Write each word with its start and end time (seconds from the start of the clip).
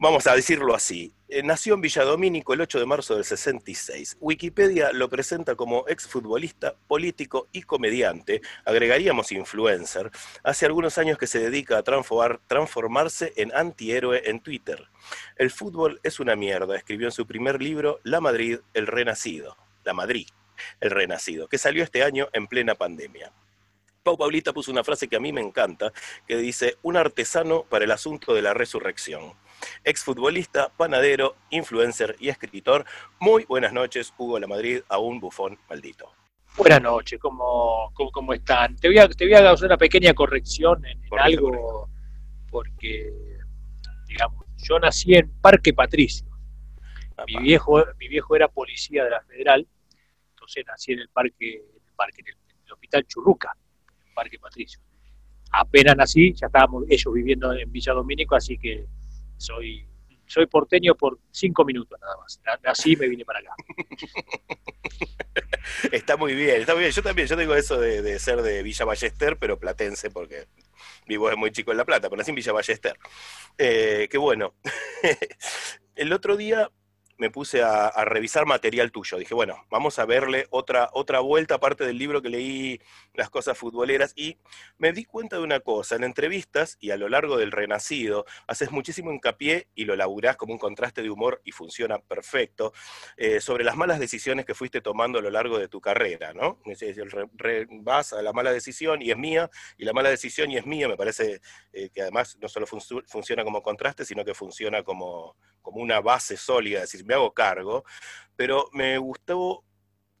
Vamos 0.00 0.26
a 0.26 0.34
decirlo 0.34 0.74
así. 0.74 1.14
Eh, 1.28 1.42
nació 1.42 1.74
en 1.74 1.80
Villadomínico 1.80 2.52
el 2.52 2.60
8 2.60 2.80
de 2.80 2.86
marzo 2.86 3.14
del 3.14 3.24
66. 3.24 4.16
Wikipedia 4.20 4.92
lo 4.92 5.08
presenta 5.08 5.54
como 5.54 5.86
exfutbolista, 5.86 6.74
político 6.88 7.48
y 7.52 7.62
comediante. 7.62 8.42
Agregaríamos 8.64 9.30
influencer. 9.30 10.10
Hace 10.42 10.66
algunos 10.66 10.98
años 10.98 11.16
que 11.16 11.28
se 11.28 11.38
dedica 11.38 11.78
a 11.78 11.82
transformarse 11.82 13.32
en 13.36 13.54
antihéroe 13.54 14.28
en 14.28 14.40
Twitter. 14.40 14.84
El 15.36 15.50
fútbol 15.50 16.00
es 16.02 16.18
una 16.18 16.34
mierda, 16.34 16.76
escribió 16.76 17.06
en 17.06 17.12
su 17.12 17.26
primer 17.26 17.62
libro 17.62 18.00
La 18.02 18.20
Madrid, 18.20 18.58
el 18.74 18.86
Renacido. 18.86 19.56
La 19.84 19.94
Madrid, 19.94 20.26
el 20.80 20.90
Renacido, 20.90 21.46
que 21.46 21.58
salió 21.58 21.84
este 21.84 22.02
año 22.02 22.28
en 22.32 22.48
plena 22.48 22.74
pandemia. 22.74 23.32
Pau 24.04 24.18
Paulita 24.18 24.52
puso 24.52 24.70
una 24.70 24.84
frase 24.84 25.08
que 25.08 25.16
a 25.16 25.20
mí 25.20 25.32
me 25.32 25.40
encanta, 25.40 25.90
que 26.28 26.36
dice, 26.36 26.76
un 26.82 26.98
artesano 26.98 27.62
para 27.62 27.86
el 27.86 27.90
asunto 27.90 28.34
de 28.34 28.42
la 28.42 28.52
resurrección. 28.52 29.32
Exfutbolista, 29.82 30.68
panadero, 30.76 31.36
influencer 31.48 32.14
y 32.20 32.28
escritor. 32.28 32.84
Muy 33.18 33.46
buenas 33.46 33.72
noches, 33.72 34.12
Hugo 34.18 34.38
La 34.38 34.46
Madrid, 34.46 34.82
a 34.90 34.98
un 34.98 35.20
bufón 35.20 35.58
maldito. 35.70 36.12
Buenas 36.54 36.82
noches, 36.82 37.18
¿cómo, 37.18 37.90
cómo, 37.94 38.34
están? 38.34 38.76
Te 38.76 38.88
voy, 38.88 38.98
a, 38.98 39.08
te 39.08 39.24
voy 39.24 39.32
a 39.32 39.50
hacer 39.50 39.66
una 39.66 39.78
pequeña 39.78 40.12
corrección 40.12 40.84
en, 40.84 41.00
algo, 41.18 41.88
porque, 42.50 43.10
digamos, 44.06 44.44
yo 44.58 44.78
nací 44.80 45.14
en 45.14 45.32
Parque 45.40 45.72
Patricio. 45.72 46.28
Mi 47.26 47.38
viejo, 47.38 47.82
mi 47.98 48.08
viejo 48.08 48.36
era 48.36 48.48
policía 48.48 49.04
de 49.04 49.10
la 49.10 49.22
Federal, 49.22 49.66
entonces 50.28 50.62
nací 50.66 50.92
en 50.92 50.98
el 50.98 51.08
parque, 51.08 51.54
en 51.54 51.86
el, 51.86 51.92
parque, 51.96 52.20
en 52.20 52.66
el 52.66 52.72
Hospital 52.72 53.06
Churruca 53.06 53.56
Parque 54.14 54.38
Patricio. 54.38 54.80
Apenas 55.50 55.96
nací, 55.96 56.32
ya 56.32 56.46
estábamos 56.46 56.84
ellos 56.88 57.12
viviendo 57.12 57.52
en 57.52 57.70
Villa 57.70 57.92
Domínico, 57.92 58.34
así 58.34 58.58
que 58.58 58.86
soy, 59.36 59.86
soy 60.26 60.46
porteño 60.46 60.94
por 60.94 61.18
cinco 61.30 61.64
minutos 61.64 61.98
nada 62.00 62.16
más. 62.16 62.40
Así 62.64 62.96
me 62.96 63.08
vine 63.08 63.24
para 63.24 63.40
acá. 63.40 63.54
Está 65.92 66.16
muy 66.16 66.34
bien, 66.34 66.60
está 66.60 66.74
muy 66.74 66.82
bien. 66.82 66.92
Yo 66.92 67.02
también, 67.02 67.26
yo 67.26 67.36
tengo 67.36 67.54
eso 67.54 67.78
de, 67.80 68.18
ser 68.18 68.42
de 68.42 68.62
Villa 68.62 68.84
Ballester, 68.84 69.38
pero 69.38 69.58
platense, 69.58 70.10
porque 70.10 70.46
vivo 71.06 71.34
muy 71.36 71.50
chico 71.52 71.70
en 71.70 71.78
La 71.78 71.84
Plata, 71.84 72.08
pero 72.08 72.18
nací 72.18 72.30
en 72.30 72.36
Villa 72.36 72.52
Ballester. 72.52 72.98
Eh, 73.58 74.08
qué 74.10 74.18
bueno. 74.18 74.54
El 75.96 76.12
otro 76.12 76.36
día 76.36 76.70
me 77.24 77.30
puse 77.30 77.62
a, 77.62 77.90
revisar 78.04 78.44
material 78.44 78.92
tuyo. 78.92 79.16
Dije, 79.16 79.32
bueno, 79.32 79.64
vamos 79.70 79.98
a 79.98 80.04
verle 80.04 80.46
otra, 80.50 80.90
otra 80.92 81.20
vuelta, 81.20 81.54
aparte 81.54 81.86
del 81.86 81.96
libro 81.96 82.20
que 82.20 82.28
leí, 82.28 82.82
Las 83.14 83.30
cosas 83.30 83.56
futboleras, 83.56 84.12
y 84.14 84.36
me 84.76 84.92
di 84.92 85.06
cuenta 85.06 85.36
de 85.36 85.42
una 85.42 85.60
cosa, 85.60 85.96
en 85.96 86.04
entrevistas 86.04 86.76
y 86.80 86.90
a 86.90 86.98
lo 86.98 87.08
largo 87.08 87.38
del 87.38 87.50
Renacido, 87.50 88.26
haces 88.46 88.70
muchísimo 88.72 89.10
hincapié 89.10 89.68
y 89.74 89.86
lo 89.86 89.96
laburás 89.96 90.36
como 90.36 90.52
un 90.52 90.58
contraste 90.58 91.00
de 91.00 91.08
humor 91.08 91.40
y 91.44 91.52
funciona 91.52 91.98
perfecto, 91.98 92.74
eh, 93.16 93.40
sobre 93.40 93.64
las 93.64 93.76
malas 93.76 93.98
decisiones 93.98 94.44
que 94.44 94.54
fuiste 94.54 94.82
tomando 94.82 95.18
a 95.18 95.22
lo 95.22 95.30
largo 95.30 95.58
de 95.58 95.68
tu 95.68 95.80
carrera, 95.80 96.34
¿no? 96.34 96.60
vas 97.80 98.12
a 98.12 98.20
la 98.20 98.34
mala 98.34 98.52
decisión 98.52 99.00
y 99.00 99.10
es 99.10 99.16
mía, 99.16 99.48
y 99.78 99.86
la 99.86 99.94
mala 99.94 100.10
decisión 100.10 100.50
y 100.50 100.58
es 100.58 100.66
mía, 100.66 100.88
me 100.88 100.96
parece 100.98 101.40
eh, 101.72 101.88
que 101.88 102.02
además 102.02 102.36
no 102.38 102.48
solo 102.48 102.66
funciona 102.66 103.44
como 103.44 103.62
contraste, 103.62 104.04
sino 104.04 104.26
que 104.26 104.34
funciona 104.34 104.82
como, 104.82 105.36
como 105.64 105.80
una 105.80 106.00
base 106.00 106.36
sólida, 106.36 106.82
es 106.82 106.92
decir, 106.92 107.06
me 107.06 107.14
hago 107.14 107.32
cargo, 107.32 107.84
pero 108.36 108.68
me 108.72 108.98
gustó 108.98 109.64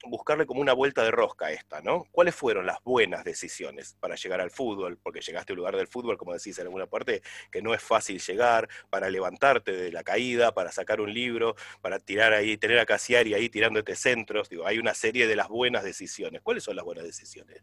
buscarle 0.06 0.46
como 0.46 0.60
una 0.60 0.72
vuelta 0.72 1.02
de 1.02 1.10
rosca 1.10 1.46
a 1.46 1.52
esta, 1.52 1.82
¿no? 1.82 2.06
¿Cuáles 2.10 2.34
fueron 2.34 2.66
las 2.66 2.82
buenas 2.82 3.24
decisiones 3.24 3.96
para 4.00 4.16
llegar 4.16 4.40
al 4.40 4.50
fútbol? 4.50 4.98
Porque 5.02 5.20
llegaste 5.20 5.52
al 5.52 5.58
lugar 5.58 5.76
del 5.76 5.86
fútbol, 5.86 6.16
como 6.16 6.32
decís 6.32 6.58
en 6.58 6.64
alguna 6.64 6.86
parte, 6.86 7.22
que 7.52 7.60
no 7.60 7.74
es 7.74 7.82
fácil 7.82 8.20
llegar, 8.20 8.68
para 8.88 9.10
levantarte 9.10 9.72
de 9.72 9.92
la 9.92 10.02
caída, 10.02 10.52
para 10.52 10.72
sacar 10.72 11.00
un 11.00 11.12
libro, 11.12 11.56
para 11.82 11.98
tirar 11.98 12.32
ahí, 12.32 12.56
tener 12.56 12.78
a 12.78 12.86
Casiari 12.86 13.34
ahí 13.34 13.50
tirándote 13.50 13.96
centros. 13.96 14.48
Digo, 14.48 14.66
hay 14.66 14.78
una 14.78 14.94
serie 14.94 15.26
de 15.26 15.36
las 15.36 15.48
buenas 15.48 15.84
decisiones. 15.84 16.40
¿Cuáles 16.42 16.64
son 16.64 16.76
las 16.76 16.86
buenas 16.86 17.04
decisiones? 17.04 17.62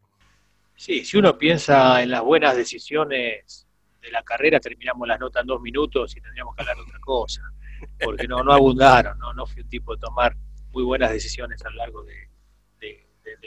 Sí, 0.76 1.04
si 1.04 1.18
uno 1.18 1.38
piensa 1.38 2.02
en 2.02 2.12
las 2.12 2.22
buenas 2.22 2.56
decisiones 2.56 3.68
de 4.02 4.12
la 4.12 4.24
carrera, 4.24 4.60
terminamos 4.60 5.08
las 5.08 5.20
notas 5.20 5.42
en 5.42 5.48
dos 5.48 5.62
minutos 5.62 6.16
y 6.16 6.22
tendríamos 6.22 6.56
que 6.56 6.62
hablar 6.62 6.78
de 6.78 6.84
otra 6.84 7.00
cosa 7.00 7.42
porque 8.04 8.28
no, 8.28 8.44
no 8.44 8.54
abundaron, 8.54 9.18
¿no? 9.20 9.34
no 9.34 9.46
fui 9.46 9.62
un 9.62 9.70
tipo 9.70 9.96
de 9.96 10.02
tomar 10.02 10.36
muy 10.72 10.84
buenas 10.84 11.12
decisiones 11.12 11.64
a 11.66 11.70
lo 11.70 11.76
largo 11.78 12.04
de, 12.04 12.30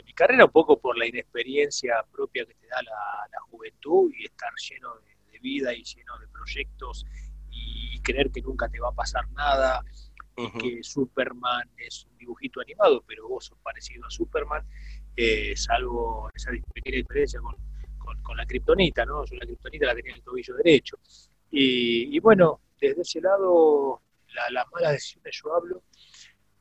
mi 0.03 0.13
carrera, 0.13 0.45
un 0.45 0.51
poco 0.51 0.79
por 0.79 0.97
la 0.97 1.05
inexperiencia 1.05 2.03
propia 2.11 2.45
que 2.45 2.53
te 2.55 2.67
da 2.67 2.81
la, 2.81 3.39
juventud 3.49 4.11
y 4.17 4.25
estar 4.25 4.51
lleno 4.69 4.95
de, 4.95 5.39
vida 5.39 5.73
y 5.73 5.83
lleno 5.83 6.17
de 6.17 6.27
proyectos 6.29 7.05
y 7.51 7.99
creer 7.99 8.31
que 8.31 8.41
nunca 8.41 8.67
te 8.67 8.79
va 8.79 8.89
a 8.89 8.91
pasar 8.91 9.29
nada, 9.31 9.83
y 10.37 10.51
que 10.57 10.83
Superman 10.83 11.69
es 11.77 12.05
un 12.05 12.17
dibujito 12.17 12.61
animado, 12.61 13.03
pero 13.05 13.27
vos 13.27 13.45
sos 13.45 13.57
parecido 13.59 14.05
a 14.07 14.09
Superman, 14.09 14.65
eh, 15.15 15.55
salvo 15.55 16.31
esa 16.33 16.49
pequeña 16.73 16.97
diferencia 16.97 17.39
con, 17.41 17.55
con, 18.23 18.37
la 18.37 18.45
kriptonita, 18.47 19.05
¿no? 19.05 19.23
Yo 19.25 19.35
la 19.35 19.45
kriptonita 19.45 19.85
la 19.85 19.95
tenía 19.95 20.11
en 20.11 20.17
el 20.17 20.23
tobillo 20.23 20.55
derecho. 20.55 20.97
Y, 21.51 22.15
y 22.15 22.19
bueno, 22.19 22.61
desde 22.79 23.03
ese 23.03 23.21
lado 23.21 24.01
las 24.51 24.65
malas 24.71 24.93
decisiones 24.93 25.39
yo 25.43 25.53
hablo 25.55 25.83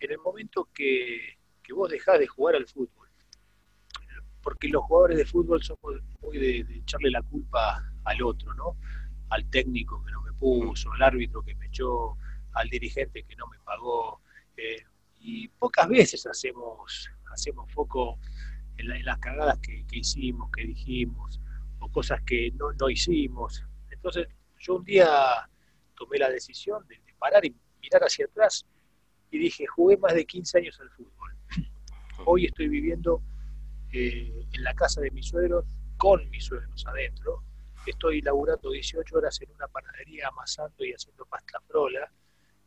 en 0.05 0.11
el 0.13 0.19
momento 0.19 0.69
que, 0.75 1.39
vos 1.75 1.91
dejás 1.91 2.19
de 2.19 2.27
jugar 2.27 2.57
al 2.57 2.67
fútbol. 2.67 3.09
Porque 4.43 4.69
los 4.69 4.85
jugadores 4.85 5.17
de 5.17 5.25
fútbol 5.25 5.63
somos 5.63 6.03
muy 6.21 6.39
de, 6.39 6.61
echarle 6.77 7.11
la 7.11 7.23
culpa 7.23 7.83
al 8.05 8.23
otro, 8.23 8.53
¿no? 8.55 8.77
Al 9.31 9.49
técnico 9.49 10.03
que 10.05 10.13
no 10.13 10.23
me 10.23 10.33
puso, 10.35 10.93
al 10.93 11.03
árbitro 11.03 11.43
que 11.43 11.55
me 11.55 11.67
echó, 11.67 12.19
al 12.53 12.69
dirigente 12.69 13.25
que 13.25 13.37
no 13.37 13.47
me 13.47 13.59
pagó. 13.61 14.21
Eh, 14.57 14.85
y 15.21 15.49
pocas 15.49 15.89
veces 15.89 16.27
hacemos, 16.27 17.11
hacemos 17.33 17.73
foco 17.73 18.19
en, 18.77 19.05
las 19.05 19.19
cagadas 19.19 19.59
que, 19.59 19.85
hicimos, 19.93 20.51
que 20.55 20.65
dijimos, 20.65 21.41
o 21.79 21.91
cosas 21.91 22.21
que 22.27 22.51
no, 22.53 22.73
no 22.73 22.91
hicimos. 22.91 23.65
Entonces, 23.91 24.29
yo 24.59 24.77
un 24.77 24.85
día 24.85 25.09
tomé 25.97 26.19
la 26.19 26.29
decisión 26.29 26.87
de, 26.87 26.97
de 26.97 27.15
parar 27.19 27.45
y 27.47 27.57
mirar 27.85 28.03
hacia 28.03 28.27
atrás 28.27 28.65
y 29.31 29.39
dije, 29.39 29.67
jugué 29.67 29.97
más 29.97 30.15
de 30.15 30.25
15 30.25 30.59
años 30.59 30.81
al 30.81 30.91
fútbol. 30.91 31.37
Hoy 32.25 32.47
estoy 32.47 32.69
viviendo 32.69 33.23
eh, 33.93 34.47
en 34.53 34.63
la 34.63 34.75
casa 34.75 35.01
de 35.01 35.11
mis 35.11 35.29
suegros, 35.29 35.65
con 35.97 36.29
mis 36.31 36.45
suegros 36.45 36.87
adentro. 36.87 37.43
Estoy 37.87 38.23
laburando 38.23 38.71
18 38.71 39.17
horas 39.17 39.41
en 39.43 39.51
una 39.51 39.69
panadería 39.69 40.29
amasando 40.29 40.85
y 40.85 40.93
haciendo 40.93 41.27
pasta 41.27 41.61
frola. 41.69 42.11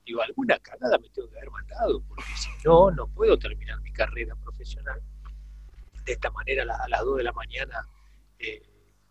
Digo, 0.06 0.22
alguna 0.22 0.60
cagada 0.60 0.98
me 1.00 1.10
tengo 1.10 1.30
que 1.30 1.38
haber 1.38 1.52
mandado, 1.52 2.02
porque 2.08 2.32
si 2.36 2.50
no, 2.64 2.92
no 2.92 3.08
puedo 3.08 3.38
terminar 3.38 3.82
mi 3.82 3.92
carrera 3.92 4.36
profesional 4.36 5.02
de 6.06 6.14
esta 6.14 6.32
manera 6.32 6.64
a 6.64 6.88
las 6.88 7.02
2 7.04 7.18
de 7.18 7.24
la 7.24 7.34
mañana 7.34 7.86
eh, 8.40 8.62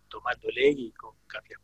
tomando 0.09 0.49
legui 0.51 0.93
con 0.93 1.15
café. 1.27 1.55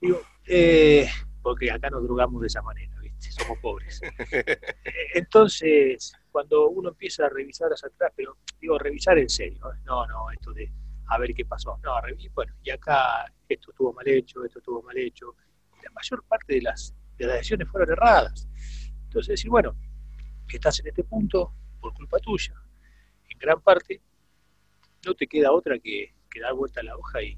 Digo, 0.00 0.20
eh, 0.46 1.08
porque 1.42 1.70
acá 1.70 1.90
nos 1.90 2.04
drogamos 2.04 2.40
de 2.42 2.46
esa 2.46 2.62
manera 2.62 2.97
si 3.18 3.32
somos 3.32 3.58
pobres. 3.58 4.00
Entonces, 5.14 6.12
cuando 6.30 6.68
uno 6.68 6.90
empieza 6.90 7.26
a 7.26 7.28
revisar 7.28 7.70
hacia 7.72 7.88
atrás, 7.88 8.12
pero 8.16 8.36
digo, 8.60 8.78
revisar 8.78 9.18
en 9.18 9.28
serio, 9.28 9.60
no, 9.84 10.06
no, 10.06 10.30
esto 10.30 10.52
de 10.52 10.70
a 11.10 11.18
ver 11.18 11.32
qué 11.34 11.44
pasó, 11.44 11.78
no, 11.82 11.94
bueno, 12.34 12.54
y 12.62 12.70
acá 12.70 13.24
esto 13.48 13.70
estuvo 13.70 13.92
mal 13.94 14.06
hecho, 14.06 14.44
esto 14.44 14.58
estuvo 14.58 14.82
mal 14.82 14.96
hecho, 14.98 15.34
la 15.82 15.90
mayor 15.90 16.22
parte 16.24 16.54
de 16.54 16.62
las, 16.62 16.94
de 17.16 17.26
las 17.26 17.36
decisiones 17.36 17.68
fueron 17.68 17.90
erradas. 17.90 18.46
Entonces, 19.04 19.28
decir, 19.28 19.50
bueno, 19.50 19.74
que 20.46 20.58
estás 20.58 20.80
en 20.80 20.88
este 20.88 21.04
punto 21.04 21.54
por 21.80 21.94
culpa 21.94 22.18
tuya, 22.18 22.54
en 23.30 23.38
gran 23.38 23.60
parte, 23.62 24.02
no 25.06 25.14
te 25.14 25.26
queda 25.26 25.50
otra 25.52 25.78
que, 25.78 26.14
dar 26.40 26.54
vuelta 26.54 26.80
a 26.80 26.84
la 26.84 26.96
hoja 26.96 27.20
y 27.20 27.36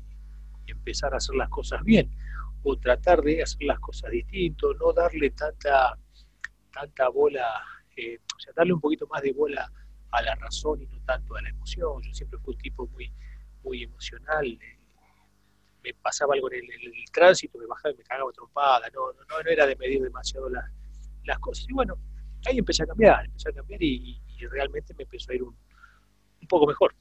empezar 0.66 1.14
a 1.14 1.16
hacer 1.16 1.34
las 1.34 1.48
cosas 1.48 1.82
bien 1.84 2.10
o 2.62 2.76
tratar 2.76 3.22
de 3.22 3.42
hacer 3.42 3.62
las 3.62 3.80
cosas 3.80 4.10
distinto, 4.10 4.74
no 4.74 4.92
darle 4.92 5.30
tanta, 5.30 5.96
tanta 6.72 7.08
bola, 7.08 7.62
eh, 7.96 8.18
o 8.36 8.38
sea, 8.38 8.52
darle 8.54 8.74
un 8.74 8.80
poquito 8.80 9.06
más 9.06 9.22
de 9.22 9.32
bola 9.32 9.70
a 10.10 10.22
la 10.22 10.34
razón 10.34 10.82
y 10.82 10.86
no 10.86 11.00
tanto 11.04 11.36
a 11.36 11.42
la 11.42 11.48
emoción. 11.48 12.02
Yo 12.02 12.12
siempre 12.12 12.38
fui 12.40 12.54
un 12.54 12.60
tipo 12.60 12.86
muy, 12.88 13.12
muy 13.62 13.82
emocional. 13.82 14.46
Eh, 14.46 14.78
me 15.82 15.94
pasaba 15.94 16.34
algo 16.34 16.52
en 16.52 16.58
el, 16.58 16.92
tránsito, 17.12 17.58
me 17.58 17.66
bajaba 17.66 17.94
y 17.94 17.96
me 17.96 18.04
cagaba 18.04 18.30
trompada, 18.32 18.88
no, 18.94 19.12
no, 19.12 19.42
no 19.42 19.50
era 19.50 19.66
de 19.66 19.76
medir 19.76 20.02
demasiado 20.02 20.48
las, 20.50 20.64
las 21.24 21.38
cosas. 21.38 21.66
Y 21.68 21.72
bueno, 21.72 21.96
ahí 22.46 22.58
empecé 22.58 22.82
a 22.82 22.86
cambiar, 22.86 23.24
empecé 23.24 23.48
a 23.48 23.52
cambiar 23.52 23.82
y, 23.82 24.20
realmente 24.50 24.94
me 24.94 25.02
empezó 25.02 25.32
a 25.32 25.34
ir 25.34 25.42
un, 25.42 25.54
un 26.40 26.48
poco 26.48 26.66
mejor. 26.66 26.94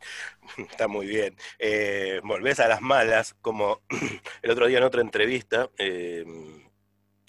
Está 0.70 0.88
muy 0.88 1.06
bien. 1.06 1.36
Eh, 1.58 2.20
volvés 2.24 2.60
a 2.60 2.68
las 2.68 2.80
malas, 2.80 3.34
como 3.40 3.82
el 4.42 4.50
otro 4.50 4.66
día 4.66 4.78
en 4.78 4.84
otra 4.84 5.00
entrevista, 5.00 5.70
eh, 5.78 6.24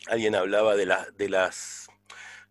alguien 0.07 0.35
hablaba 0.35 0.75
de, 0.75 0.93
de 1.15 1.29
las, 1.29 1.87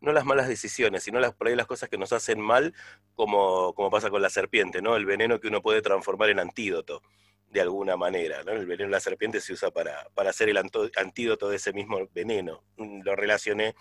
no 0.01 0.13
las 0.13 0.25
malas 0.25 0.49
decisiones, 0.49 1.03
sino 1.03 1.21
las, 1.21 1.35
por 1.35 1.49
ahí 1.49 1.57
las 1.57 1.67
cosas 1.67 1.89
que 1.89 1.99
nos 1.99 2.13
hacen 2.13 2.41
mal, 2.41 2.75
como, 3.15 3.75
como 3.75 3.91
pasa 3.91 4.11
con 4.11 4.23
la 4.23 4.31
serpiente, 4.31 4.81
¿no? 4.83 4.97
El 4.97 5.07
veneno 5.07 5.41
que 5.41 5.49
uno 5.49 5.63
puede 5.63 5.83
transformar 5.83 6.31
en 6.31 6.41
antídoto. 6.41 7.03
de 7.49 7.61
alguna 7.61 7.97
manera. 7.97 8.45
¿no? 8.45 8.53
El 8.53 8.67
veneno 8.67 8.89
de 8.89 8.93
la 8.93 9.01
serpiente 9.01 9.41
se 9.41 9.53
usa 9.53 9.71
para, 9.73 10.07
para 10.15 10.31
hacer 10.31 10.49
el 10.49 10.57
antídoto 10.57 11.49
de 11.49 11.57
ese 11.57 11.73
mismo 11.73 11.99
veneno. 12.15 12.63
Mm, 12.77 13.03
lo 13.03 13.17
relacioné 13.17 13.75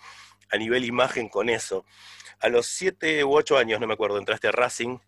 a 0.50 0.56
nivel 0.56 0.84
imagen 0.84 1.28
con 1.28 1.48
eso. 1.48 1.84
A 2.40 2.48
los 2.48 2.66
siete 2.66 3.24
u 3.24 3.34
ocho 3.36 3.56
años, 3.58 3.80
no 3.80 3.86
me 3.86 3.94
acuerdo, 3.94 4.18
entraste 4.18 4.48
a 4.48 4.52
Racing 4.52 4.98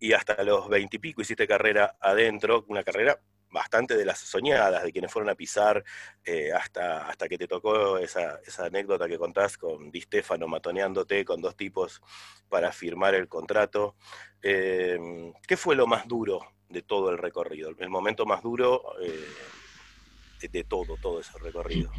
y 0.00 0.14
hasta 0.14 0.42
los 0.42 0.68
veintipico 0.68 1.20
hiciste 1.20 1.46
carrera 1.46 1.96
adentro, 2.00 2.64
una 2.68 2.82
carrera 2.82 3.20
bastante 3.50 3.96
de 3.96 4.04
las 4.04 4.18
soñadas, 4.18 4.82
de 4.82 4.92
quienes 4.92 5.12
fueron 5.12 5.28
a 5.28 5.34
pisar, 5.34 5.84
eh, 6.24 6.52
hasta, 6.52 7.08
hasta 7.08 7.28
que 7.28 7.36
te 7.36 7.46
tocó 7.46 7.98
esa, 7.98 8.40
esa, 8.46 8.66
anécdota 8.66 9.08
que 9.08 9.18
contás 9.18 9.58
con 9.58 9.90
Di 9.90 10.00
Stefano 10.00 10.46
matoneándote 10.46 11.24
con 11.24 11.40
dos 11.40 11.56
tipos 11.56 12.00
para 12.48 12.72
firmar 12.72 13.14
el 13.14 13.28
contrato. 13.28 13.96
Em, 14.40 15.32
¿Qué 15.46 15.56
fue 15.56 15.76
lo 15.76 15.86
más 15.86 16.06
duro 16.06 16.40
de 16.68 16.82
todo 16.82 17.10
el 17.10 17.18
recorrido? 17.18 17.70
El 17.78 17.90
momento 17.90 18.24
más 18.24 18.42
duro 18.42 18.94
eh, 19.02 20.48
de, 20.48 20.64
todo, 20.64 20.96
todo 20.96 21.20
ese 21.20 21.36
recorrido. 21.38 21.90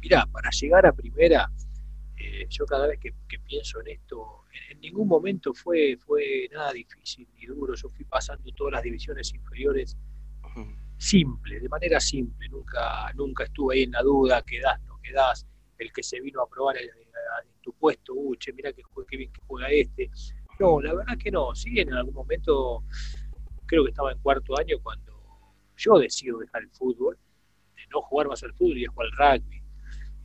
Mira, 0.00 0.26
para 0.32 0.50
llegar 0.50 0.86
a 0.86 0.92
primera, 0.92 1.50
eh, 2.18 2.46
yo 2.48 2.66
cada 2.66 2.86
vez 2.86 2.98
que, 2.98 3.14
pienso 3.46 3.80
en 3.80 3.88
esto, 3.88 4.44
en, 4.70 4.80
ningún 4.80 5.08
momento 5.08 5.52
fue, 5.54 5.96
fue 5.96 6.48
nada 6.52 6.72
difícil 6.72 7.28
ni 7.34 7.46
duro. 7.46 7.74
Yo 7.74 7.88
fui 7.90 8.04
pasando 8.04 8.50
todas 8.52 8.74
las 8.74 8.82
divisiones 8.82 9.32
inferiores 9.34 9.96
simple, 10.96 11.60
de 11.60 11.68
manera 11.68 12.00
simple, 12.00 12.48
nunca, 12.48 13.12
nunca 13.14 13.44
estuve 13.44 13.74
ahí 13.74 13.82
en 13.82 13.92
la 13.92 14.02
duda, 14.02 14.42
quedás, 14.42 14.80
no 14.84 14.98
quedás, 15.02 15.46
el 15.78 15.92
que 15.92 16.02
se 16.02 16.20
vino 16.20 16.40
a 16.40 16.48
probar 16.48 16.78
en, 16.78 16.88
tu 17.60 17.72
puesto, 17.74 18.14
uy, 18.14 18.36
che, 18.38 18.52
mira 18.52 18.72
que, 18.72 18.82
qué 19.08 19.16
bien 19.16 19.32
que 19.32 19.42
juega 19.46 19.68
este. 19.68 20.10
No, 20.58 20.80
la 20.80 20.94
verdad 20.94 21.18
que 21.18 21.30
no, 21.30 21.54
sí, 21.54 21.80
en 21.80 21.92
algún 21.92 22.14
momento, 22.14 22.84
creo 23.66 23.84
que 23.84 23.90
estaba 23.90 24.12
en 24.12 24.18
cuarto 24.18 24.58
año 24.58 24.78
cuando 24.82 25.12
yo 25.76 25.98
decido 25.98 26.38
dejar 26.38 26.62
el 26.62 26.70
fútbol, 26.70 27.18
de 27.74 27.82
no 27.92 28.00
jugar 28.00 28.28
más 28.28 28.42
al 28.42 28.54
fútbol 28.54 28.78
y 28.78 28.86
jugar 28.86 29.08
al 29.18 29.40
rugby. 29.40 29.62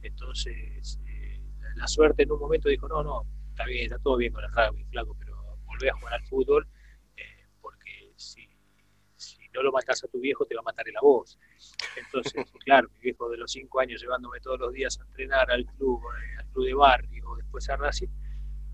Entonces, 0.04 1.00
eh, 1.08 1.11
la 1.82 1.88
suerte 1.88 2.24
en 2.24 2.32
un 2.32 2.40
momento 2.40 2.70
dijo, 2.70 2.88
no, 2.88 3.04
no, 3.04 3.26
está 3.50 3.66
bien, 3.66 3.86
está 3.86 4.00
todo 4.00 4.18
bien 4.18 4.32
con 4.32 4.44
el 4.44 4.52
rugby, 4.52 4.86
flaco, 4.86 5.16
pero 5.20 5.36
volvé 5.66 5.90
a 5.90 5.94
jugar 5.96 6.14
al 6.14 6.24
fútbol 6.24 6.68
no 9.54 9.64
lo 9.64 9.72
matas 9.72 10.04
a 10.04 10.08
tu 10.08 10.20
viejo, 10.20 10.46
te 10.46 10.56
va 10.56 10.62
a 10.62 10.64
matar 10.64 10.88
el 10.88 10.98
a 10.98 11.02
vos. 11.02 11.38
Entonces, 11.98 12.34
claro, 12.66 12.90
mi 12.96 13.00
viejo 13.00 13.30
de 13.30 13.38
los 13.38 13.52
cinco 13.52 13.80
años 13.80 14.02
llevándome 14.02 14.40
todos 14.40 14.60
los 14.60 14.74
días 14.74 15.00
a 15.00 15.04
entrenar 15.04 15.52
al 15.52 15.66
club, 15.66 16.02
eh, 16.04 16.40
al 16.40 16.46
club 16.52 16.66
de 16.66 16.74
barrio, 16.74 17.36
después 17.38 17.70
a 17.70 17.76
Racing. 17.76 18.08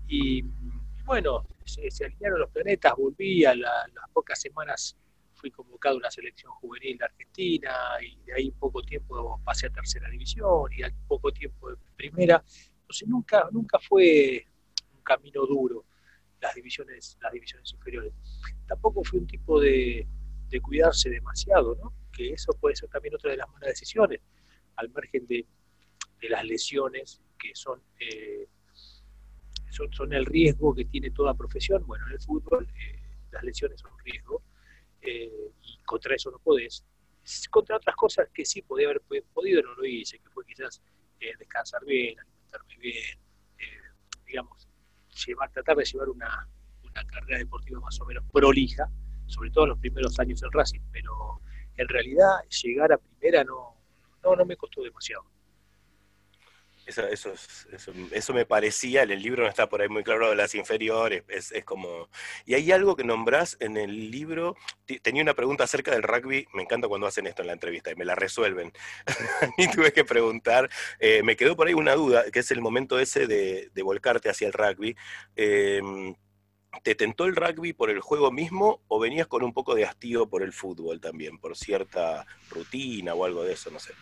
Y, 0.06 0.42
bueno, 1.04 1.46
se, 1.64 2.04
alinearon 2.04 2.40
los 2.40 2.50
planetas, 2.50 2.94
volví 2.96 3.44
a 3.44 3.54
las 3.54 4.10
pocas 4.12 4.40
semanas 4.40 4.96
fui 5.34 5.52
convocado 5.52 5.94
a 5.94 5.98
una 5.98 6.10
selección 6.10 6.50
juvenil 6.54 6.98
de 6.98 7.04
Argentina 7.04 7.72
y 8.02 8.20
de 8.24 8.34
ahí 8.34 8.50
poco 8.50 8.82
tiempo 8.82 9.40
pasé 9.44 9.68
a 9.68 9.70
tercera 9.70 10.10
división 10.10 10.68
y 10.76 10.82
al 10.82 10.92
poco 11.06 11.30
tiempo 11.30 11.70
de 11.70 11.76
primera. 11.96 12.42
Entonces 12.88 13.06
nunca, 13.06 13.46
nunca 13.52 13.78
fue 13.78 14.46
un 14.96 15.02
camino 15.02 15.44
duro 15.44 15.84
las 16.40 16.54
divisiones, 16.54 17.18
las 17.20 17.32
divisiones 17.32 17.70
inferiores. 17.70 18.14
Tampoco 18.66 19.04
fue 19.04 19.18
un 19.18 19.26
tipo 19.26 19.60
de, 19.60 20.08
cuidarse 20.62 21.10
demasiado, 21.10 21.76
¿no? 21.76 21.92
que 22.10 22.32
eso 22.32 22.50
puede 22.58 22.76
ser 22.76 22.88
también 22.88 23.14
otra 23.14 23.30
de 23.30 23.36
las 23.36 23.48
malas 23.50 23.68
decisiones, 23.68 24.20
al 24.76 24.88
margen 24.88 25.26
de, 25.26 25.44
las 26.30 26.42
lesiones 26.46 27.20
que 27.38 27.54
son, 27.54 27.82
eh, 28.00 28.48
son, 29.68 30.12
el 30.14 30.24
riesgo 30.24 30.74
que 30.74 30.86
tiene 30.86 31.10
toda 31.10 31.34
profesión. 31.34 31.86
Bueno, 31.86 32.06
en 32.06 32.14
el 32.14 32.20
fútbol 32.20 32.66
eh, 32.74 33.02
las 33.32 33.44
lesiones 33.44 33.80
son 33.80 33.92
un 33.92 33.98
riesgo 33.98 34.42
eh, 35.02 35.52
y 35.62 35.78
contra 35.84 36.14
eso 36.14 36.30
no 36.30 36.38
podés. 36.38 36.86
Contra 37.50 37.76
otras 37.76 37.94
cosas 37.96 38.28
que 38.32 38.46
sí 38.46 38.62
podía 38.62 38.86
haber 38.86 39.02
podido, 39.34 39.62
no 39.62 39.74
lo 39.74 39.84
hice, 39.84 40.18
que 40.18 40.30
fue 40.30 40.46
quizás 40.46 40.80
descansar 41.38 41.84
bien, 41.84 42.16
bien, 42.78 43.18
digamos, 44.26 44.68
llevar, 45.26 45.50
tratar 45.50 45.76
de 45.76 45.84
llevar 45.84 46.08
una, 46.08 46.48
una 46.82 47.04
carrera 47.04 47.38
deportiva 47.38 47.80
más 47.80 48.00
o 48.00 48.06
menos 48.06 48.24
prolija, 48.32 48.88
sobre 49.26 49.50
todo 49.50 49.64
en 49.64 49.70
los 49.70 49.78
primeros 49.78 50.18
años 50.18 50.40
del 50.40 50.52
Racing, 50.52 50.80
pero 50.92 51.40
en 51.76 51.88
realidad 51.88 52.40
llegar 52.62 52.92
a 52.92 52.98
primera 52.98 53.44
no, 53.44 53.76
no, 54.22 54.36
no 54.36 54.44
me 54.44 54.56
costó 54.56 54.82
demasiado. 54.82 55.24
Eso, 56.88 57.06
eso, 57.06 57.34
eso, 57.70 57.92
eso, 58.12 58.32
me 58.32 58.46
parecía, 58.46 59.02
el 59.02 59.20
libro 59.20 59.42
no 59.42 59.48
está 59.50 59.68
por 59.68 59.82
ahí 59.82 59.90
muy 59.90 60.02
claro 60.02 60.30
de 60.30 60.36
las 60.36 60.54
inferiores, 60.54 61.22
es, 61.28 61.52
es, 61.52 61.62
como... 61.62 62.08
Y 62.46 62.54
hay 62.54 62.72
algo 62.72 62.96
que 62.96 63.04
nombrás 63.04 63.58
en 63.60 63.76
el 63.76 64.10
libro, 64.10 64.56
tenía 65.02 65.22
una 65.22 65.34
pregunta 65.34 65.64
acerca 65.64 65.90
del 65.90 66.02
rugby, 66.02 66.48
me 66.54 66.62
encanta 66.62 66.88
cuando 66.88 67.06
hacen 67.06 67.26
esto 67.26 67.42
en 67.42 67.48
la 67.48 67.52
entrevista 67.52 67.90
y 67.90 67.94
me 67.94 68.06
la 68.06 68.14
resuelven. 68.14 68.72
y 69.58 69.70
tuve 69.70 69.92
que 69.92 70.06
preguntar, 70.06 70.70
eh, 70.98 71.22
me 71.22 71.36
quedó 71.36 71.56
por 71.56 71.68
ahí 71.68 71.74
una 71.74 71.94
duda, 71.94 72.24
que 72.30 72.38
es 72.38 72.50
el 72.52 72.62
momento 72.62 72.98
ese 72.98 73.26
de, 73.26 73.68
de 73.74 73.82
volcarte 73.82 74.30
hacia 74.30 74.46
el 74.46 74.54
rugby. 74.54 74.96
Eh, 75.36 75.82
¿Te 76.82 76.94
tentó 76.94 77.26
el 77.26 77.36
rugby 77.36 77.74
por 77.74 77.90
el 77.90 78.00
juego 78.00 78.30
mismo 78.30 78.80
o 78.88 78.98
venías 78.98 79.26
con 79.26 79.42
un 79.42 79.52
poco 79.52 79.74
de 79.74 79.84
hastío 79.84 80.26
por 80.26 80.42
el 80.42 80.54
fútbol 80.54 81.00
también, 81.00 81.38
por 81.38 81.54
cierta 81.54 82.24
rutina 82.48 83.12
o 83.12 83.26
algo 83.26 83.44
de 83.44 83.52
eso, 83.52 83.70
no 83.70 83.78
sé? 83.78 83.92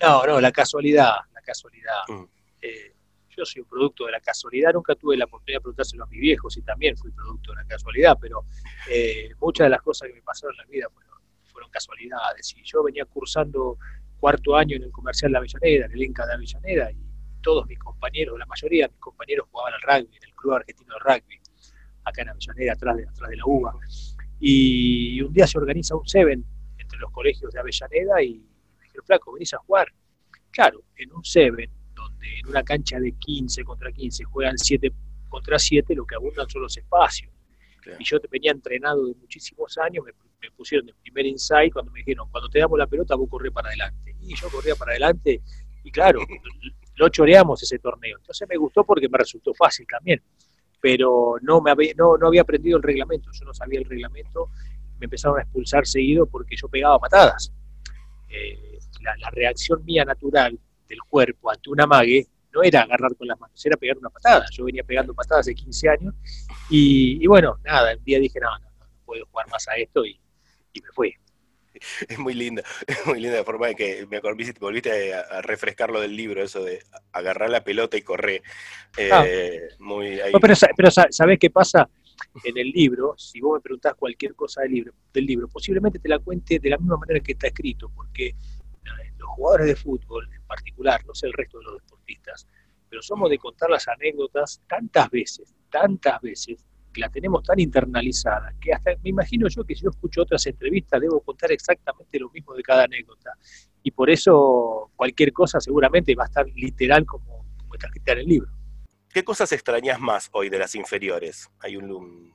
No, 0.00 0.24
no, 0.26 0.40
la 0.40 0.52
casualidad, 0.52 1.16
casualidad. 1.44 2.02
Mm. 2.08 2.24
Eh, 2.60 2.94
yo 3.36 3.44
soy 3.44 3.62
un 3.62 3.68
producto 3.68 4.06
de 4.06 4.12
la 4.12 4.20
casualidad, 4.20 4.72
nunca 4.72 4.94
tuve 4.94 5.16
la 5.16 5.24
oportunidad 5.24 5.58
de 5.58 5.62
preguntárselo 5.62 6.04
a 6.04 6.06
mis 6.06 6.20
viejos 6.20 6.56
y 6.56 6.62
también 6.62 6.96
fui 6.96 7.10
producto 7.10 7.52
de 7.52 7.56
la 7.56 7.64
casualidad, 7.64 8.16
pero 8.20 8.44
eh, 8.88 9.30
muchas 9.40 9.66
de 9.66 9.70
las 9.70 9.82
cosas 9.82 10.08
que 10.08 10.14
me 10.14 10.22
pasaron 10.22 10.54
en 10.54 10.58
la 10.58 10.70
vida 10.70 10.88
fueron, 10.88 11.18
fueron 11.44 11.70
casualidades. 11.70 12.54
Y 12.56 12.62
yo 12.62 12.82
venía 12.84 13.04
cursando 13.04 13.78
cuarto 14.18 14.56
año 14.56 14.76
en 14.76 14.84
el 14.84 14.92
comercial 14.92 15.32
de 15.32 15.38
Avellaneda, 15.38 15.86
en 15.86 15.92
el 15.92 16.02
Inca 16.02 16.26
de 16.26 16.34
Avellaneda, 16.34 16.90
y 16.92 17.04
todos 17.42 17.66
mis 17.66 17.78
compañeros, 17.78 18.38
la 18.38 18.46
mayoría 18.46 18.86
de 18.86 18.92
mis 18.92 19.00
compañeros 19.00 19.46
jugaban 19.50 19.74
al 19.74 19.82
rugby, 19.82 20.16
en 20.16 20.24
el 20.24 20.34
Club 20.34 20.54
Argentino 20.54 20.94
de 20.94 21.00
Rugby 21.00 21.40
acá 22.04 22.22
en 22.22 22.28
Avellaneda, 22.30 22.72
atrás 22.72 22.96
de, 22.96 23.06
atrás 23.06 23.30
de 23.30 23.36
la 23.36 23.42
UBA. 23.46 23.74
Y 24.40 25.20
un 25.20 25.32
día 25.32 25.46
se 25.46 25.58
organiza 25.58 25.94
un 25.96 26.06
Seven 26.06 26.44
entre 26.78 26.98
los 26.98 27.10
colegios 27.10 27.52
de 27.52 27.60
Avellaneda 27.60 28.22
y 28.22 28.34
me 28.78 28.84
dijeron, 28.84 29.06
flaco, 29.06 29.32
venís 29.32 29.54
a 29.54 29.58
jugar. 29.58 29.92
Claro, 30.54 30.84
en 30.96 31.12
un 31.12 31.24
Seven, 31.24 31.68
donde 31.94 32.38
en 32.38 32.46
una 32.48 32.62
cancha 32.62 33.00
de 33.00 33.10
15 33.10 33.64
contra 33.64 33.90
15 33.90 34.22
juegan 34.22 34.56
7 34.56 34.92
contra 35.28 35.58
7, 35.58 35.96
lo 35.96 36.06
que 36.06 36.14
abundan 36.14 36.48
son 36.48 36.62
los 36.62 36.76
espacios. 36.76 37.32
Y 37.98 38.04
yo 38.04 38.18
venía 38.30 38.52
entrenado 38.52 39.04
de 39.06 39.14
muchísimos 39.14 39.76
años, 39.78 40.04
me, 40.04 40.50
pusieron 40.52 40.86
de 40.86 40.94
primer 41.02 41.26
inside 41.26 41.72
cuando 41.72 41.90
me 41.90 41.98
dijeron, 41.98 42.28
cuando 42.30 42.48
te 42.48 42.60
damos 42.60 42.78
la 42.78 42.86
pelota 42.86 43.16
vos 43.16 43.28
corres 43.28 43.50
para 43.50 43.68
adelante. 43.68 44.14
Y 44.20 44.36
yo 44.36 44.48
corría 44.48 44.76
para 44.76 44.92
adelante 44.92 45.42
y 45.82 45.90
claro, 45.90 46.20
lo 46.94 47.08
choreamos 47.08 47.60
ese 47.62 47.80
torneo. 47.80 48.18
Entonces 48.18 48.48
me 48.48 48.56
gustó 48.56 48.84
porque 48.84 49.08
me 49.08 49.18
resultó 49.18 49.52
fácil 49.54 49.86
también 49.86 50.22
pero 50.84 51.36
no, 51.40 51.62
me 51.62 51.70
había, 51.70 51.94
no, 51.96 52.18
no 52.18 52.26
había 52.26 52.42
aprendido 52.42 52.76
el 52.76 52.82
reglamento, 52.82 53.30
yo 53.32 53.46
no 53.46 53.54
sabía 53.54 53.78
el 53.78 53.86
reglamento, 53.86 54.50
me 54.98 55.06
empezaron 55.06 55.38
a 55.38 55.42
expulsar 55.42 55.86
seguido 55.86 56.26
porque 56.26 56.56
yo 56.56 56.68
pegaba 56.68 56.98
patadas. 56.98 57.50
Eh, 58.28 58.78
la, 59.04 59.30
reacción 59.30 59.84
mía 59.84 60.04
natural 60.04 60.58
del 60.88 60.98
cuerpo 61.08 61.50
ante 61.50 61.70
una 61.70 61.86
mague 61.86 62.26
no 62.52 62.62
era 62.62 62.82
agarrar 62.82 63.16
con 63.16 63.26
las 63.26 63.38
manos, 63.38 63.64
era 63.66 63.76
pegar 63.76 63.98
una 63.98 64.10
patada. 64.10 64.46
Yo 64.52 64.64
venía 64.64 64.84
pegando 64.84 65.12
patadas 65.12 65.46
de 65.46 65.54
15 65.54 65.88
años 65.88 66.14
y, 66.70 67.26
bueno, 67.26 67.58
nada, 67.64 67.96
un 67.96 68.04
día 68.04 68.18
dije, 68.20 68.38
no, 68.40 68.48
no, 68.58 68.70
no, 68.78 68.86
puedo 69.04 69.26
jugar 69.26 69.48
más 69.50 69.66
a 69.68 69.74
esto 69.74 70.04
y, 70.04 70.20
y 70.72 70.80
me 70.80 70.88
fui. 70.94 71.14
es 72.08 72.18
muy 72.18 72.34
linda, 72.34 72.62
es 72.86 73.06
muy 73.06 73.20
linda 73.20 73.38
la 73.38 73.44
forma 73.44 73.68
de 73.68 73.74
que 73.74 74.06
me 74.08 74.20
volviste 74.20 75.14
a, 75.14 75.42
refrescar 75.42 75.90
lo 75.90 76.00
del 76.00 76.16
libro, 76.16 76.42
eso 76.42 76.62
de 76.62 76.82
agarrar 77.12 77.50
la 77.50 77.64
pelota 77.64 77.96
y 77.96 78.02
correr. 78.02 78.42
Ah. 79.12 79.24
Eh, 79.26 79.68
muy, 79.78 80.18
pero, 80.40 80.54
pero 80.76 80.90
¿sabés 80.90 81.38
qué 81.38 81.50
pasa? 81.50 81.88
En 82.44 82.56
el 82.56 82.70
libro, 82.70 83.14
si 83.18 83.40
vos 83.40 83.58
me 83.58 83.60
preguntás 83.60 83.94
cualquier 83.94 84.34
cosa 84.34 84.62
del 84.62 84.72
libro, 84.72 84.92
del 85.12 85.26
libro, 85.26 85.48
posiblemente 85.48 85.98
te 85.98 86.08
la 86.08 86.20
cuente 86.20 86.58
de 86.58 86.70
la 86.70 86.78
misma 86.78 86.96
manera 86.96 87.20
que 87.20 87.32
está 87.32 87.48
escrito, 87.48 87.90
porque 87.94 88.36
los 89.18 89.28
jugadores 89.30 89.66
de 89.66 89.76
fútbol 89.76 90.28
en 90.32 90.42
particular, 90.46 91.04
no 91.06 91.14
sé 91.14 91.26
el 91.26 91.32
resto 91.32 91.58
de 91.58 91.64
los 91.64 91.82
deportistas, 91.82 92.46
pero 92.88 93.02
somos 93.02 93.30
de 93.30 93.38
contar 93.38 93.70
las 93.70 93.88
anécdotas 93.88 94.62
tantas 94.68 95.10
veces, 95.10 95.54
tantas 95.70 96.20
veces, 96.20 96.66
la 96.96 97.08
tenemos 97.08 97.42
tan 97.42 97.58
internalizada 97.58 98.54
que 98.60 98.72
hasta 98.72 98.92
me 99.02 99.10
imagino 99.10 99.48
yo 99.48 99.64
que 99.64 99.74
si 99.74 99.82
yo 99.82 99.90
escucho 99.90 100.22
otras 100.22 100.46
entrevistas 100.46 101.00
debo 101.00 101.20
contar 101.20 101.52
exactamente 101.52 102.18
lo 102.18 102.30
mismo 102.30 102.54
de 102.54 102.62
cada 102.62 102.84
anécdota. 102.84 103.32
Y 103.82 103.90
por 103.90 104.10
eso 104.10 104.90
cualquier 104.96 105.32
cosa 105.32 105.60
seguramente 105.60 106.14
va 106.14 106.24
a 106.24 106.26
estar 106.26 106.46
literal 106.54 107.04
como, 107.04 107.44
está 107.72 107.86
escrita 107.88 108.12
en 108.12 108.18
el 108.18 108.26
libro. 108.26 108.50
¿Qué 109.12 109.24
cosas 109.24 109.52
extrañas 109.52 110.00
más 110.00 110.28
hoy 110.32 110.48
de 110.48 110.58
las 110.58 110.74
inferiores? 110.74 111.50
Hay 111.60 111.76
un, 111.76 112.33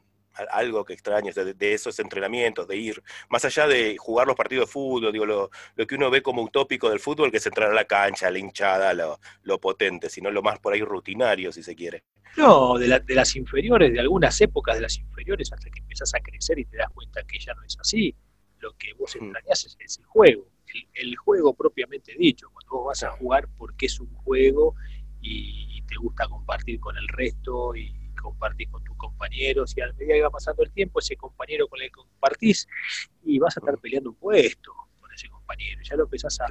algo 0.52 0.86
que 0.86 0.94
extrañas 0.94 1.36
de, 1.36 1.74
esos 1.74 2.00
entrenamientos, 2.00 2.68
de 2.68 2.78
ir, 2.78 3.04
más 3.30 3.46
allá 3.46 3.68
de 3.68 3.98
jugar 3.98 4.28
los 4.28 4.36
partidos 4.36 4.68
de 4.68 4.72
fútbol, 4.72 5.12
digo, 5.12 5.26
lo, 5.26 5.50
que 5.88 5.96
uno 5.96 6.10
ve 6.10 6.22
como 6.22 6.42
utópico 6.44 6.90
del 6.90 7.00
fútbol, 7.00 7.32
que 7.32 7.38
es 7.38 7.46
entrar 7.46 7.72
a 7.72 7.74
la 7.74 7.86
cancha, 7.86 8.30
la 8.32 8.40
hinchada, 8.40 8.94
lo, 8.94 9.20
lo 9.44 9.60
potente, 9.60 10.10
sino 10.10 10.32
lo 10.32 10.42
más 10.42 10.60
por 10.60 10.74
ahí 10.74 10.82
rutinario, 10.82 11.52
si 11.52 11.64
se 11.64 11.76
quiere. 11.76 12.04
No, 12.38 12.78
de, 12.78 13.00
de, 13.00 13.16
las 13.16 13.36
inferiores, 13.36 13.92
de 13.92 14.00
algunas 14.00 14.40
épocas 14.42 14.76
de 14.76 14.82
las 14.82 14.98
inferiores, 14.98 15.52
hasta 15.52 15.70
que 15.70 15.80
empezás 15.80 16.14
a 16.14 16.20
crecer 16.20 16.60
y 16.60 16.66
te 16.66 16.78
das 16.78 16.90
cuenta 16.94 17.24
que 17.24 17.40
ya 17.40 17.54
no 17.54 17.64
es 17.64 17.78
así. 17.80 18.16
lo 18.60 18.74
que 18.78 18.94
vos 18.94 19.16
extrañás 19.16 19.66
es, 19.66 19.98
el 19.98 20.06
juego, 20.06 20.48
el, 20.94 21.16
juego 21.16 21.54
propiamente 21.54 22.16
dicho, 22.18 22.50
cuando 22.52 22.72
vos 22.78 22.88
vas 22.88 23.04
a 23.04 23.12
jugar 23.12 23.48
porque 23.58 23.88
es 23.88 24.00
un 24.00 24.14
juego 24.16 24.76
y, 25.22 25.68
te 25.90 25.96
gusta 25.96 26.28
compartir 26.28 26.80
con 26.80 26.96
el 26.98 27.08
resto 27.08 27.76
y 27.76 27.92
compartir 28.20 28.70
con 28.70 28.84
tus 28.84 28.96
compañeros 28.98 29.76
y 29.76 29.82
a 29.82 29.88
medida 29.94 30.14
que 30.14 30.22
va 30.22 30.30
pasando 30.30 30.64
el 30.64 30.72
tiempo, 30.72 31.00
ese 31.00 31.16
compañero 31.16 31.68
con 31.68 31.82
el 31.82 31.88
que 31.88 31.94
compartís 31.94 32.68
y 33.24 33.40
vas 33.40 33.58
a 33.58 33.60
estar 33.60 33.78
peleando 33.80 34.12
un 34.12 34.16
puesto 34.16 34.74
con 35.00 35.12
ese 35.14 35.30
compañero, 35.30 35.82
ya 35.84 35.96
lo 35.96 36.04
empezás 36.04 36.40
a, 36.42 36.48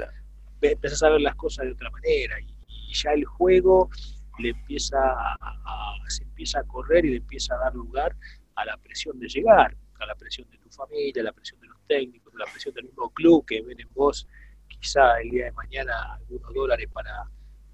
empezás 0.60 1.02
a 1.02 1.10
ver 1.10 1.20
las 1.20 1.34
cosas 1.36 1.66
de 1.66 1.72
otra 1.72 1.90
manera 1.90 2.40
y, 2.40 2.54
ya 2.90 3.12
el 3.12 3.26
juego 3.26 3.90
le 4.38 4.48
empieza 4.48 4.98
a, 4.98 5.94
se 6.08 6.22
empieza 6.22 6.60
a 6.60 6.62
correr 6.64 7.04
y 7.04 7.10
le 7.10 7.16
empieza 7.18 7.54
a 7.54 7.58
dar 7.58 7.74
lugar 7.74 8.16
a 8.54 8.64
la 8.64 8.78
presión 8.78 9.18
de 9.18 9.28
llegar, 9.28 9.76
a 10.00 10.06
la 10.06 10.14
presión 10.14 10.48
de 10.48 10.56
tu 10.56 10.70
familia, 10.70 11.20
a 11.20 11.24
la 11.24 11.32
presión 11.32 11.60
de 11.60 11.66
los 11.66 11.76
técnicos, 11.86 12.32
a 12.34 12.38
la 12.38 12.50
presión 12.50 12.74
del 12.74 12.84
mismo 12.84 13.10
club 13.10 13.44
que 13.44 13.60
ven 13.60 13.78
en 13.78 13.88
vos 13.92 14.26
quizá 14.68 15.20
el 15.20 15.30
día 15.30 15.46
de 15.46 15.52
mañana 15.52 16.14
algunos 16.14 16.54
dólares 16.54 16.88
para, 16.92 17.24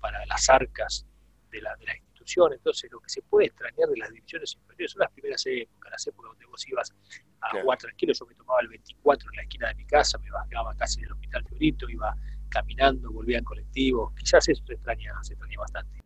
para 0.00 0.24
las 0.26 0.48
arcas 0.48 1.06
de 1.50 1.60
la, 1.60 1.76
de 1.76 1.86
la 1.86 1.94
institución. 2.24 2.52
Entonces, 2.52 2.90
lo 2.90 3.00
que 3.00 3.08
se 3.08 3.22
puede 3.22 3.46
extrañar 3.46 3.88
de 3.88 3.96
las 3.98 4.10
divisiones 4.10 4.54
inferiores 4.54 4.92
son 4.92 5.00
las 5.00 5.12
primeras 5.12 5.46
épocas, 5.46 5.90
las 5.90 6.06
épocas 6.06 6.30
donde 6.30 6.46
vos 6.46 6.68
ibas 6.68 6.94
a 7.40 7.60
jugar 7.60 7.78
tranquilo. 7.78 8.12
Yo 8.12 8.26
me 8.26 8.34
tomaba 8.34 8.60
el 8.60 8.68
24 8.68 9.30
en 9.30 9.36
la 9.36 9.42
esquina 9.42 9.68
de 9.68 9.74
mi 9.74 9.86
casa, 9.86 10.18
me 10.18 10.30
bajaba 10.30 10.74
casi 10.76 11.00
del 11.00 11.12
Hospital 11.12 11.44
Fiorito, 11.48 11.88
iba 11.88 12.16
caminando, 12.48 13.12
volvía 13.12 13.38
en 13.38 13.44
colectivo. 13.44 14.12
Quizás 14.16 14.48
eso 14.48 14.64
se 14.66 14.74
extraña, 14.74 15.12
se 15.22 15.34
extraña 15.34 15.58
bastante. 15.58 16.04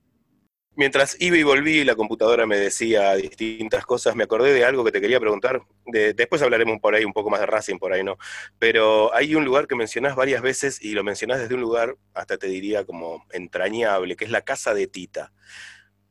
Mientras 0.78 1.16
iba 1.18 1.36
y 1.36 1.42
volví, 1.42 1.82
la 1.82 1.96
computadora 1.96 2.46
me 2.46 2.56
decía 2.56 3.16
distintas 3.16 3.84
cosas. 3.84 4.14
Me 4.14 4.22
acordé 4.22 4.52
de 4.52 4.64
algo 4.64 4.84
que 4.84 4.92
te 4.92 5.00
quería 5.00 5.18
preguntar. 5.18 5.60
después 5.84 6.40
hablaremos 6.40 6.78
por 6.78 6.94
ahí 6.94 7.04
un 7.04 7.12
poco 7.12 7.30
más 7.30 7.40
de 7.40 7.46
Racing, 7.46 7.78
por 7.78 7.92
ahí 7.92 8.04
no. 8.04 8.16
Pero 8.60 9.12
hay 9.12 9.34
un 9.34 9.44
lugar 9.44 9.66
que 9.66 9.74
mencionás 9.74 10.14
varias 10.14 10.40
veces 10.40 10.80
y 10.80 10.92
lo 10.92 11.02
mencionás 11.02 11.40
desde 11.40 11.56
un 11.56 11.62
lugar, 11.62 11.96
hasta 12.14 12.38
te 12.38 12.46
diría 12.46 12.84
como 12.84 13.26
entrañable, 13.32 14.14
que 14.14 14.24
es 14.24 14.30
la 14.30 14.42
casa 14.42 14.72
de 14.72 14.86
Tita. 14.86 15.32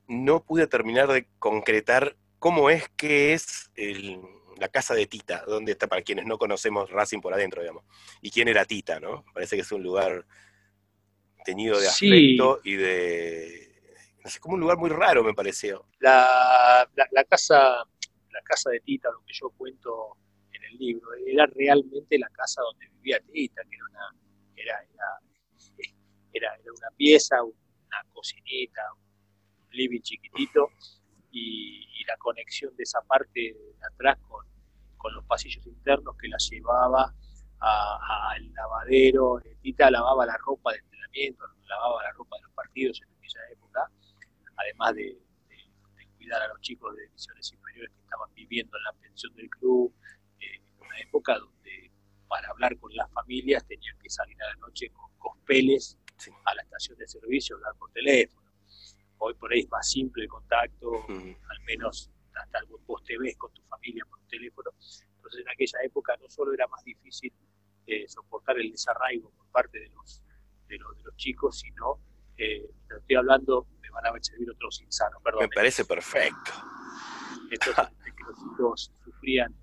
No 0.07 0.43
pude 0.43 0.67
terminar 0.67 1.07
de 1.07 1.27
concretar 1.39 2.15
cómo 2.39 2.69
es 2.69 2.87
que 2.89 3.33
es 3.33 3.71
la 4.57 4.69
casa 4.69 4.93
de 4.95 5.05
Tita, 5.05 5.43
dónde 5.45 5.73
está, 5.73 5.87
para 5.87 6.01
quienes 6.01 6.25
no 6.25 6.37
conocemos 6.37 6.89
Racing 6.89 7.19
por 7.19 7.33
adentro, 7.33 7.61
digamos. 7.61 7.83
Y 8.21 8.31
quién 8.31 8.47
era 8.47 8.65
Tita, 8.65 8.99
¿no? 8.99 9.25
Parece 9.33 9.55
que 9.55 9.61
es 9.61 9.71
un 9.71 9.83
lugar 9.83 10.25
teñido 11.45 11.79
de 11.79 11.87
aspecto 11.87 12.59
y 12.63 12.75
de 12.75 13.67
es 14.27 14.39
como 14.39 14.55
un 14.55 14.61
lugar 14.61 14.77
muy 14.77 14.89
raro, 14.89 15.23
me 15.23 15.33
pareció. 15.33 15.85
La, 15.99 16.87
casa, 17.29 17.77
la 18.31 18.41
casa 18.43 18.69
de 18.71 18.81
Tita, 18.81 19.09
lo 19.09 19.23
que 19.25 19.33
yo 19.33 19.49
cuento 19.51 20.17
en 20.51 20.63
el 20.65 20.77
libro, 20.77 21.07
era 21.25 21.45
realmente 21.45 22.19
la 22.19 22.29
casa 22.29 22.61
donde 22.61 22.87
vivía 22.89 23.19
Tita, 23.21 23.61
que 23.63 23.75
era 23.75 23.85
una, 23.89 24.15
era, 24.55 24.85
era, 26.33 26.51
una 26.65 26.89
pieza, 26.97 27.41
una 27.43 28.05
cocinita, 28.11 28.81
un 28.93 29.06
living 29.71 30.01
chiquitito, 30.01 30.71
y, 31.31 31.83
la 32.07 32.15
conexión 32.17 32.73
de 32.77 32.83
esa 32.83 33.01
parte 33.01 33.39
de 33.41 33.85
atrás 33.85 34.17
con, 34.29 34.45
los 35.13 35.25
pasillos 35.25 35.65
internos 35.67 36.15
que 36.17 36.27
la 36.27 36.37
llevaba 36.37 37.13
al 37.59 38.53
lavadero. 38.53 39.41
Tita 39.61 39.89
lavaba 39.89 40.25
la 40.25 40.37
ropa 40.37 40.71
de 40.73 40.79
entrenamiento, 40.79 41.45
lavaba 41.65 42.03
la 42.03 42.11
ropa 42.11 42.35
de 42.37 42.43
los 42.43 42.51
partidos 42.51 43.01
en 43.01 43.09
aquella 43.15 43.39
época, 43.51 43.91
además 44.57 44.95
de, 44.95 45.17
cuidar 46.17 46.41
a 46.41 46.47
los 46.49 46.59
chicos 46.61 46.95
de 46.95 47.03
divisiones 47.03 47.53
inferiores 47.53 47.91
que 47.93 48.01
estaban 48.01 48.33
viviendo 48.33 48.77
en 48.77 48.83
la 48.83 48.93
pensión 48.93 49.33
del 49.35 49.49
club, 49.49 49.93
eh, 50.39 50.61
en 50.65 50.85
una 50.85 50.99
época 50.99 51.37
donde 51.37 51.91
para 52.27 52.49
hablar 52.49 52.77
con 52.79 52.93
las 52.95 53.09
familias 53.11 53.65
tenían 53.65 53.97
que 53.99 54.09
salir 54.09 54.41
a 54.43 54.47
la 54.47 54.55
noche 54.55 54.89
con 54.89 55.09
cospeles 55.17 55.97
a 56.45 56.55
la 56.55 56.63
estación 56.63 56.97
de 56.97 57.07
servicio, 57.07 57.55
hablar 57.55 57.75
por 57.77 57.91
teléfono. 57.91 58.46
Hoy 59.19 59.33
por 59.35 59.51
ahí 59.51 59.59
es 59.61 59.69
más 59.69 59.89
simple 59.89 60.23
el 60.23 60.29
contacto, 60.29 61.05
al 61.07 61.61
menos 61.65 62.11
hasta 62.33 62.59
vos 62.85 63.03
te 63.03 63.17
ves 63.17 63.35
con 63.37 63.51
tu 63.53 63.63
familia 63.63 64.05
por 64.05 64.19
teléfono. 64.27 64.71
Entonces 64.71 65.41
en 65.41 65.49
aquella 65.49 65.79
época 65.83 66.15
no 66.21 66.29
solo 66.29 66.53
era 66.53 66.67
más 66.67 66.83
difícil 66.83 67.33
eh, 67.87 68.07
soportar 68.07 68.57
el 68.59 68.71
desarraigo 68.71 69.31
por 69.31 69.47
parte 69.47 69.79
de 69.79 69.89
los, 69.89 70.21
de 70.67 70.77
los, 70.77 70.97
de 70.97 71.03
los 71.03 71.15
chicos, 71.15 71.59
sino, 71.59 71.99
eh, 72.37 72.69
estoy 72.89 73.15
hablando 73.15 73.67
van 74.03 74.15
a 74.15 74.23
servir 74.23 74.49
otros 74.51 74.81
insanos, 74.81 75.21
perdón. 75.23 75.41
Me 75.41 75.49
parece 75.49 75.85
perfecto. 75.85 76.51
Entonces, 77.51 77.87
que 78.17 78.23
los 78.23 78.37
hijos 78.53 78.91
sufrían 79.03 79.53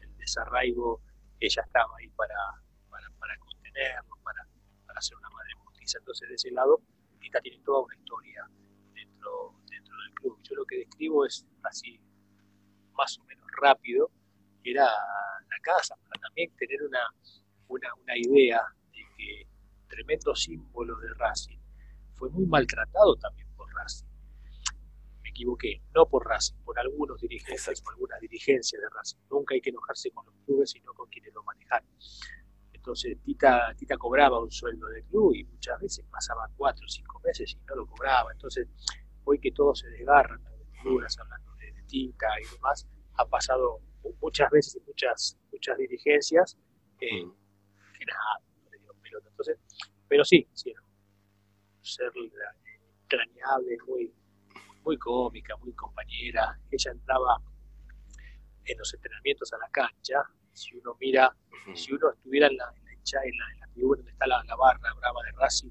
el 0.00 0.16
desarraigo, 0.16 1.00
ella 1.40 1.62
estaba 1.62 1.96
ahí 1.98 2.08
para, 2.10 2.34
para, 2.90 3.08
para 3.18 3.36
contenerlos, 3.38 4.18
para, 4.22 4.46
para 4.86 4.98
hacer 4.98 5.16
una 5.16 5.30
madre 5.30 5.52
justicia. 5.64 5.98
Entonces, 5.98 6.28
de 6.28 6.34
ese 6.34 6.50
lado, 6.50 6.80
Tita 7.20 7.40
tiene 7.40 7.60
toda 7.64 7.82
una 7.82 7.96
historia 7.96 8.48
dentro, 9.24 9.54
dentro 9.70 9.96
del 10.02 10.14
club. 10.14 10.38
Yo 10.42 10.54
lo 10.56 10.64
que 10.64 10.78
describo 10.78 11.26
es 11.26 11.46
así, 11.62 12.00
más 12.92 13.18
o 13.18 13.24
menos 13.24 13.46
rápido, 13.60 14.10
era 14.62 14.84
la 14.84 15.58
casa, 15.62 15.96
para 15.96 16.20
también 16.20 16.54
tener 16.56 16.82
una, 16.82 17.00
una, 17.68 17.88
una 18.02 18.16
idea 18.16 18.62
de 18.92 19.02
que 19.16 19.48
tremendo 19.88 20.34
símbolo 20.34 20.96
de 20.98 21.12
Racing 21.14 21.58
fue 22.14 22.30
muy 22.30 22.46
maltratado 22.46 23.16
también 23.16 23.44
Racing. 23.74 24.06
Me 25.22 25.30
equivoqué, 25.30 25.82
no 25.94 26.06
por 26.06 26.26
Racing, 26.26 26.54
por 26.64 26.78
algunos 26.78 27.20
dirigentes, 27.20 27.80
por 27.82 27.94
algunas 27.94 28.20
dirigencias 28.20 28.80
de 28.80 28.88
Racing. 28.88 29.18
Nunca 29.30 29.54
hay 29.54 29.60
que 29.60 29.70
enojarse 29.70 30.10
con 30.10 30.26
los 30.26 30.34
clubes, 30.44 30.70
sino 30.70 30.92
con 30.94 31.08
quienes 31.08 31.34
lo 31.34 31.42
manejan. 31.42 31.82
Entonces 32.72 33.18
Tita, 33.22 33.74
Tita 33.76 33.96
cobraba 33.96 34.40
un 34.40 34.50
sueldo 34.50 34.86
del 34.88 35.04
club 35.04 35.34
y 35.34 35.44
muchas 35.44 35.80
veces 35.80 36.04
pasaba 36.10 36.48
cuatro 36.56 36.84
o 36.84 36.88
cinco 36.88 37.20
meses 37.24 37.52
y 37.54 37.64
no 37.66 37.76
lo 37.76 37.86
cobraba. 37.86 38.30
Entonces, 38.32 38.68
hoy 39.24 39.38
que 39.38 39.52
todos 39.52 39.80
se 39.80 39.88
desgarran 39.88 40.40
las 41.00 41.18
hablando 41.18 41.54
de, 41.56 41.72
Tita 41.86 42.26
y 42.40 42.54
demás, 42.54 42.86
ha 43.14 43.26
pasado 43.26 43.80
muchas 44.20 44.50
veces 44.50 44.76
en 44.76 44.84
muchas, 44.86 45.38
muchas 45.52 45.78
dirigencias 45.78 46.58
eh, 47.00 47.24
mm. 47.24 47.32
que 47.98 48.04
nada, 48.06 48.40
no 48.64 48.70
le 48.70 48.78
dio 48.78 48.94
pelota. 49.02 49.28
Entonces, 49.28 49.58
pero 50.08 50.24
sí, 50.24 50.48
sí, 50.52 50.72
ser 51.80 52.12
la, 52.16 52.54
entrañable, 53.02 53.76
muy, 53.86 54.12
muy 54.82 54.98
cómica, 54.98 55.56
muy 55.56 55.72
compañera. 55.74 56.58
Ella 56.70 56.90
entraba 56.90 57.40
en 58.64 58.78
los 58.78 58.94
entrenamientos 58.94 59.52
a 59.52 59.58
la 59.58 59.68
cancha. 59.68 60.22
Si 60.52 60.76
uno 60.76 60.96
mira, 61.00 61.34
si 61.74 61.92
uno 61.92 62.10
estuviera 62.12 62.46
en 62.46 62.56
la, 62.56 62.72
en 62.74 63.38
la, 63.38 63.52
en 63.52 63.60
la, 63.60 63.66
tribuna 63.68 63.96
donde 63.98 64.12
está 64.12 64.26
la, 64.26 64.42
barra 64.56 64.94
brava 64.94 65.22
de 65.24 65.32
Racing, 65.32 65.70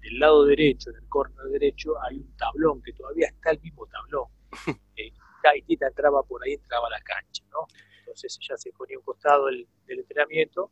del 0.00 0.18
lado 0.18 0.44
derecho, 0.44 0.90
en 0.90 0.96
el 0.96 1.08
corner 1.08 1.46
derecho, 1.46 1.92
hay 2.02 2.18
un 2.18 2.36
tablón 2.36 2.82
que 2.82 2.92
todavía 2.92 3.28
está 3.28 3.50
el 3.50 3.60
mismo 3.60 3.86
tablón. 3.86 4.26
Eh, 4.96 5.12
y 5.56 5.62
Tita 5.62 5.86
entraba 5.86 6.22
por 6.22 6.44
ahí, 6.44 6.52
entraba 6.52 6.86
a 6.88 6.90
la 6.90 7.00
cancha, 7.00 7.42
¿no? 7.50 7.66
Entonces 8.00 8.38
ella 8.42 8.58
se 8.58 8.70
ponía 8.72 8.98
un 8.98 9.04
costado 9.04 9.46
del, 9.46 9.66
entrenamiento 9.86 10.70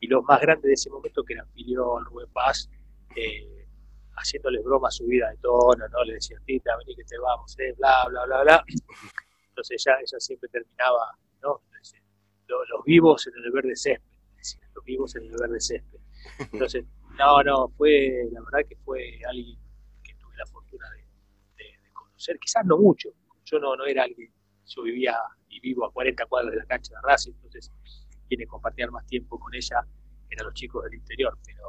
y 0.00 0.06
los 0.06 0.24
más 0.24 0.40
grandes 0.40 0.64
de 0.64 0.72
ese 0.72 0.88
momento, 0.88 1.22
que 1.22 1.34
eran 1.34 1.46
Filión, 1.52 2.04
Rubén 2.06 2.32
Paz, 2.32 2.70
eh, 3.14 3.66
haciéndoles 4.16 4.64
bromas 4.64 4.96
subida 4.96 5.28
de 5.30 5.36
tono, 5.36 5.86
¿no? 5.88 6.04
Le 6.04 6.14
decían, 6.14 6.42
Tita, 6.46 6.76
vení 6.78 6.96
que 6.96 7.04
te 7.04 7.18
vamos, 7.18 7.58
¿eh? 7.58 7.74
bla, 7.76 8.06
bla, 8.08 8.24
bla, 8.24 8.42
bla. 8.42 8.64
Entonces 9.48 9.84
ella, 9.84 9.98
ella 9.98 10.18
siempre 10.18 10.48
terminaba, 10.48 11.18
¿no? 11.42 11.60
Los, 12.46 12.84
vivos 12.84 13.26
en 13.26 13.44
el 13.44 13.50
verde 13.52 13.76
césped, 13.76 14.18
decían, 14.36 14.70
los 14.74 14.84
vivos 14.84 15.14
en 15.14 15.24
el 15.24 15.36
verde 15.38 15.60
césped. 15.60 15.98
Entonces, 16.52 16.84
no, 17.18 17.42
no, 17.42 17.68
fue, 17.76 18.28
la 18.32 18.40
verdad 18.40 18.68
que 18.68 18.76
fue 18.76 19.20
alguien 19.28 19.58
que 20.02 20.14
tuve 20.14 20.36
la 20.36 20.46
fortuna 20.46 20.86
de, 20.90 21.04
conocer, 21.92 22.38
quizás 22.38 22.64
no 22.64 22.78
mucho, 22.78 23.10
yo 23.44 23.58
no, 23.58 23.76
no 23.76 23.84
era 23.84 24.04
alguien, 24.04 24.32
yo 24.66 24.82
vivía 24.82 25.16
y 25.48 25.60
vivo 25.60 25.84
a 25.84 25.92
40 25.92 26.26
cuadras 26.26 26.52
de 26.52 26.58
la 26.58 26.66
cancha 26.66 26.94
de 26.94 27.00
Racing, 27.02 27.32
entonces 27.42 27.72
quienes 28.28 28.48
compartían 28.48 28.90
más 28.90 29.04
tiempo 29.06 29.38
con 29.38 29.54
ella 29.54 29.84
eran 30.30 30.46
los 30.46 30.54
chicos 30.54 30.84
del 30.84 30.94
interior, 30.94 31.36
pero, 31.44 31.64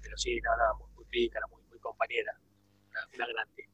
pero 0.00 0.16
sí, 0.16 0.40
nada, 0.40 0.74
muy, 0.74 0.88
muy 0.94 1.04
rica, 1.10 1.40
muy 1.50 1.58
compañera, 1.80 2.32
una, 3.14 3.26
grande. 3.26 3.68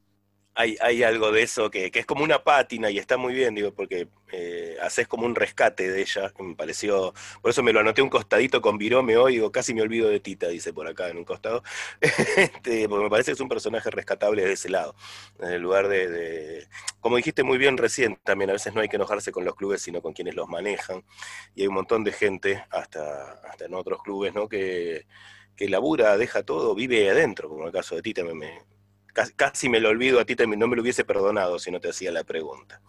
Hay, 0.56 0.76
hay, 0.80 1.02
algo 1.02 1.32
de 1.32 1.42
eso 1.42 1.68
que, 1.68 1.90
es 1.92 2.06
como 2.06 2.22
una 2.22 2.44
pátina 2.44 2.88
y 2.88 2.98
está 2.98 3.16
muy 3.16 3.34
bien, 3.34 3.56
digo, 3.56 3.74
porque 3.74 4.06
eh, 4.30 4.76
haces 4.80 5.08
como 5.08 5.26
un 5.26 5.34
rescate 5.34 5.90
de 5.90 6.00
ella, 6.00 6.32
me 6.38 6.54
pareció, 6.54 7.12
por 7.42 7.50
eso 7.50 7.62
me 7.64 7.72
lo 7.72 7.80
anoté 7.80 8.02
un 8.02 8.08
costadito 8.08 8.60
con 8.60 8.78
Virome 8.78 9.16
hoy, 9.16 9.34
digo, 9.34 9.50
casi 9.50 9.74
me 9.74 9.82
olvido 9.82 10.08
de 10.08 10.20
Tita, 10.20 10.46
dice 10.46 10.72
por 10.72 10.86
acá 10.86 11.08
en 11.08 11.16
un 11.18 11.24
costado, 11.24 11.64
este, 12.00 12.88
porque 12.88 13.04
me 13.04 13.10
parece 13.10 13.30
que 13.30 13.34
es 13.34 13.40
un 13.40 13.48
personaje 13.48 13.90
rescatable 13.90 14.44
de 14.44 14.52
ese 14.52 14.68
lado, 14.68 14.94
en 15.40 15.52
el 15.54 15.60
lugar 15.60 15.88
de, 15.88 16.68
como 17.00 17.16
dijiste 17.16 17.42
muy 17.42 17.58
bien 17.58 17.76
recién, 17.76 18.16
también 18.22 18.50
a 18.50 18.52
veces 18.52 18.74
no 18.74 18.80
hay 18.80 18.88
que 18.88 18.96
enojarse 18.96 19.32
con 19.32 19.44
los 19.44 19.56
clubes, 19.56 19.82
sino 19.82 20.02
con 20.02 20.12
quienes 20.12 20.36
los 20.36 20.48
manejan, 20.48 21.04
y 21.56 21.62
hay 21.62 21.66
un 21.68 21.74
montón 21.74 22.04
de 22.04 22.12
gente, 22.12 22.64
hasta, 22.70 23.32
hasta 23.48 23.64
en 23.64 23.74
otros 23.74 24.02
clubes, 24.02 24.32
¿no? 24.34 24.48
Que 24.48 25.06
que 25.56 25.68
labura, 25.68 26.16
deja 26.16 26.42
todo, 26.42 26.74
vive 26.74 27.08
adentro, 27.10 27.48
como 27.48 27.66
el 27.66 27.72
caso 27.72 27.94
de 27.94 28.02
Tita, 28.02 28.24
me, 28.24 28.62
casi, 29.36 29.68
me 29.68 29.80
lo 29.80 29.88
olvido 29.88 30.20
a 30.20 30.24
Tita, 30.24 30.44
no 30.46 30.66
me 30.66 30.76
lo 30.76 30.82
hubiese 30.82 31.04
perdonado 31.04 31.58
si 31.58 31.70
no 31.70 31.80
te 31.80 31.88
hacía 31.88 32.12
la 32.12 32.24
pregunta. 32.24 32.80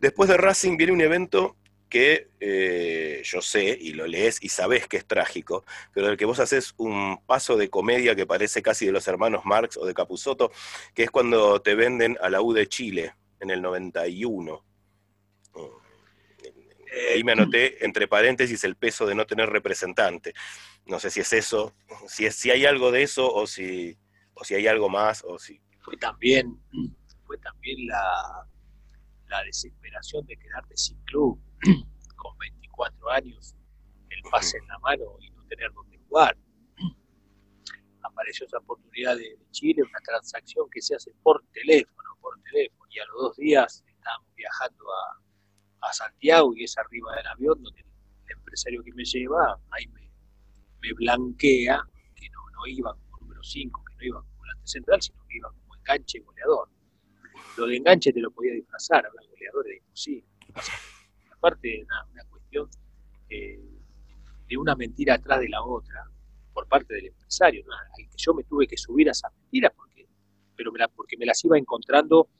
Después 0.00 0.28
de 0.28 0.36
Racing 0.36 0.76
viene 0.76 0.92
un 0.92 1.00
evento 1.00 1.56
que 1.88 2.28
eh, 2.40 3.22
yo 3.24 3.40
sé 3.40 3.76
y 3.80 3.92
lo 3.92 4.06
lees 4.06 4.38
y 4.42 4.50
sabes 4.50 4.86
que 4.86 4.98
es 4.98 5.06
trágico, 5.06 5.64
pero 5.94 6.08
del 6.08 6.16
que 6.16 6.26
vos 6.26 6.38
haces 6.38 6.74
un 6.76 7.18
paso 7.26 7.56
de 7.56 7.70
comedia 7.70 8.14
que 8.14 8.26
parece 8.26 8.62
casi 8.62 8.86
de 8.86 8.92
los 8.92 9.08
hermanos 9.08 9.44
Marx 9.44 9.76
o 9.76 9.86
de 9.86 9.94
Capusotto, 9.94 10.52
que 10.94 11.04
es 11.04 11.10
cuando 11.10 11.62
te 11.62 11.74
venden 11.74 12.18
a 12.20 12.28
la 12.28 12.42
U 12.42 12.52
de 12.52 12.66
Chile 12.66 13.14
en 13.40 13.50
el 13.50 13.62
91. 13.62 14.64
Eh, 16.90 17.14
ahí 17.14 17.24
me 17.24 17.32
anoté 17.32 17.84
entre 17.84 18.08
paréntesis 18.08 18.64
el 18.64 18.76
peso 18.76 19.06
de 19.06 19.14
no 19.14 19.26
tener 19.26 19.48
representante. 19.48 20.34
No 20.86 20.98
sé 20.98 21.10
si 21.10 21.20
es 21.20 21.32
eso, 21.32 21.74
si, 22.06 22.26
es, 22.26 22.34
si 22.34 22.50
hay 22.50 22.64
algo 22.64 22.90
de 22.90 23.02
eso 23.02 23.32
o 23.32 23.46
si, 23.46 23.96
o 24.34 24.44
si 24.44 24.54
hay 24.54 24.66
algo 24.66 24.88
más. 24.88 25.22
O 25.24 25.38
si... 25.38 25.60
Fue 25.88 25.96
también, 25.96 26.60
fue 27.24 27.38
también 27.38 27.86
la, 27.86 28.46
la 29.28 29.42
desesperación 29.44 30.26
de 30.26 30.36
quedarte 30.36 30.76
sin 30.76 31.02
club 31.04 31.40
con 32.16 32.36
24 32.36 33.10
años, 33.10 33.54
el 34.10 34.20
pase 34.30 34.58
en 34.58 34.68
la 34.68 34.78
mano 34.80 35.16
y 35.18 35.30
no 35.30 35.42
tener 35.46 35.72
dónde 35.72 35.96
jugar. 36.06 36.36
Apareció 38.02 38.44
esa 38.44 38.58
oportunidad 38.58 39.16
de, 39.16 39.38
Chile, 39.50 39.82
una 39.82 39.98
transacción 40.00 40.68
que 40.70 40.82
se 40.82 40.94
hace 40.94 41.10
por 41.22 41.42
teléfono, 41.54 42.18
por 42.20 42.38
teléfono, 42.42 42.84
y 42.90 42.98
a 42.98 43.06
los 43.06 43.22
dos 43.22 43.36
días 43.38 43.82
estábamos 43.86 44.34
viajando 44.34 44.84
a, 44.92 45.22
Santiago 45.90 46.52
y 46.54 46.64
es 46.64 46.76
arriba 46.76 47.16
del 47.16 47.26
avión 47.28 47.62
donde 47.62 47.80
el 47.80 48.36
empresario 48.36 48.84
que 48.84 48.92
me 48.92 49.04
lleva, 49.06 49.58
ahí 49.70 49.86
me, 49.86 50.92
blanquea 50.92 51.82
que 52.14 52.28
no, 52.28 52.50
no 52.50 52.66
iba 52.66 52.94
como 52.94 53.22
número 53.22 53.42
5, 53.42 53.84
que 53.86 53.94
no 53.94 54.02
iba 54.02 54.20
como 54.20 54.36
volante 54.36 54.66
central, 54.66 55.00
sino 55.00 55.26
que 55.26 55.36
iba 55.38 55.50
enganche 55.88 56.20
goleador. 56.20 56.68
Lo 57.56 57.66
de 57.66 57.76
enganche 57.76 58.12
te 58.12 58.20
lo 58.20 58.30
podía 58.30 58.52
disfrazar, 58.52 59.06
hablar 59.06 59.24
goleador 59.30 59.66
era 59.66 59.76
imposible. 59.76 60.28
Aparte, 61.32 61.82
una, 61.84 62.04
una 62.12 62.24
cuestión 62.24 62.68
eh, 63.30 63.60
de 64.48 64.56
una 64.56 64.74
mentira 64.74 65.14
atrás 65.14 65.40
de 65.40 65.48
la 65.48 65.62
otra 65.62 66.04
por 66.52 66.66
parte 66.66 66.94
del 66.94 67.06
empresario, 67.06 67.64
al 67.70 68.08
que 68.08 68.16
yo 68.16 68.34
me 68.34 68.42
tuve 68.44 68.66
que 68.66 68.76
subir 68.76 69.08
a 69.08 69.12
esas 69.12 69.32
mentiras 69.32 69.72
porque, 69.76 70.08
pero 70.56 70.72
me 70.72 70.80
porque 70.88 71.16
me 71.16 71.26
las 71.26 71.44
iba 71.44 71.56
encontrando, 71.56 72.30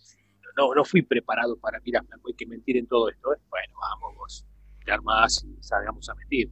no, 0.56 0.74
no 0.74 0.84
fui 0.84 1.02
preparado 1.02 1.56
para, 1.56 1.78
mira, 1.80 2.00
hay 2.26 2.34
que 2.34 2.46
mentir 2.46 2.76
en 2.78 2.88
todo 2.88 3.08
esto, 3.08 3.32
¿eh? 3.32 3.38
bueno, 3.48 3.74
vamos, 3.80 4.16
vos, 4.16 4.46
te 4.84 4.90
armás 4.90 5.44
y 5.44 5.62
salgamos 5.62 6.08
a 6.08 6.14
mentir. 6.14 6.50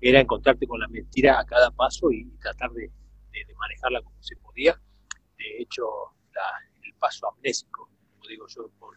Era 0.00 0.20
encontrarte 0.20 0.66
con 0.66 0.80
la 0.80 0.88
mentira 0.88 1.38
a 1.38 1.44
cada 1.46 1.70
paso 1.70 2.10
y 2.10 2.28
tratar 2.38 2.70
de, 2.72 2.90
manejarla 3.56 4.02
como 4.02 4.20
se 4.20 4.36
podía. 4.36 4.78
De 5.42 5.62
hecho, 5.62 5.84
el 6.84 6.94
paso 6.94 7.28
amnésico, 7.28 7.88
como 8.10 8.28
digo 8.28 8.46
yo, 8.48 8.70
por, 8.78 8.96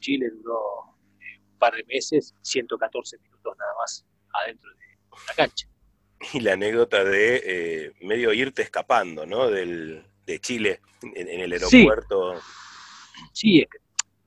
Chile 0.00 0.28
duró 0.30 0.94
eh, 1.20 1.40
un 1.52 1.58
par 1.58 1.74
de 1.74 1.82
meses, 1.84 2.34
114 2.42 3.18
minutos 3.18 3.56
nada 3.58 3.72
más 3.78 4.04
adentro 4.34 4.70
de 4.70 4.76
la 5.26 5.34
cancha. 5.34 5.66
Y 6.34 6.40
la 6.40 6.52
anécdota 6.52 7.02
de 7.02 7.42
eh, 7.44 7.92
medio 8.02 8.32
irte 8.34 8.60
escapando, 8.60 9.24
¿no? 9.24 9.48
Del, 9.48 10.04
de 10.26 10.38
Chile 10.38 10.80
en, 11.02 11.40
el 11.40 11.52
aeropuerto. 11.52 12.34
Sí, 13.32 13.60
es 13.60 13.68
que, 13.70 13.78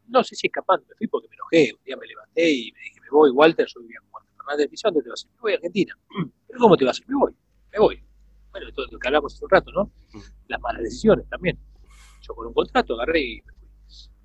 no 0.07 0.23
sé 0.23 0.35
si 0.35 0.47
escapando, 0.47 0.85
me 0.89 0.95
fui 0.95 1.07
porque 1.07 1.27
me 1.29 1.35
enojé. 1.35 1.73
Un 1.73 1.83
día 1.83 1.97
me 1.97 2.07
levanté 2.07 2.49
y 2.49 2.71
me 2.71 2.79
dije, 2.79 3.01
me 3.01 3.09
voy, 3.11 3.29
Walter, 3.29 3.67
yo 3.67 3.81
vivía 3.81 3.99
con 3.99 4.09
Walter 4.13 4.33
Fernández, 4.37 4.81
¿dónde 4.83 5.03
te 5.03 5.09
vas 5.09 5.23
a 5.23 5.27
ir? 5.27 5.33
Me 5.35 5.41
voy 5.41 5.51
a 5.51 5.55
Argentina. 5.55 5.97
¿Pero 6.47 6.59
cómo 6.59 6.77
te 6.77 6.85
vas 6.85 6.99
a 6.99 7.01
ir? 7.01 7.09
Me 7.09 7.15
voy, 7.15 7.35
me 7.71 7.79
voy. 7.79 8.08
Bueno, 8.51 8.71
todo 8.73 8.87
lo 8.91 8.99
que 8.99 9.07
hablamos 9.07 9.33
hace 9.33 9.45
un 9.45 9.49
rato, 9.51 9.71
¿no? 9.71 9.91
Las 10.47 10.59
malas 10.61 10.83
decisiones 10.83 11.27
también. 11.29 11.57
Yo 12.21 12.33
con 12.33 12.47
un 12.47 12.53
contrato 12.53 12.95
agarré 12.95 13.21
y 13.21 13.41
me 13.41 13.53
fui. 13.53 13.69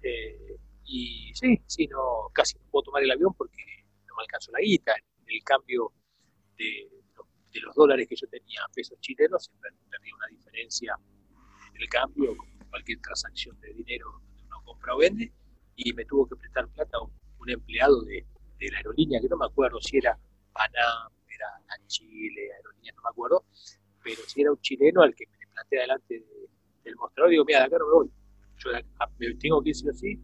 Eh, 0.02 0.56
y 0.86 1.32
sí, 1.34 1.62
sí, 1.66 1.86
no, 1.86 2.30
casi 2.32 2.58
no 2.58 2.64
puedo 2.70 2.84
tomar 2.84 3.02
el 3.02 3.10
avión 3.10 3.34
porque 3.34 3.62
no 4.06 4.16
me 4.16 4.22
alcanzó 4.22 4.52
la 4.52 4.60
guita. 4.60 4.94
El 5.26 5.42
cambio 5.42 5.92
de, 6.56 6.90
los 7.60 7.74
dólares 7.74 8.06
que 8.08 8.16
yo 8.16 8.26
tenía 8.28 8.60
a 8.64 8.68
pesos 8.72 8.98
chilenos, 9.00 9.50
perdí 9.60 10.12
una 10.12 10.26
diferencia 10.26 10.96
en 11.74 11.82
el 11.82 11.88
cambio, 11.88 12.36
como 12.36 12.68
cualquier 12.70 13.00
transacción 13.00 13.58
de 13.60 13.72
dinero 13.72 14.10
donde 14.10 14.42
uno 14.42 14.62
compra 14.64 14.94
o 14.94 14.98
vende, 14.98 15.32
y 15.76 15.92
me 15.92 16.04
tuvo 16.04 16.26
que 16.26 16.36
prestar 16.36 16.68
plata 16.68 16.98
a 16.98 17.02
un, 17.02 17.50
empleado 17.50 18.02
de, 18.02 18.26
la 18.70 18.78
aerolínea, 18.78 19.20
que 19.20 19.28
no 19.28 19.36
me 19.36 19.44
acuerdo 19.44 19.78
si 19.80 19.98
era 19.98 20.18
Panam, 20.52 21.12
era 21.28 21.46
Chile, 21.86 22.50
aerolínea, 22.56 22.92
no 22.96 23.02
me 23.02 23.08
acuerdo, 23.10 23.44
pero 24.04 24.22
si 24.26 24.42
era 24.42 24.52
un 24.52 24.60
chileno 24.60 25.02
al 25.02 25.14
que 25.14 25.24
me 25.26 25.46
planté 25.52 25.76
delante 25.76 26.24
del 26.84 26.96
mostrador, 26.96 27.30
digo, 27.30 27.44
mira, 27.44 27.60
de 27.60 27.64
acá 27.64 27.78
no 27.78 27.86
me 27.86 27.92
voy, 27.92 28.10
yo 28.58 28.70
me 29.18 29.34
tengo 29.36 29.62
que 29.62 29.70
ir 29.70 29.74
sí 29.74 29.88
o 29.88 29.92
sí, 29.94 30.20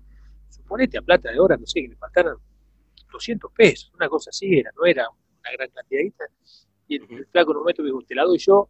suponete 0.49 0.99
a 0.99 1.03
plata 1.03 1.31
de 1.31 1.41
hora, 1.41 1.57
no 1.57 1.67
sé, 1.67 1.81
que 1.81 1.89
me 1.89 1.97
faltaran 1.97 2.37
200 3.11 3.51
pesos, 3.53 3.91
una 3.95 4.09
cosa 4.09 4.31
así 4.31 4.59
era, 4.59 4.71
no 4.77 4.85
era 4.85 5.09
una 5.09 5.53
gran 5.53 5.71
cantidad. 5.71 6.03
Y 6.87 6.97
el, 6.97 7.27
flaco 7.27 7.53
en 7.53 7.57
un 7.57 7.63
momento 7.63 7.83
me 7.83 7.89
dijo, 7.89 8.03
te 8.03 8.15
la 8.15 8.25
doy 8.25 8.39
yo, 8.39 8.69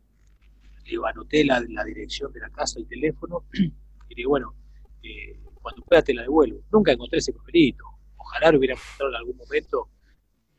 digo, 0.85 1.07
anoté 1.07 1.45
la, 1.45 1.63
la 1.69 1.85
dirección 1.85 2.33
de 2.33 2.41
la 2.41 2.51
casa, 2.51 2.79
el 2.79 2.87
teléfono, 2.87 3.45
y 4.09 4.15
digo, 4.15 4.31
bueno, 4.31 4.55
eh, 5.03 5.39
cuando 5.61 5.83
pueda 5.83 6.03
te 6.03 6.15
la 6.15 6.23
devuelvo. 6.23 6.63
Nunca 6.73 6.93
encontré 6.93 7.19
ese 7.19 7.33
papelito, 7.33 7.85
ojalá 8.17 8.53
lo 8.53 8.59
hubiera 8.59 8.75
encontrado 8.75 9.11
en 9.11 9.17
algún 9.17 9.37
momento, 9.37 9.89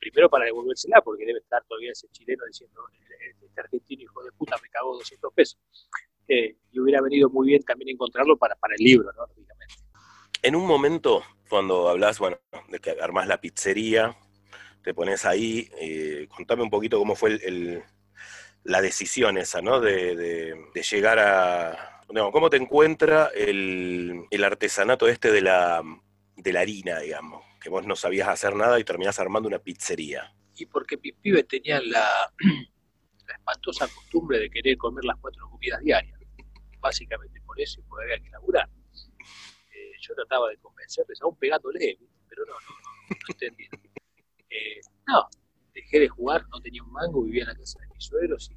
primero 0.01 0.29
para 0.29 0.45
devolvérsela, 0.45 1.01
porque 1.01 1.25
debe 1.25 1.39
estar 1.39 1.63
todavía 1.65 1.91
ese 1.91 2.07
chileno 2.09 2.43
diciendo, 2.45 2.81
este 3.41 3.61
argentino 3.61 4.01
hijo 4.01 4.23
de 4.23 4.31
puta 4.31 4.57
me 4.61 4.67
cagó 4.69 4.95
200 4.95 5.33
pesos. 5.33 5.59
Eh, 6.27 6.55
y 6.71 6.79
hubiera 6.79 7.01
venido 7.01 7.29
muy 7.29 7.47
bien 7.47 7.61
también 7.63 7.89
encontrarlo 7.89 8.35
para, 8.37 8.55
para 8.55 8.73
el 8.75 8.83
libro, 8.83 9.11
¿no? 9.13 9.25
En 10.43 10.55
un 10.55 10.65
momento, 10.65 11.21
cuando 11.49 11.87
hablas, 11.87 12.17
bueno, 12.17 12.39
de 12.69 12.79
que 12.79 12.91
armás 12.99 13.27
la 13.27 13.39
pizzería, 13.39 14.17
te 14.83 14.93
pones 14.95 15.23
ahí, 15.25 15.69
eh, 15.79 16.27
contame 16.35 16.63
un 16.63 16.71
poquito 16.71 16.97
cómo 16.97 17.15
fue 17.15 17.39
la 18.63 18.81
decisión 18.81 19.37
esa, 19.37 19.61
¿no? 19.61 19.79
De, 19.79 20.55
llegar 20.89 21.19
a... 21.19 22.01
¿Cómo 22.07 22.49
te 22.49 22.57
encuentra 22.57 23.29
el, 23.35 24.25
artesanato 24.43 25.07
este 25.07 25.31
de 25.31 25.41
la, 25.41 25.83
de 26.35 26.53
la 26.53 26.61
harina, 26.61 26.99
digamos? 26.99 27.50
Que 27.61 27.69
vos 27.69 27.85
no 27.85 27.95
sabías 27.95 28.27
hacer 28.27 28.55
nada 28.55 28.79
y 28.79 28.83
terminás 28.83 29.19
armando 29.19 29.47
una 29.47 29.59
pizzería. 29.59 30.33
Y 30.55 30.65
porque 30.65 30.97
mis 30.97 31.13
pibes 31.13 31.47
tenían 31.47 31.89
la, 31.91 32.33
espantosa 33.37 33.87
costumbre 33.87 34.39
de 34.39 34.49
querer 34.49 34.77
comer 34.77 35.05
las 35.05 35.17
cuatro 35.17 35.47
comidas 35.49 35.79
diarias. 35.81 36.19
Básicamente 36.79 37.39
por 37.41 37.59
eso 37.61 37.79
y 37.79 37.83
por 37.83 38.01
había 38.01 38.19
que 38.19 38.29
laburar 38.29 38.67
yo 40.01 40.15
trataba 40.15 40.49
de 40.49 40.57
convencerles, 40.57 41.21
aún 41.21 41.35
pegándole, 41.37 41.97
pero 42.27 42.45
no, 42.45 42.53
no, 42.53 42.59
no, 43.09 43.15
entendí. 43.29 43.65
Eh, 44.49 44.81
no, 45.07 45.27
dejé 45.73 45.99
de 45.99 46.09
jugar, 46.09 46.45
no 46.49 46.59
tenía 46.59 46.83
un 46.83 46.91
mango, 46.91 47.23
vivía 47.23 47.43
en 47.43 47.49
la 47.49 47.55
casa 47.55 47.79
de 47.79 47.87
mis 47.93 48.03
suegros 48.03 48.51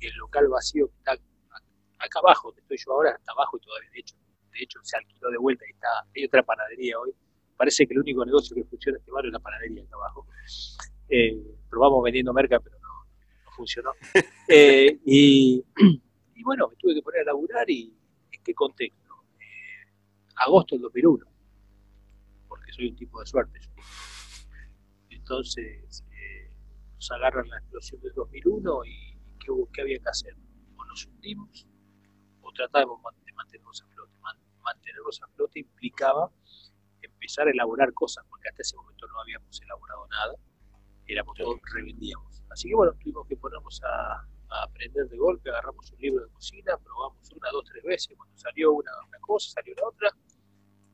y 0.00 0.06
el 0.06 0.14
local 0.16 0.48
vacío 0.48 0.88
que 0.88 0.96
está 0.98 1.12
acá 1.12 2.18
abajo, 2.18 2.48
donde 2.48 2.62
estoy 2.62 2.76
yo 2.76 2.92
ahora, 2.92 3.12
está 3.12 3.32
abajo 3.32 3.56
y 3.56 3.60
todavía, 3.60 3.90
de 3.90 4.00
hecho, 4.00 4.16
de 4.52 4.62
hecho 4.62 4.78
se 4.82 4.96
alquiló 4.96 5.30
de 5.30 5.38
vuelta 5.38 5.64
y 5.66 5.72
está, 5.72 5.88
hay 6.14 6.24
otra 6.24 6.42
panadería 6.42 6.98
hoy. 6.98 7.14
Parece 7.58 7.88
que 7.88 7.92
el 7.92 8.00
único 8.00 8.24
negocio 8.24 8.54
que 8.54 8.62
funciona 8.62 8.96
en 8.96 9.00
este 9.00 9.10
barrio 9.10 9.30
es 9.30 9.32
la 9.32 9.40
panadería 9.40 9.82
acá 9.82 9.96
abajo. 9.96 10.26
Eh, 11.08 11.36
probamos 11.68 12.04
vendiendo 12.04 12.32
merca, 12.32 12.60
pero 12.60 12.78
no, 12.78 12.88
no 13.44 13.50
funcionó. 13.50 13.92
Eh, 14.48 14.98
y, 15.04 15.62
y, 16.34 16.42
bueno, 16.42 16.68
me 16.68 16.76
tuve 16.76 16.94
que 16.94 17.02
poner 17.02 17.22
a 17.22 17.24
laburar 17.24 17.68
y 17.68 17.92
en 18.32 18.42
qué 18.42 18.54
contexto 18.54 19.12
agosto 20.36 20.76
del 20.76 20.82
2001, 20.82 21.26
porque 22.46 22.72
soy 22.72 22.88
un 22.90 22.96
tipo 22.96 23.20
de 23.20 23.26
suerte. 23.26 23.60
Entonces, 25.10 26.04
eh, 26.12 26.50
nos 26.94 27.10
agarran 27.10 27.48
la 27.48 27.58
explosión 27.58 28.00
del 28.00 28.12
2001 28.14 28.84
y 28.84 29.18
¿qué, 29.40 29.50
hubo, 29.50 29.68
qué 29.72 29.82
había 29.82 29.98
que 29.98 30.08
hacer? 30.08 30.34
O 30.76 30.84
nos 30.84 31.06
hundimos 31.06 31.66
o 32.40 32.52
tratábamos 32.52 33.00
de 33.26 33.32
mantenernos 33.32 33.82
a 33.82 33.86
flote. 33.88 34.12
Mantenernos 34.62 35.22
a 35.22 35.26
flote 35.28 35.58
implicaba 35.60 36.30
empezar 37.18 37.48
a 37.48 37.50
elaborar 37.50 37.92
cosas, 37.92 38.24
porque 38.28 38.48
hasta 38.48 38.62
ese 38.62 38.76
momento 38.76 39.06
no 39.08 39.20
habíamos 39.20 39.60
elaborado 39.60 40.06
nada, 40.08 40.34
éramos 41.06 41.36
todos, 41.36 41.60
revendíamos. 41.74 42.42
Así 42.50 42.68
que 42.68 42.74
bueno, 42.74 42.92
tuvimos 42.94 43.26
que 43.26 43.36
ponernos 43.36 43.80
a, 43.84 44.24
aprender 44.62 45.06
de 45.08 45.18
golpe, 45.18 45.50
agarramos 45.50 45.92
un 45.92 46.00
libro 46.00 46.24
de 46.24 46.32
cocina, 46.32 46.78
probamos 46.78 47.30
una, 47.32 47.50
dos, 47.50 47.64
tres 47.66 47.84
veces, 47.84 48.16
cuando 48.16 48.34
salió 48.38 48.72
una, 48.72 48.90
una 49.06 49.18
cosa, 49.20 49.50
salió 49.50 49.74
la 49.74 49.88
otra, 49.88 50.10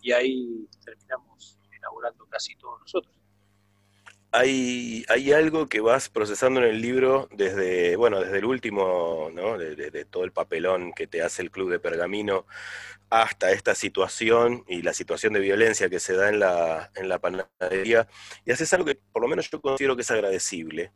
y 0.02 0.10
ahí 0.10 0.68
terminamos 0.84 1.56
elaborando 1.70 2.26
casi 2.26 2.56
todos 2.56 2.80
nosotros. 2.80 3.14
Hay, 4.36 5.04
hay 5.08 5.32
algo 5.32 5.68
que 5.68 5.80
vas 5.80 6.08
procesando 6.08 6.58
en 6.58 6.66
el 6.66 6.80
libro 6.80 7.28
desde, 7.30 7.94
bueno, 7.94 8.18
desde 8.18 8.38
el 8.38 8.44
último, 8.46 9.30
¿no? 9.32 9.56
De, 9.56 10.04
todo 10.06 10.24
el 10.24 10.32
papelón 10.32 10.92
que 10.92 11.06
te 11.06 11.22
hace 11.22 11.40
el 11.40 11.52
Club 11.52 11.70
de 11.70 11.78
Pergamino 11.78 12.44
hasta 13.10 13.52
esta 13.52 13.76
situación 13.76 14.64
y 14.66 14.82
la 14.82 14.92
situación 14.92 15.34
de 15.34 15.40
violencia 15.40 15.88
que 15.88 16.00
se 16.00 16.14
da 16.14 16.30
en 16.30 16.40
la, 16.40 16.90
en 16.96 17.08
la 17.08 17.20
panadería. 17.20 18.08
Y 18.44 18.50
haces 18.50 18.72
algo 18.74 18.86
que 18.86 18.98
por 19.12 19.22
lo 19.22 19.28
menos 19.28 19.48
yo 19.48 19.60
considero 19.60 19.94
que 19.94 20.02
es 20.02 20.10
agradecible, 20.10 20.90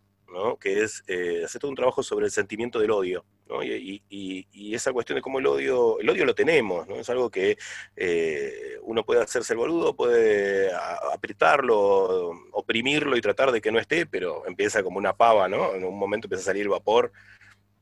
que 0.61 0.83
es 0.83 1.03
eh, 1.07 1.43
hacer 1.45 1.61
todo 1.61 1.71
un 1.71 1.77
trabajo 1.77 2.03
sobre 2.03 2.27
el 2.27 2.33
sentimiento 2.33 2.79
del 2.79 2.91
odio. 2.91 3.25
Y, 3.63 4.75
esa 4.75 4.93
cuestión 4.93 5.17
de 5.17 5.23
cómo 5.23 5.39
el 5.41 5.47
odio, 5.47 5.99
el 5.99 6.09
odio 6.09 6.25
lo 6.25 6.35
tenemos, 6.35 6.87
¿no? 6.87 6.97
es 6.97 7.09
algo 7.11 7.31
que 7.31 7.57
eh, 7.97 8.79
uno 8.83 9.05
puede 9.05 9.23
hacerse 9.23 9.55
el 9.55 9.59
boludo, 9.59 9.97
puede 9.97 10.71
apretarlo, 11.13 12.31
oprimirlo 12.53 13.17
y 13.17 13.21
tratar 13.21 13.51
de 13.51 13.61
que 13.61 13.73
no 13.73 13.81
esté, 13.81 14.07
pero 14.07 14.47
empieza 14.47 14.83
como 14.85 14.99
una 14.99 15.17
pava, 15.17 15.49
¿no? 15.49 15.75
en 15.75 15.85
un 15.85 15.99
momento 15.99 16.27
empieza 16.27 16.43
a 16.43 16.53
salir 16.53 16.69
vapor 16.69 17.11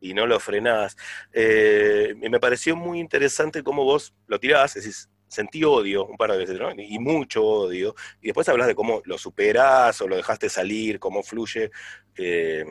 y 0.00 0.14
no 0.14 0.26
lo 0.26 0.40
frenás. 0.40 0.96
Eh, 1.32 2.14
me 2.16 2.40
pareció 2.40 2.76
muy 2.76 3.00
interesante 3.00 3.62
cómo 3.62 3.84
vos 3.84 4.14
lo 4.26 4.38
tirás, 4.38 4.74
decís, 4.74 5.10
sentí 5.28 5.64
odio 5.64 6.06
un 6.06 6.16
par 6.16 6.32
de 6.32 6.38
veces, 6.38 6.58
¿no? 6.58 6.70
Y 6.72 6.98
mucho 6.98 7.44
odio. 7.44 7.94
Y 8.20 8.26
después 8.26 8.48
hablas 8.48 8.66
de 8.66 8.74
cómo 8.74 9.02
lo 9.04 9.18
superás 9.18 10.00
o 10.00 10.08
lo 10.08 10.16
dejaste 10.16 10.48
salir, 10.48 10.98
cómo 10.98 11.22
fluye. 11.22 11.70
Eh, 12.16 12.64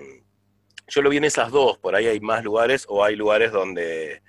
yo 0.87 1.01
lo 1.01 1.09
vi 1.09 1.17
en 1.17 1.23
esas 1.25 1.51
dos, 1.51 1.77
por 1.79 1.95
ahí 1.95 2.07
hay 2.07 2.19
más 2.19 2.43
lugares 2.43 2.85
o 2.87 3.03
hay 3.03 3.15
lugares 3.15 3.51
donde, 3.51 4.21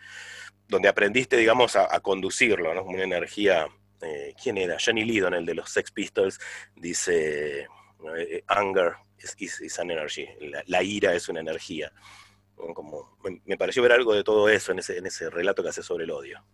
donde 0.69 0.89
aprendiste, 0.89 1.37
digamos, 1.37 1.77
a, 1.77 2.01
conducirlo, 2.01 2.75
¿no? 2.75 2.83
Como 2.83 2.95
una 2.95 3.05
energía. 3.05 3.67
Eh, 4.03 4.35
¿Quién 4.43 4.59
era? 4.59 4.77
Johnny 4.85 5.05
Lydon, 5.05 5.35
el 5.35 5.47
de 5.47 5.55
los 5.55 5.71
Sex 5.71 5.91
Pistols, 5.91 6.39
dice: 6.75 7.67
eh, 8.19 8.43
Anger 8.47 8.95
is, 9.39 9.79
an 9.79 9.91
energy. 9.91 10.27
La, 10.67 10.83
ira 10.83 11.15
es 11.15 11.29
una 11.29 11.41
energía. 11.41 11.93
Como, 12.55 13.19
me, 13.45 13.57
pareció 13.57 13.83
ver 13.83 13.93
algo 13.93 14.15
de 14.15 14.25
todo 14.25 14.49
eso 14.49 14.73
en 14.73 14.79
ese, 14.79 14.99
en 14.99 15.07
ese 15.07 15.29
relato 15.29 15.63
que 15.63 15.69
hace 15.71 15.83
sobre 15.83 16.05
el 16.05 16.11
odio. 16.11 16.45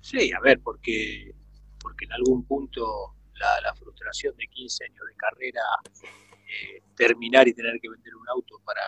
Sí, 0.00 0.32
a 0.32 0.40
ver, 0.40 0.60
porque, 0.60 1.34
porque 1.80 2.04
en 2.06 2.12
algún 2.12 2.44
punto 2.46 3.14
la, 3.62 3.74
frustración 3.74 4.36
de 4.36 4.46
15 4.46 4.84
años 4.84 5.06
de 5.08 5.16
carrera, 5.16 5.62
eh, 6.02 6.82
terminar 6.94 7.48
y 7.48 7.54
tener 7.54 7.78
que 7.80 7.88
vender 7.88 8.14
un 8.14 8.28
auto 8.28 8.60
para, 8.64 8.82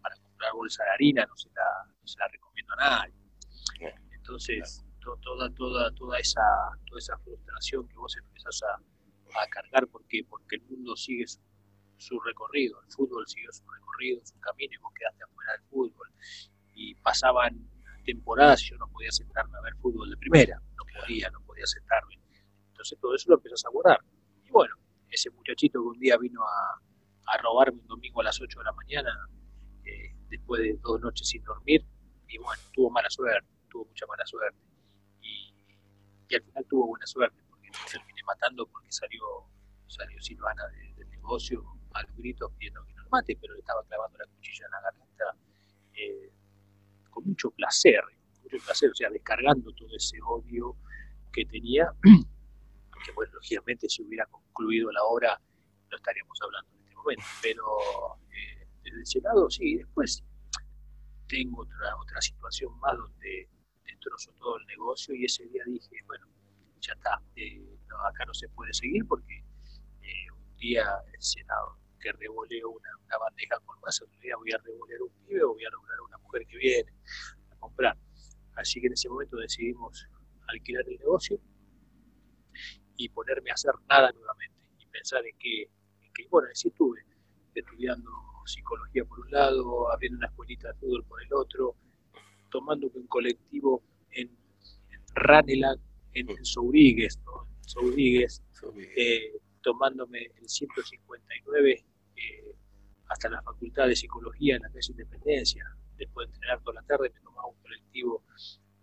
para 0.00 0.16
comprar 0.16 0.52
bolsa 0.52 0.84
de 0.84 0.90
harina, 0.90 1.26
no 1.26 1.36
se 1.36 1.48
la, 1.50 1.92
no 2.00 2.06
se 2.06 2.18
la 2.18 2.28
recomiendo 2.28 2.72
a 2.74 2.76
nadie. 2.76 3.14
Entonces, 4.12 4.84
toda, 5.22 5.50
toda, 5.54 5.90
toda, 5.94 6.18
esa, 6.18 6.42
toda 6.86 6.98
esa 6.98 7.18
frustración 7.18 7.88
que 7.88 7.96
vos 7.96 8.16
empezás 8.16 8.62
a, 8.62 9.42
a 9.42 9.46
cargar, 9.48 9.86
porque 9.88 10.24
Porque 10.28 10.56
el 10.56 10.62
mundo 10.62 10.96
sigue 10.96 11.26
su, 11.26 11.40
su 11.96 12.20
recorrido, 12.20 12.80
el 12.82 12.92
fútbol 12.92 13.26
siguió 13.26 13.50
su 13.52 13.64
recorrido, 13.70 14.20
su 14.24 14.38
camino, 14.40 14.74
y 14.74 14.82
vos 14.82 14.92
quedaste 14.94 15.24
afuera 15.24 15.52
del 15.52 15.62
fútbol. 15.70 16.08
Y 16.74 16.94
pasaban 16.96 17.68
temporadas 18.08 18.62
yo 18.62 18.76
no 18.78 18.88
podía 18.88 19.10
sentarme 19.12 19.58
a 19.58 19.60
ver 19.60 19.74
fútbol 19.76 20.08
de 20.08 20.16
primera, 20.16 20.58
no 20.78 20.84
podía, 20.98 21.28
no 21.28 21.40
podía 21.42 21.66
sentarme. 21.66 22.14
Entonces 22.68 22.98
todo 22.98 23.14
eso 23.14 23.28
lo 23.28 23.36
empezás 23.36 23.66
a 23.66 23.70
guardar. 23.70 24.00
Y 24.46 24.50
bueno, 24.50 24.74
ese 25.10 25.28
muchachito 25.30 25.78
que 25.82 25.88
un 25.88 25.98
día 25.98 26.16
vino 26.16 26.40
a, 26.42 27.38
robarme 27.42 27.80
un 27.82 27.86
domingo 27.86 28.22
a 28.22 28.24
las 28.24 28.40
8 28.40 28.60
de 28.60 28.64
la 28.64 28.72
mañana, 28.72 29.10
eh, 29.84 30.14
después 30.30 30.62
de 30.62 30.78
dos 30.80 30.98
noches 31.02 31.28
sin 31.28 31.44
dormir, 31.44 31.84
y 32.26 32.38
bueno, 32.38 32.62
tuvo 32.72 32.90
mala 32.90 33.10
suerte, 33.10 33.46
tuvo 33.68 33.84
mucha 33.84 34.06
mala 34.06 34.24
suerte. 34.24 34.58
Y, 35.20 36.34
al 36.34 36.42
final 36.42 36.64
tuvo 36.66 36.86
buena 36.86 37.06
suerte, 37.06 37.42
porque 37.50 37.68
no 37.68 37.78
terminé 37.90 38.22
matando 38.26 38.66
porque 38.66 38.90
salió, 38.90 39.20
salió 39.86 40.18
Silvana 40.22 40.62
del 40.96 41.10
negocio 41.10 41.62
a 41.92 42.02
los 42.02 42.16
gritos 42.16 42.50
pidiendo 42.56 42.82
que 42.86 42.94
nos 42.94 43.10
mate, 43.10 43.36
pero 43.38 43.52
le 43.52 43.60
estaba 43.60 43.84
clavando 43.84 44.16
la 44.16 44.26
cuchilla 44.26 44.64
en 44.64 44.70
la 44.70 44.80
garganta. 44.80 45.36
Eh, 45.92 46.32
mucho 47.20 47.50
placer, 47.50 48.00
mucho 48.42 48.64
placer, 48.64 48.90
o 48.90 48.94
sea, 48.94 49.10
descargando 49.10 49.72
todo 49.72 49.88
ese 49.96 50.18
odio 50.26 50.76
que 51.32 51.44
tenía, 51.46 51.92
que 52.02 53.12
bueno, 53.12 53.32
lógicamente 53.34 53.88
si 53.88 54.02
hubiera 54.02 54.26
concluido 54.26 54.90
la 54.90 55.02
obra 55.04 55.40
no 55.90 55.96
estaríamos 55.96 56.38
hablando 56.42 56.70
en 56.74 56.80
este 56.82 56.94
momento, 56.96 57.24
pero 57.42 57.64
eh, 58.32 58.68
desde 58.82 59.02
ese 59.02 59.20
lado 59.20 59.48
sí, 59.50 59.76
después 59.76 60.22
tengo 61.28 61.62
otra, 61.62 61.96
otra 61.96 62.20
situación 62.20 62.78
más 62.80 62.96
donde 62.96 63.48
destrozo 63.84 64.32
todo 64.38 64.58
el 64.58 64.66
negocio 64.66 65.14
y 65.14 65.24
ese 65.24 65.46
día 65.46 65.62
dije, 65.66 65.96
bueno, 66.06 66.26
ya 66.80 66.92
está, 66.92 67.20
eh, 67.36 67.62
acá 68.08 68.24
no 68.26 68.34
se 68.34 68.48
puede 68.50 68.72
seguir 68.72 69.06
porque 69.06 69.44
eh, 70.02 70.30
un 70.32 70.56
día 70.56 70.84
el 71.12 71.22
Senado 71.22 71.78
que 71.98 72.12
revoleo 72.12 72.70
una, 72.70 72.88
una, 73.04 73.18
bandeja 73.18 73.58
con 73.64 73.80
más, 73.80 74.02
día 74.20 74.36
voy 74.36 74.52
a 74.52 74.58
revolear 74.58 75.02
un 75.02 75.10
pibe 75.26 75.42
o 75.42 75.52
voy 75.52 75.64
a 75.64 75.70
lograr 75.70 76.00
una 76.00 76.18
mujer 76.18 76.46
que 76.46 76.56
viene 76.56 76.92
a 77.50 77.56
comprar. 77.56 77.96
Así 78.54 78.80
que 78.80 78.88
en 78.88 78.92
ese 78.94 79.08
momento 79.08 79.36
decidimos 79.36 80.08
alquilar 80.48 80.84
el 80.88 80.98
negocio 80.98 81.38
y 82.96 83.08
ponerme 83.10 83.50
a 83.50 83.54
hacer 83.54 83.72
nada 83.88 84.10
nuevamente 84.12 84.56
y 84.78 84.86
pensar 84.86 85.24
en 85.26 85.36
que, 85.38 85.62
en 85.62 86.12
que 86.12 86.26
bueno, 86.28 86.48
así 86.50 86.68
estuve 86.68 87.04
estudiando 87.54 88.10
psicología 88.44 89.04
por 89.04 89.20
un 89.20 89.30
lado, 89.30 89.92
abriendo 89.92 90.18
una 90.18 90.26
escuelita 90.26 90.68
de 90.68 90.74
fútbol 90.74 91.04
por 91.04 91.22
el 91.22 91.32
otro, 91.32 91.76
tomando 92.50 92.90
un 92.94 93.06
colectivo 93.06 93.82
en, 94.10 94.28
en 94.90 95.68
en, 96.14 96.30
en 96.30 96.44
Sourigues, 96.44 97.20
¿no? 97.24 97.46
Eh, 98.96 99.32
tomándome 99.60 100.30
el 100.40 100.48
159 100.48 101.72
eh, 101.72 101.84
hasta 103.18 103.30
la 103.30 103.42
Facultad 103.42 103.88
de 103.88 103.96
Psicología 103.96 104.54
en 104.54 104.62
la 104.62 104.68
calle 104.68 104.92
Independencia. 104.92 105.64
Después 105.96 106.28
de 106.28 106.34
entrenar 106.34 106.62
toda 106.62 106.80
la 106.80 106.86
tarde, 106.86 107.10
me 107.12 107.20
tomaba 107.20 107.48
un 107.48 107.60
colectivo 107.60 108.22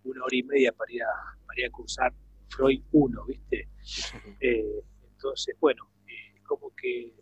una 0.04 0.24
hora 0.24 0.36
y 0.36 0.44
media 0.44 0.72
para 0.74 0.92
ir 0.92 1.02
a, 1.04 1.38
para 1.48 1.70
cursar 1.72 2.14
Freud 2.50 2.84
1, 2.92 3.26
¿viste? 3.26 3.70
Eh, 4.42 4.84
entonces, 5.08 5.56
bueno, 5.60 5.90
eh, 6.08 6.42
como 6.46 6.76
que, 6.76 7.14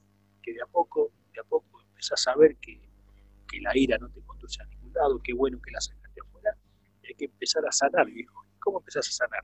de 0.45 0.61
a 0.61 0.65
poco, 0.65 1.11
de 1.33 1.39
a 1.39 1.43
poco 1.43 1.81
empezás 1.81 2.27
a 2.27 2.35
ver 2.35 2.57
que, 2.57 2.81
que 3.47 3.61
la 3.61 3.77
ira 3.77 3.97
no 3.99 4.09
te 4.09 4.21
conduce 4.21 4.61
a 4.61 4.65
ningún 4.65 4.91
lado, 4.93 5.21
qué 5.23 5.33
bueno 5.33 5.61
que 5.61 5.71
la 5.71 5.79
sacaste 5.79 6.19
afuera, 6.19 6.57
hay 7.07 7.13
que 7.15 7.25
empezar 7.25 7.65
a 7.65 7.71
sanar, 7.71 8.07
viejo. 8.07 8.45
¿Cómo 8.59 8.79
empezás 8.79 9.07
a 9.07 9.11
sanar? 9.11 9.43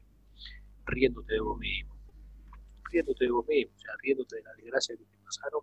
Riéndote 0.86 1.34
de 1.34 1.40
vos 1.40 1.58
mismo 1.60 2.00
riéndote 2.92 3.26
de 3.26 3.32
vos 3.32 3.48
mismo, 3.48 3.72
o 3.76 3.80
sea, 3.80 3.94
riéndote 4.02 4.36
de 4.38 4.42
la 4.42 4.54
desgracia 4.54 4.98
que 4.98 5.04
te 5.04 5.18
pasaron, 5.24 5.62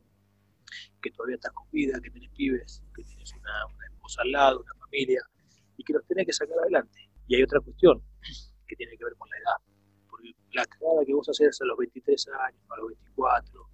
que 1.01 1.11
todavía 1.11 1.37
estás 1.37 1.53
con 1.53 1.69
vida, 1.71 2.01
que 2.01 2.11
tenés 2.11 2.31
pibes, 2.31 2.83
que 2.95 3.03
tienes 3.05 3.33
una, 3.35 3.87
esposa 3.93 4.23
al 4.23 4.33
lado, 4.33 4.61
una 4.61 4.75
familia, 4.75 5.23
y 5.77 5.85
que 5.85 5.93
los 5.93 6.07
tenés 6.07 6.27
que 6.27 6.33
sacar 6.33 6.59
adelante. 6.59 7.09
Y 7.27 7.37
hay 7.37 7.43
otra 7.43 7.61
cuestión 7.61 8.03
que 8.67 8.77
tiene 8.77 8.97
que 8.97 9.05
ver 9.05 9.15
con 9.17 9.29
la 9.29 9.37
edad, 9.39 9.57
porque 10.09 10.35
la 10.53 10.65
cagada 10.65 11.05
que 11.05 11.15
vos 11.15 11.29
haces 11.29 11.61
a 11.61 11.65
los 11.65 11.77
23 11.79 12.29
años, 12.49 12.61
a 12.71 12.77
los 12.77 12.89
24 12.89 13.69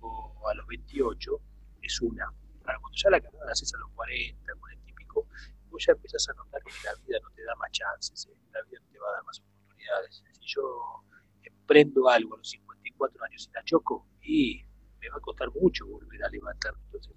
o 0.00 0.48
a 0.48 0.54
los 0.54 0.66
28 0.66 1.40
es 1.82 2.00
una. 2.00 2.24
Ahora, 2.64 2.78
cuando 2.80 2.96
ya 2.96 3.10
la 3.10 3.20
cagada 3.20 3.46
la 3.46 3.52
haces 3.52 3.74
a 3.74 3.78
los 3.78 3.90
40, 3.92 4.52
40 4.60 4.90
y 4.90 4.92
pico, 4.92 5.26
vos 5.70 5.84
ya 5.86 5.92
empezás 5.92 6.28
a 6.28 6.34
notar 6.34 6.62
que 6.62 6.72
la 6.84 6.94
vida 7.06 7.18
no 7.22 7.30
te 7.30 7.42
da 7.44 7.54
más 7.56 7.70
chances, 7.72 8.26
¿eh? 8.26 8.36
la 8.52 8.62
vida 8.62 8.78
no 8.80 8.88
te 8.92 8.98
va 8.98 9.08
a 9.08 9.12
dar 9.12 9.24
más 9.24 9.40
oportunidades. 9.40 10.22
Si 10.32 10.46
yo 10.46 11.04
emprendo 11.42 12.08
algo 12.08 12.34
a 12.34 12.38
los 12.38 12.50
50, 12.50 12.78
cuatro 12.98 13.24
años 13.24 13.48
y 13.48 13.52
la 13.52 13.62
choco 13.64 14.06
y 14.20 14.62
va 15.10 15.16
a 15.16 15.20
costar 15.20 15.48
mucho 15.54 15.86
volver 15.86 16.22
a 16.24 16.28
levantarme. 16.28 16.82
Entonces 16.86 17.14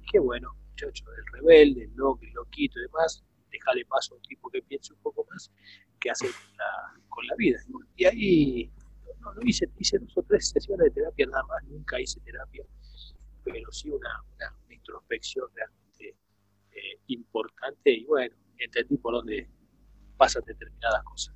dije, 0.00 0.18
bueno, 0.18 0.54
muchacho, 0.68 1.04
el 1.12 1.26
rebelde, 1.32 1.84
el 1.84 1.94
loco, 1.94 2.20
el 2.22 2.32
loquito 2.32 2.78
y 2.78 2.82
demás, 2.82 3.24
déjale 3.50 3.84
paso 3.86 4.14
a 4.14 4.16
un 4.16 4.22
tipo 4.22 4.50
que 4.50 4.62
piense 4.62 4.92
un 4.92 5.00
poco 5.00 5.26
más, 5.30 5.50
que 6.00 6.10
hace 6.10 6.26
con 7.08 7.26
la, 7.26 7.34
vida. 7.36 7.58
Y 7.96 8.04
ahí 8.04 8.72
no, 9.20 9.32
no 9.34 9.40
hice, 9.44 9.66
hice 9.78 9.98
dos 9.98 10.16
o 10.16 10.22
tres 10.22 10.50
sesiones 10.50 10.86
de 10.86 10.90
terapia 10.90 11.26
nada 11.26 11.44
más, 11.44 11.64
nunca 11.64 12.00
hice 12.00 12.20
terapia, 12.20 12.64
pero 13.44 13.70
sí 13.72 13.90
una, 13.90 14.22
una, 14.34 14.74
introspección 14.74 15.48
realmente 15.54 16.16
eh, 16.72 17.00
importante 17.06 17.90
y 17.90 18.04
bueno, 18.04 18.36
entendí 18.58 18.98
por 18.98 19.14
dónde 19.14 19.48
pasan 20.16 20.42
determinadas 20.44 21.04
cosas. 21.04 21.34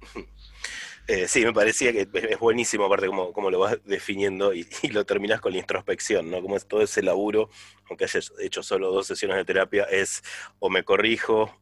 Eh, 1.08 1.26
sí, 1.26 1.44
me 1.44 1.52
parecía 1.52 1.92
que 1.92 2.08
es 2.12 2.38
buenísimo, 2.38 2.84
aparte, 2.84 3.08
como, 3.08 3.32
como 3.32 3.50
lo 3.50 3.58
vas 3.58 3.76
definiendo 3.84 4.54
y, 4.54 4.68
lo 4.92 5.04
terminas 5.04 5.40
con 5.40 5.52
la 5.52 5.58
introspección, 5.58 6.30
¿no? 6.30 6.40
Como 6.40 6.56
es 6.56 6.66
todo 6.66 6.80
ese 6.80 7.02
laburo, 7.02 7.50
aunque 7.88 8.04
hayas 8.04 8.32
hecho 8.38 8.62
solo 8.62 8.92
dos 8.92 9.08
sesiones 9.08 9.36
de 9.38 9.44
terapia, 9.44 9.82
es 9.84 10.22
o 10.60 10.70
me 10.70 10.84
corrijo, 10.84 11.58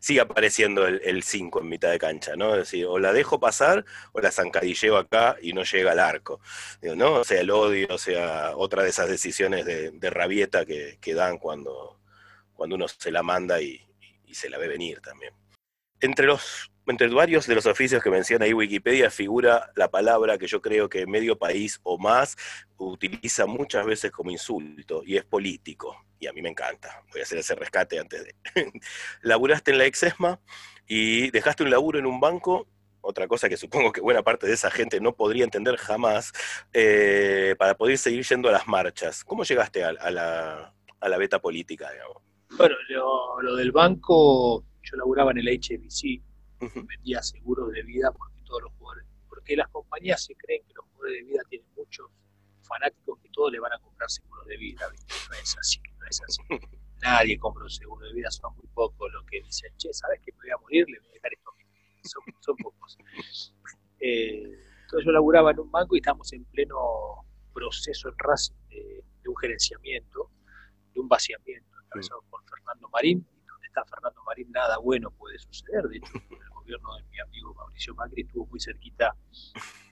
sigue 0.00 0.20
apareciendo 0.20 0.86
el 0.86 1.22
5 1.22 1.60
en 1.60 1.68
mitad 1.68 1.90
de 1.92 1.98
cancha, 2.00 2.34
¿no? 2.34 2.54
Es 2.54 2.60
decir, 2.62 2.86
o 2.86 2.98
la 2.98 3.12
dejo 3.12 3.38
pasar 3.38 3.84
o 4.12 4.20
la 4.20 4.32
zancadilleo 4.32 4.96
acá 4.96 5.36
y 5.40 5.52
no 5.52 5.62
llega 5.62 5.92
al 5.92 6.00
arco, 6.00 6.40
¿no? 6.82 7.20
O 7.20 7.24
sea, 7.24 7.40
el 7.40 7.50
odio, 7.50 7.86
o 7.90 7.98
sea, 7.98 8.56
otra 8.56 8.82
de 8.82 8.88
esas 8.90 9.08
decisiones 9.08 9.64
de, 9.64 10.10
rabieta 10.10 10.66
que, 10.66 10.98
que, 11.00 11.14
dan 11.14 11.38
cuando, 11.38 12.00
cuando 12.52 12.76
uno 12.76 12.88
se 12.88 13.12
la 13.12 13.22
manda 13.22 13.60
y 13.60 13.80
se 14.32 14.50
la 14.50 14.58
ve 14.58 14.66
venir 14.66 15.00
también. 15.00 15.34
Entre 16.00 16.26
los 16.26 16.71
entre 16.86 17.08
varios 17.08 17.46
de 17.46 17.54
los 17.54 17.66
oficios 17.66 18.02
que 18.02 18.10
menciona 18.10 18.44
ahí 18.44 18.52
Wikipedia 18.52 19.10
figura 19.10 19.70
la 19.76 19.90
palabra 19.90 20.38
que 20.38 20.46
yo 20.46 20.60
creo 20.60 20.88
que 20.88 21.06
medio 21.06 21.38
país 21.38 21.80
o 21.82 21.98
más 21.98 22.36
utiliza 22.76 23.46
muchas 23.46 23.86
veces 23.86 24.10
como 24.10 24.30
insulto 24.30 25.02
y 25.04 25.16
es 25.16 25.24
político. 25.24 25.96
Y 26.18 26.26
a 26.26 26.32
mí 26.32 26.42
me 26.42 26.50
encanta. 26.50 27.02
Voy 27.10 27.20
a 27.20 27.24
hacer 27.24 27.38
ese 27.38 27.54
rescate 27.54 27.98
antes 27.98 28.24
de. 28.24 28.34
Laburaste 29.22 29.72
en 29.72 29.78
la 29.78 29.84
Exesma 29.84 30.40
y 30.86 31.30
dejaste 31.30 31.62
un 31.64 31.70
laburo 31.70 31.98
en 31.98 32.06
un 32.06 32.20
banco 32.20 32.68
otra 33.04 33.26
cosa 33.26 33.48
que 33.48 33.56
supongo 33.56 33.90
que 33.90 34.00
buena 34.00 34.22
parte 34.22 34.46
de 34.46 34.52
esa 34.52 34.70
gente 34.70 35.00
no 35.00 35.16
podría 35.16 35.42
entender 35.42 35.76
jamás, 35.76 36.32
eh, 36.72 37.56
para 37.58 37.76
poder 37.76 37.98
seguir 37.98 38.24
yendo 38.24 38.48
a 38.48 38.52
las 38.52 38.68
marchas. 38.68 39.24
¿Cómo 39.24 39.42
llegaste 39.42 39.82
a, 39.82 39.92
la, 39.92 40.72
a 41.02 41.08
la 41.08 41.18
beta 41.18 41.40
política, 41.40 41.90
digamos. 41.90 42.22
Bueno, 42.56 42.76
lo, 43.42 43.56
del 43.56 43.72
banco, 43.72 44.64
yo 44.82 44.96
laburaba 44.96 45.32
en 45.32 45.38
el 45.38 45.48
HBC, 45.48 46.22
vendía 46.86 47.22
seguros 47.22 47.72
de 47.72 47.82
vida 47.82 48.12
porque 48.12 48.42
todos 48.44 48.62
los 48.62 48.72
jugadores, 48.74 49.06
porque 49.28 49.56
las 49.56 49.68
compañías 49.68 50.24
se 50.24 50.34
creen 50.36 50.62
que 50.66 50.74
los 50.74 50.84
jugadores 50.86 51.20
de 51.20 51.24
vida 51.24 51.42
tienen 51.48 51.68
muchos 51.76 52.10
fanáticos 52.62 53.18
que 53.20 53.28
todos 53.30 53.52
le 53.52 53.60
van 53.60 53.72
a 53.72 53.78
comprar 53.78 54.10
seguros 54.10 54.46
de 54.46 54.56
vida, 54.56 54.86
no 54.88 55.34
es 55.36 55.56
así, 55.58 55.80
no 55.98 56.06
es 56.06 56.20
así. 56.22 56.42
Nadie 57.02 57.36
compra 57.38 57.64
un 57.64 57.70
seguro 57.70 58.06
de 58.06 58.12
vida, 58.14 58.30
son 58.30 58.54
muy 58.56 58.66
pocos 58.74 59.12
los 59.12 59.24
que 59.26 59.42
dicen, 59.42 59.72
che, 59.76 59.92
¿sabes 59.92 60.20
que 60.20 60.32
me 60.32 60.38
voy 60.38 60.50
a 60.50 60.56
morir? 60.58 60.86
Le 60.88 61.00
voy 61.00 61.08
a 61.08 61.12
dejar 61.12 61.32
esto 61.32 61.52
son, 62.08 62.22
son 62.40 62.56
pocos. 62.56 62.98
Eh, 64.00 64.42
entonces 64.82 65.06
yo 65.06 65.12
laburaba 65.12 65.52
en 65.52 65.60
un 65.60 65.70
banco 65.70 65.94
y 65.94 65.98
estábamos 65.98 66.32
en 66.32 66.44
pleno 66.46 66.76
proceso 67.54 68.08
en 68.08 68.14
Racing 68.18 68.54
de, 68.68 69.04
un 69.28 69.36
gerenciamiento, 69.36 70.30
de 70.94 71.00
un 71.00 71.08
vaciamiento, 71.08 71.70
encabezado 71.84 72.22
por 72.30 72.42
Fernando 72.44 72.88
Marín, 72.88 73.18
y 73.18 73.46
donde 73.46 73.66
está 73.66 73.84
Fernando 73.84 74.22
Marín 74.24 74.50
nada 74.50 74.78
bueno 74.78 75.10
puede 75.10 75.38
suceder, 75.38 75.84
de 75.84 75.98
hecho 75.98 76.12
gobierno 76.62 76.96
de 76.96 77.02
mi 77.10 77.20
amigo 77.20 77.54
Mauricio 77.54 77.94
Macri 77.94 78.22
estuvo 78.22 78.46
muy 78.46 78.60
cerquita 78.60 79.14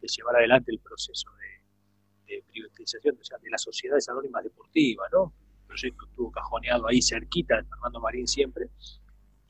de 0.01 0.09
llevar 0.09 0.37
adelante 0.37 0.73
el 0.73 0.79
proceso 0.79 1.29
de, 1.37 2.35
de 2.35 2.43
privatización 2.45 3.19
o 3.21 3.25
sea, 3.25 3.39
de 3.39 3.51
las 3.51 3.63
sociedades 3.63 4.09
anónimas 4.09 4.45
deportivas, 4.45 5.11
¿no? 5.13 5.33
El 5.63 5.67
proyecto 5.67 6.07
estuvo 6.07 6.31
cajoneado 6.31 6.89
ahí 6.89 7.01
cerquita 7.03 7.57
de 7.57 7.65
Fernando 7.65 8.01
Marín 8.01 8.27
siempre, 8.27 8.71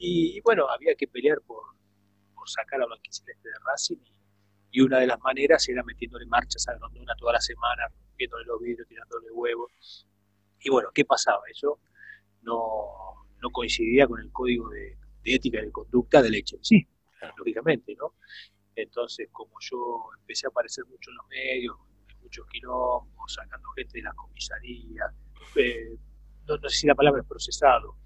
y, 0.02 0.40
bueno, 0.40 0.66
había 0.70 0.94
que 0.94 1.06
pelear 1.06 1.42
por, 1.42 1.62
sacar 2.46 2.80
a 2.80 2.86
los 2.86 2.98
Celeste 3.10 3.48
de 3.48 3.54
Racing 3.66 3.98
y, 4.72 4.80
una 4.80 4.98
de 4.98 5.06
las 5.06 5.20
maneras 5.20 5.68
era 5.68 5.82
metiéndole 5.82 6.24
marchas 6.24 6.66
a 6.68 6.74
Grondona 6.74 7.14
toda 7.16 7.34
la 7.34 7.40
semana, 7.40 7.86
rompiéndole 7.88 8.46
los 8.46 8.60
vidrios, 8.62 8.88
tirándole 8.88 9.30
huevos. 9.30 10.06
Y 10.60 10.70
bueno, 10.70 10.88
¿qué 10.94 11.04
pasaba? 11.04 11.42
Eso 11.50 11.80
no, 12.40 13.50
coincidía 13.52 14.06
con 14.06 14.20
el 14.20 14.32
código 14.32 14.70
de, 14.70 14.96
ética 15.22 15.58
y 15.60 15.66
de 15.66 15.70
conducta 15.70 16.22
del 16.22 16.42
sí 16.62 16.88
lógicamente, 17.36 17.94
¿no? 17.96 18.14
Entonces, 18.74 19.28
como 19.32 19.52
yo 19.60 20.10
empecé 20.18 20.46
a 20.46 20.50
aparecer 20.50 20.84
mucho 20.86 21.10
en 21.10 21.16
los 21.16 21.26
medios, 21.28 21.76
en 22.08 22.20
muchos 22.20 22.46
quilombos, 22.46 23.32
sacando 23.32 23.68
gente 23.70 23.98
de 23.98 24.02
las 24.04 24.14
comisarías, 24.14 25.12
eh, 25.56 25.96
no, 26.46 26.58
sé 26.68 26.76
si 26.76 26.86
la 26.86 26.94
palabra 26.94 27.20
es 27.20 27.28
procesado, 27.28 27.96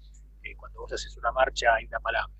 eh, 0.43 0.55
cuando 0.55 0.81
vos 0.81 0.93
haces 0.93 1.15
una 1.17 1.31
marcha 1.31 1.73
hay 1.75 1.85
una 1.85 1.99
palabra, 1.99 2.33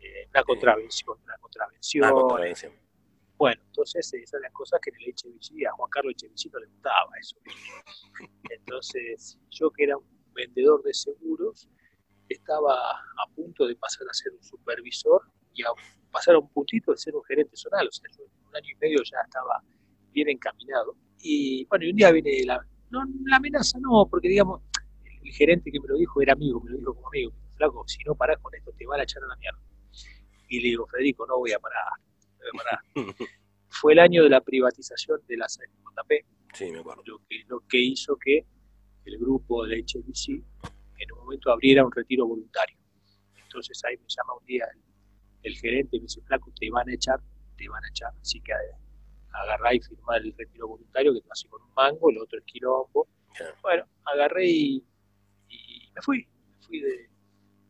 eh, 0.00 0.26
una 0.30 0.42
contravención, 0.44 1.18
una 1.22 1.38
contravención. 1.38 2.72
Bueno, 3.38 3.60
entonces 3.66 4.12
esas 4.14 4.30
son 4.30 4.42
las 4.42 4.52
cosas 4.52 4.80
que 4.80 4.90
en 4.90 4.96
el 4.96 5.12
HBC, 5.12 5.66
a 5.66 5.72
Juan 5.72 5.90
Carlos 5.90 6.14
HBC 6.16 6.52
no 6.52 6.58
le 6.58 6.66
gustaba 6.68 7.10
eso. 7.20 7.36
Entonces, 8.50 9.38
yo 9.50 9.70
que 9.70 9.84
era 9.84 9.98
un 9.98 10.32
vendedor 10.32 10.82
de 10.82 10.94
seguros, 10.94 11.68
estaba 12.30 12.72
a 12.72 13.26
punto 13.34 13.66
de 13.66 13.76
pasar 13.76 14.06
a 14.10 14.14
ser 14.14 14.32
un 14.32 14.42
supervisor 14.42 15.22
y 15.56 15.62
a 15.62 15.68
pasar 16.10 16.34
a 16.34 16.38
un 16.38 16.48
puntito 16.50 16.92
de 16.92 16.98
ser 16.98 17.14
un 17.14 17.24
gerente 17.24 17.56
zonal, 17.56 17.88
o 17.88 17.92
sea, 17.92 18.08
yo 18.16 18.24
en 18.24 18.46
un 18.46 18.56
año 18.56 18.68
y 18.70 18.76
medio 18.76 18.98
ya 19.02 19.18
estaba 19.24 19.62
bien 20.12 20.28
encaminado. 20.28 20.94
Y 21.20 21.64
bueno, 21.66 21.84
y 21.84 21.90
un 21.90 21.96
día 21.96 22.12
viene 22.12 22.44
la, 22.44 22.60
no, 22.90 23.02
la 23.24 23.36
amenaza, 23.36 23.78
no, 23.80 24.06
porque 24.08 24.28
digamos, 24.28 24.62
el, 25.04 25.32
gerente 25.32 25.70
que 25.72 25.80
me 25.80 25.88
lo 25.88 25.96
dijo 25.96 26.20
era 26.22 26.34
amigo, 26.34 26.60
me 26.60 26.70
lo 26.70 26.78
dijo 26.78 26.94
como 26.94 27.08
amigo, 27.08 27.32
flaco, 27.56 27.84
si 27.86 28.02
no 28.04 28.14
parás 28.14 28.38
con 28.40 28.54
esto 28.54 28.72
te 28.76 28.86
van 28.86 29.00
a 29.00 29.02
echar 29.02 29.22
a 29.24 29.26
la 29.26 29.36
mierda. 29.36 29.58
Y 30.48 30.60
le 30.60 30.68
digo, 30.68 30.86
Federico, 30.86 31.26
no 31.26 31.38
voy 31.38 31.52
a 31.52 31.58
parar, 31.58 31.84
no 32.20 32.38
voy 32.38 32.48
a 32.48 32.62
parar. 32.62 32.80
Fue 33.68 33.92
el 33.92 33.98
año 33.98 34.22
de 34.22 34.30
la 34.30 34.40
privatización 34.40 35.20
de 35.26 35.36
la 35.36 35.46
JP, 35.48 36.12
sí, 36.54 36.70
me 36.70 36.78
acuerdo. 36.78 37.02
Lo, 37.04 37.18
que, 37.28 37.44
lo 37.48 37.60
que 37.68 37.78
hizo 37.78 38.16
que 38.16 38.46
el 39.04 39.18
grupo 39.18 39.66
de 39.66 39.82
HBC 39.82 40.28
en 40.98 41.12
un 41.12 41.18
momento 41.18 41.50
abriera 41.50 41.84
un 41.84 41.92
retiro 41.92 42.26
voluntario. 42.26 42.78
Entonces 43.42 43.82
ahí 43.84 43.96
me 43.96 44.06
llama 44.08 44.34
un 44.38 44.46
día 44.46 44.64
el, 44.72 44.80
gerente 45.54 45.96
y 45.96 46.00
me 46.00 46.04
dice, 46.04 46.20
flaco, 46.22 46.52
te 46.58 46.70
van 46.70 46.88
a 46.88 46.94
echar, 46.94 47.20
te 47.56 47.68
van 47.68 47.84
a 47.84 47.88
echar, 47.88 48.12
así 48.20 48.40
que 48.40 48.52
eh, 48.52 48.76
agarrá 49.30 49.74
y 49.74 49.80
firmá 49.80 50.16
el 50.16 50.34
retiro 50.36 50.68
voluntario, 50.68 51.12
que 51.14 51.20
te 51.20 51.28
hace 51.30 51.48
con 51.48 51.62
un 51.62 51.74
mango, 51.74 52.10
el 52.10 52.18
otro 52.18 52.38
es 52.38 52.44
quilombo. 52.44 53.08
Bueno, 53.62 53.84
agarré 54.04 54.46
y, 54.46 54.84
me 55.94 56.02
fui, 56.02 56.26
me 56.48 56.66
fui 56.66 56.82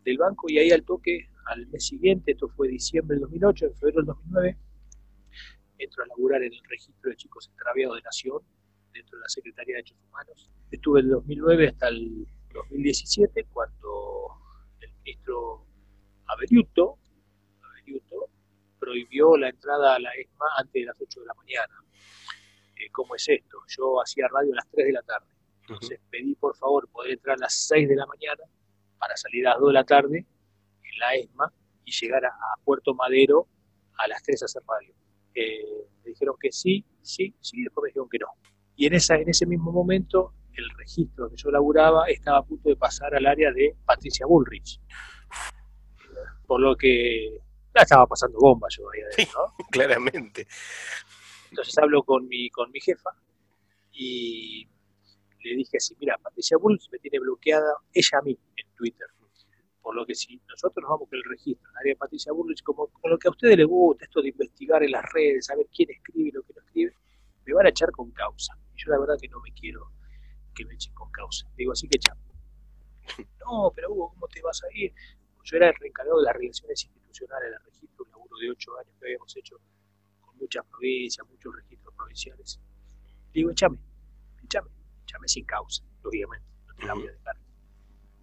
del 0.04 0.18
banco 0.18 0.46
y 0.48 0.58
ahí 0.58 0.70
al 0.70 0.84
toque, 0.84 1.28
al 1.46 1.66
mes 1.68 1.86
siguiente, 1.86 2.32
esto 2.32 2.48
fue 2.48 2.68
diciembre 2.68 3.16
del 3.16 3.22
2008, 3.22 3.66
en 3.66 3.74
febrero 3.74 3.96
del 3.98 4.06
2009, 4.06 4.58
entro 5.78 6.02
a 6.04 6.06
laburar 6.06 6.42
en 6.42 6.52
el 6.52 6.64
registro 6.68 7.10
de 7.10 7.16
chicos 7.16 7.48
extraviados 7.48 7.96
de 7.96 8.02
Nación, 8.02 8.42
dentro 8.92 9.18
de 9.18 9.22
la 9.22 9.28
Secretaría 9.28 9.74
de 9.74 9.82
Derechos 9.82 9.98
Humanos. 10.08 10.50
Estuve 10.70 11.02
del 11.02 11.10
2009 11.10 11.68
hasta 11.68 11.88
el 11.88 12.26
2017, 12.52 13.44
cuando 13.52 14.28
el 14.80 14.90
ministro 15.04 15.66
Averiuto, 16.26 16.98
prohibió 18.86 19.36
la 19.36 19.48
entrada 19.48 19.96
a 19.96 19.98
la 19.98 20.10
ESMA 20.12 20.46
antes 20.58 20.72
de 20.74 20.84
las 20.84 21.00
8 21.00 21.20
de 21.20 21.26
la 21.26 21.34
mañana. 21.34 21.74
Eh, 22.76 22.88
¿Cómo 22.92 23.16
es 23.16 23.28
esto? 23.28 23.58
Yo 23.76 24.00
hacía 24.00 24.28
radio 24.28 24.52
a 24.52 24.56
las 24.56 24.70
3 24.70 24.86
de 24.86 24.92
la 24.92 25.02
tarde. 25.02 25.26
Entonces 25.62 26.00
pedí 26.08 26.36
por 26.36 26.56
favor 26.56 26.88
poder 26.90 27.14
entrar 27.14 27.36
a 27.36 27.40
las 27.40 27.66
6 27.66 27.88
de 27.88 27.96
la 27.96 28.06
mañana 28.06 28.44
para 28.98 29.16
salir 29.16 29.44
a 29.48 29.50
las 29.50 29.60
2 29.60 29.68
de 29.68 29.72
la 29.72 29.84
tarde 29.84 30.18
en 30.18 30.98
la 31.00 31.14
ESMA 31.16 31.52
y 31.84 31.90
llegar 31.90 32.24
a, 32.26 32.32
Puerto 32.64 32.94
Madero 32.94 33.48
a 33.98 34.06
las 34.06 34.22
3 34.22 34.42
a 34.42 34.44
hacer 34.44 34.62
radio. 34.68 34.94
Eh, 35.34 35.88
me 36.04 36.10
dijeron 36.10 36.36
que 36.40 36.52
sí, 36.52 36.84
sí, 37.02 37.34
sí, 37.40 37.64
después 37.64 37.82
me 37.82 37.88
dijeron 37.88 38.08
que 38.08 38.18
no. 38.18 38.28
Y 38.76 38.86
en, 38.86 38.94
esa, 38.94 39.16
en 39.16 39.28
ese 39.28 39.46
mismo 39.46 39.72
momento, 39.72 40.32
el 40.54 40.70
registro 40.78 41.24
donde 41.24 41.42
yo 41.42 41.50
laburaba 41.50 42.06
estaba 42.06 42.38
a 42.38 42.44
punto 42.44 42.68
de 42.68 42.76
pasar 42.76 43.16
al 43.16 43.26
área 43.26 43.50
de 43.50 43.74
Patricia 43.84 44.26
Bullrich. 44.26 44.80
Por 46.46 46.60
lo 46.60 46.76
que 46.76 47.45
la 47.76 47.82
estaba 47.82 48.06
pasando 48.06 48.38
bomba 48.38 48.66
yo 48.70 48.84
ahí 48.90 49.00
adentro, 49.02 49.40
¿no? 49.58 49.64
claramente. 49.70 50.46
Entonces 51.50 51.76
hablo 51.78 52.02
con 52.02 52.26
mi, 52.26 52.50
con 52.50 52.70
mi 52.70 52.80
jefa 52.80 53.10
y 53.92 54.66
le 55.44 55.56
dije 55.56 55.76
así, 55.76 55.94
mira, 56.00 56.18
Patricia 56.18 56.56
Bullrich 56.56 56.90
me 56.90 56.98
tiene 56.98 57.20
bloqueada 57.20 57.72
ella 57.92 58.18
a 58.18 58.22
mí 58.22 58.38
en 58.56 58.74
Twitter. 58.74 59.06
Por 59.80 59.94
lo 59.94 60.04
que 60.04 60.16
si 60.16 60.40
nosotros 60.48 60.82
nos 60.82 60.90
vamos 60.90 61.08
con 61.08 61.16
el 61.16 61.24
registro 61.24 61.70
en 61.70 61.76
área 61.78 61.92
de 61.92 61.96
Patricia 61.96 62.32
Bullrich, 62.32 62.62
como 62.64 62.88
con 62.88 63.08
lo 63.08 63.18
que 63.18 63.28
a 63.28 63.30
ustedes 63.30 63.56
les 63.56 63.66
gusta, 63.66 64.04
esto 64.04 64.20
de 64.20 64.30
investigar 64.30 64.82
en 64.82 64.90
las 64.90 65.04
redes, 65.12 65.46
saber 65.46 65.66
quién 65.72 65.88
escribe 65.90 66.30
y 66.30 66.32
lo 66.32 66.42
que 66.42 66.54
no 66.54 66.60
escribe, 66.62 66.92
me 67.44 67.54
van 67.54 67.66
a 67.66 67.68
echar 67.68 67.92
con 67.92 68.10
causa. 68.10 68.58
Y 68.74 68.82
yo 68.82 68.90
la 68.90 68.98
verdad 68.98 69.14
que 69.20 69.28
no 69.28 69.38
me 69.40 69.52
quiero 69.52 69.92
que 70.56 70.64
me 70.64 70.74
echen 70.74 70.92
con 70.94 71.08
causa. 71.12 71.46
Digo, 71.56 71.70
así 71.72 71.86
que 71.88 71.98
echamos. 71.98 72.24
No, 73.46 73.70
pero 73.72 73.92
Hugo, 73.92 74.10
¿cómo 74.10 74.26
te 74.26 74.42
vas 74.42 74.60
a 74.64 74.66
ir? 74.74 74.92
Yo 75.44 75.56
era 75.56 75.68
el 75.68 75.74
reencargado 75.76 76.18
de 76.18 76.24
las 76.24 76.34
relaciones 76.34 76.90
institucionales 77.16 77.50
del 77.50 77.64
registro, 77.64 78.04
un 78.04 78.10
laburo 78.10 78.38
de 78.38 78.50
ocho 78.50 78.78
años 78.78 78.94
que 78.98 79.06
habíamos 79.06 79.36
hecho 79.36 79.56
con 80.20 80.36
muchas 80.36 80.64
provincias, 80.66 81.26
muchos 81.28 81.54
registros 81.56 81.94
provinciales. 81.94 82.60
Digo, 83.32 83.50
échame, 83.50 83.78
échame, 84.44 84.70
échame 85.02 85.28
sin 85.28 85.44
causa, 85.44 85.82
lógicamente, 86.02 86.46
no 86.66 86.74
te 86.74 86.86
la 86.86 86.94
voy 86.94 87.08
a 87.08 87.12
dejar. 87.12 87.36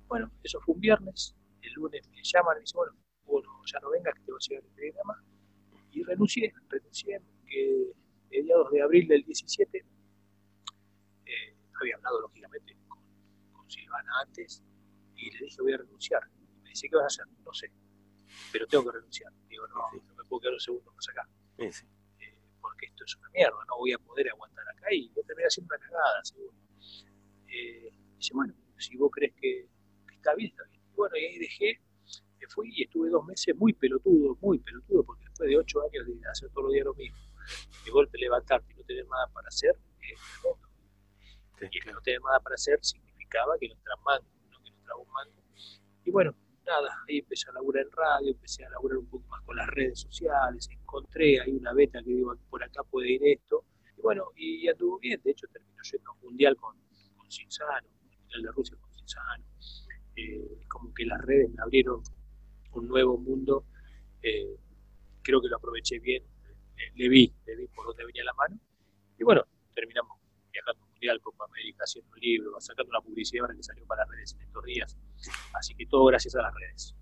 Bueno, 0.07 0.31
eso 0.43 0.59
fue 0.61 0.75
un 0.75 0.81
viernes, 0.81 1.35
el 1.61 1.73
lunes 1.73 2.07
me 2.09 2.21
llaman 2.23 2.55
y 2.55 2.59
me 2.59 2.61
dicen, 2.61 2.77
bueno, 2.77 2.93
bueno, 3.25 3.49
ya 3.65 3.79
no 3.79 3.89
vengas 3.89 4.13
que 4.15 4.21
te 4.21 4.31
voy 4.31 4.39
a 4.41 4.47
llegar 4.47 4.63
el 4.63 4.75
telegrama. 4.75 5.23
Y 5.91 6.03
renuncié, 6.03 6.53
renuncié 6.69 7.19
porque 7.19 7.93
mediados 8.31 8.71
de 8.71 8.81
abril 8.81 9.07
del 9.07 9.23
17, 9.23 9.77
eh, 11.25 11.55
había 11.79 11.95
hablado 11.95 12.21
lógicamente 12.21 12.75
con, 12.87 13.01
Silvana 13.69 14.11
antes 14.21 14.61
y 15.15 15.31
le 15.31 15.45
dije 15.45 15.61
voy 15.61 15.73
a 15.73 15.77
renunciar. 15.77 16.21
Y 16.37 16.61
me 16.61 16.69
dice, 16.69 16.87
¿qué 16.89 16.95
vas 16.95 17.03
a 17.19 17.23
hacer? 17.23 17.33
No 17.43 17.53
sé, 17.53 17.71
pero 18.51 18.67
tengo 18.67 18.85
que 18.85 18.91
renunciar. 18.91 19.31
Digo, 19.47 19.67
no, 19.67 19.75
no 19.75 20.15
me 20.15 20.23
puedo 20.25 20.41
quedar 20.41 20.53
un 20.53 20.59
segundo 20.59 20.91
más 20.91 21.09
acá. 21.09 21.27
Eh, 21.57 21.71
porque 22.61 22.87
esto 22.87 23.03
es 23.05 23.15
una 23.17 23.29
mierda, 23.29 23.57
no 23.67 23.77
voy 23.77 23.93
a 23.93 23.97
poder 23.97 24.29
aguantar 24.29 24.65
acá 24.69 24.87
y 24.91 25.09
voy 25.09 25.23
a 25.23 25.27
terminar 25.27 25.47
haciendo 25.47 25.75
una 25.75 25.85
cagada, 25.85 26.23
seguro. 26.23 26.53
Eh, 27.47 27.91
dice, 28.17 28.33
bueno, 28.33 28.53
si 28.77 28.97
vos 28.97 29.11
crees 29.11 29.33
que, 29.39 29.67
está 30.11 30.33
bien, 30.35 30.51
está 30.51 30.63
bien. 30.65 30.81
Y 30.91 30.95
bueno, 30.95 31.15
y 31.17 31.25
ahí 31.25 31.39
dejé, 31.39 31.81
me 32.39 32.47
fui 32.47 32.69
y 32.73 32.83
estuve 32.83 33.09
dos 33.09 33.25
meses 33.25 33.55
muy 33.55 33.73
pelotudo, 33.73 34.37
muy 34.41 34.59
pelotudo, 34.59 35.03
porque 35.03 35.25
después 35.25 35.49
de 35.49 35.57
ocho 35.57 35.81
años 35.81 36.05
de 36.07 36.29
hacer 36.29 36.49
todos 36.49 36.65
los 36.65 36.73
días 36.73 36.85
lo 36.85 36.93
mismo, 36.93 37.17
de 37.85 37.91
golpe 37.91 38.17
levantarte 38.17 38.73
y 38.73 38.75
no 38.75 38.83
tener 38.83 39.07
nada 39.07 39.27
para 39.27 39.47
hacer, 39.47 39.75
es 40.01 40.19
tremendo. 40.41 40.69
Y 41.71 41.87
el 41.87 41.93
no 41.93 42.01
tener 42.01 42.21
nada 42.21 42.39
para 42.39 42.55
hacer 42.55 42.79
significaba 42.81 43.57
que 43.57 43.69
no 43.69 43.75
entras 43.75 43.99
mango, 44.03 44.27
no 44.51 44.61
que 44.61 44.71
no 44.71 44.77
entraba 44.77 44.99
un 45.01 45.11
mango. 45.11 45.43
Y 46.03 46.11
bueno, 46.11 46.35
nada, 46.65 46.89
ahí 47.07 47.19
empecé 47.19 47.49
a 47.49 47.53
laburar 47.53 47.85
en 47.85 47.91
radio, 47.91 48.31
empecé 48.31 48.65
a 48.65 48.69
laburar 48.69 48.97
un 48.97 49.07
poco 49.07 49.27
más 49.27 49.41
con 49.43 49.55
las 49.55 49.67
redes 49.67 49.99
sociales, 50.01 50.67
encontré 50.71 51.39
ahí 51.41 51.51
una 51.51 51.73
beta 51.73 52.01
que 52.03 52.11
digo, 52.11 52.35
por 52.49 52.63
acá 52.63 52.83
puede 52.83 53.11
ir 53.11 53.21
esto. 53.23 53.65
Y 53.97 54.01
bueno, 54.01 54.31
y 54.35 54.67
anduvo 54.67 54.99
bien, 54.99 55.21
de 55.23 55.31
hecho 55.31 55.47
terminó 55.47 55.81
yendo 55.83 56.11
un 56.13 56.19
mundial 56.21 56.55
con, 56.55 56.75
con 57.15 57.31
Cinzano, 57.31 57.87
el 58.11 58.19
mundial 58.19 58.41
de 58.41 58.51
Rusia 58.51 58.77
con 58.79 58.91
Cinzano. 58.93 59.43
Eh, 60.15 60.59
como 60.67 60.93
que 60.93 61.05
las 61.05 61.21
redes 61.21 61.49
me 61.51 61.61
abrieron 61.61 62.01
un 62.73 62.87
nuevo 62.87 63.17
mundo, 63.17 63.65
eh, 64.21 64.57
creo 65.21 65.41
que 65.41 65.47
lo 65.47 65.57
aproveché 65.57 65.99
bien 65.99 66.23
le 66.95 67.09
vi, 67.09 67.33
le 67.45 67.55
vi 67.55 67.67
por 67.67 67.87
dónde 67.87 68.05
venía 68.05 68.23
la 68.23 68.33
mano. 68.33 68.59
Y 69.17 69.23
bueno, 69.23 69.43
terminamos 69.73 70.17
viajando 70.51 70.85
Mundial, 71.03 71.21
Copa 71.21 71.45
América, 71.45 71.83
haciendo 71.83 72.09
un 72.15 72.61
sacando 72.61 72.89
una 72.89 73.01
publicidad 73.01 73.45
que 73.55 73.63
salió 73.63 73.85
para 73.85 74.03
las 74.03 74.09
redes 74.09 74.33
en 74.35 74.41
estos 74.41 74.63
días. 74.63 74.97
Así 75.53 75.75
que 75.75 75.85
todo 75.85 76.05
gracias 76.05 76.35
a 76.35 76.43
las 76.43 76.53
redes. 76.53 76.95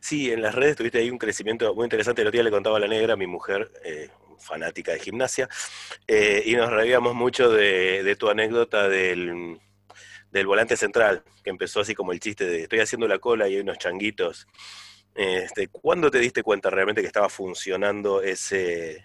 Sí, 0.00 0.30
en 0.30 0.42
las 0.42 0.54
redes 0.54 0.76
tuviste 0.76 0.98
ahí 0.98 1.10
un 1.10 1.18
crecimiento 1.18 1.74
muy 1.74 1.84
interesante. 1.84 2.20
El 2.20 2.28
otro 2.28 2.36
día 2.36 2.44
le 2.44 2.50
contaba 2.50 2.76
a 2.76 2.80
la 2.80 2.88
negra, 2.88 3.16
mi 3.16 3.26
mujer, 3.26 3.70
eh, 3.82 4.10
fanática 4.38 4.92
de 4.92 5.00
gimnasia, 5.00 5.48
eh, 6.06 6.42
y 6.44 6.54
nos 6.54 6.70
reíamos 6.70 7.14
mucho 7.14 7.50
de, 7.50 8.16
tu 8.18 8.28
anécdota 8.28 8.88
del, 8.88 9.58
volante 10.44 10.76
central, 10.76 11.24
que 11.42 11.48
empezó 11.48 11.80
así 11.80 11.94
como 11.94 12.12
el 12.12 12.20
chiste 12.20 12.44
de 12.44 12.62
estoy 12.62 12.80
haciendo 12.80 13.08
la 13.08 13.18
cola 13.18 13.48
y 13.48 13.54
hay 13.54 13.60
unos 13.60 13.78
changuitos. 13.78 14.46
Este, 15.14 15.68
¿Cuándo 15.68 16.10
te 16.10 16.18
diste 16.18 16.42
cuenta 16.42 16.68
realmente 16.68 17.00
que 17.00 17.06
estaba 17.06 17.30
funcionando 17.30 18.20
ese, 18.20 19.02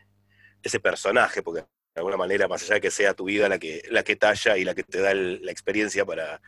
ese 0.61 0.79
personaje? 0.81 1.41
Porque 1.41 1.63
de 1.93 1.99
alguna 1.99 2.17
manera, 2.17 2.47
más 2.47 2.63
allá 2.63 2.75
de 2.75 2.81
que 2.81 2.91
sea 2.91 3.13
tu 3.13 3.25
vida 3.25 3.49
la 3.49 3.59
que, 3.59 3.81
la 3.89 4.03
que 4.03 4.15
talla 4.15 4.57
y 4.57 4.63
la 4.63 4.73
que 4.73 4.83
te 4.83 5.01
da 5.01 5.13
la 5.13 5.51
experiencia 5.51 6.05
para, 6.05 6.41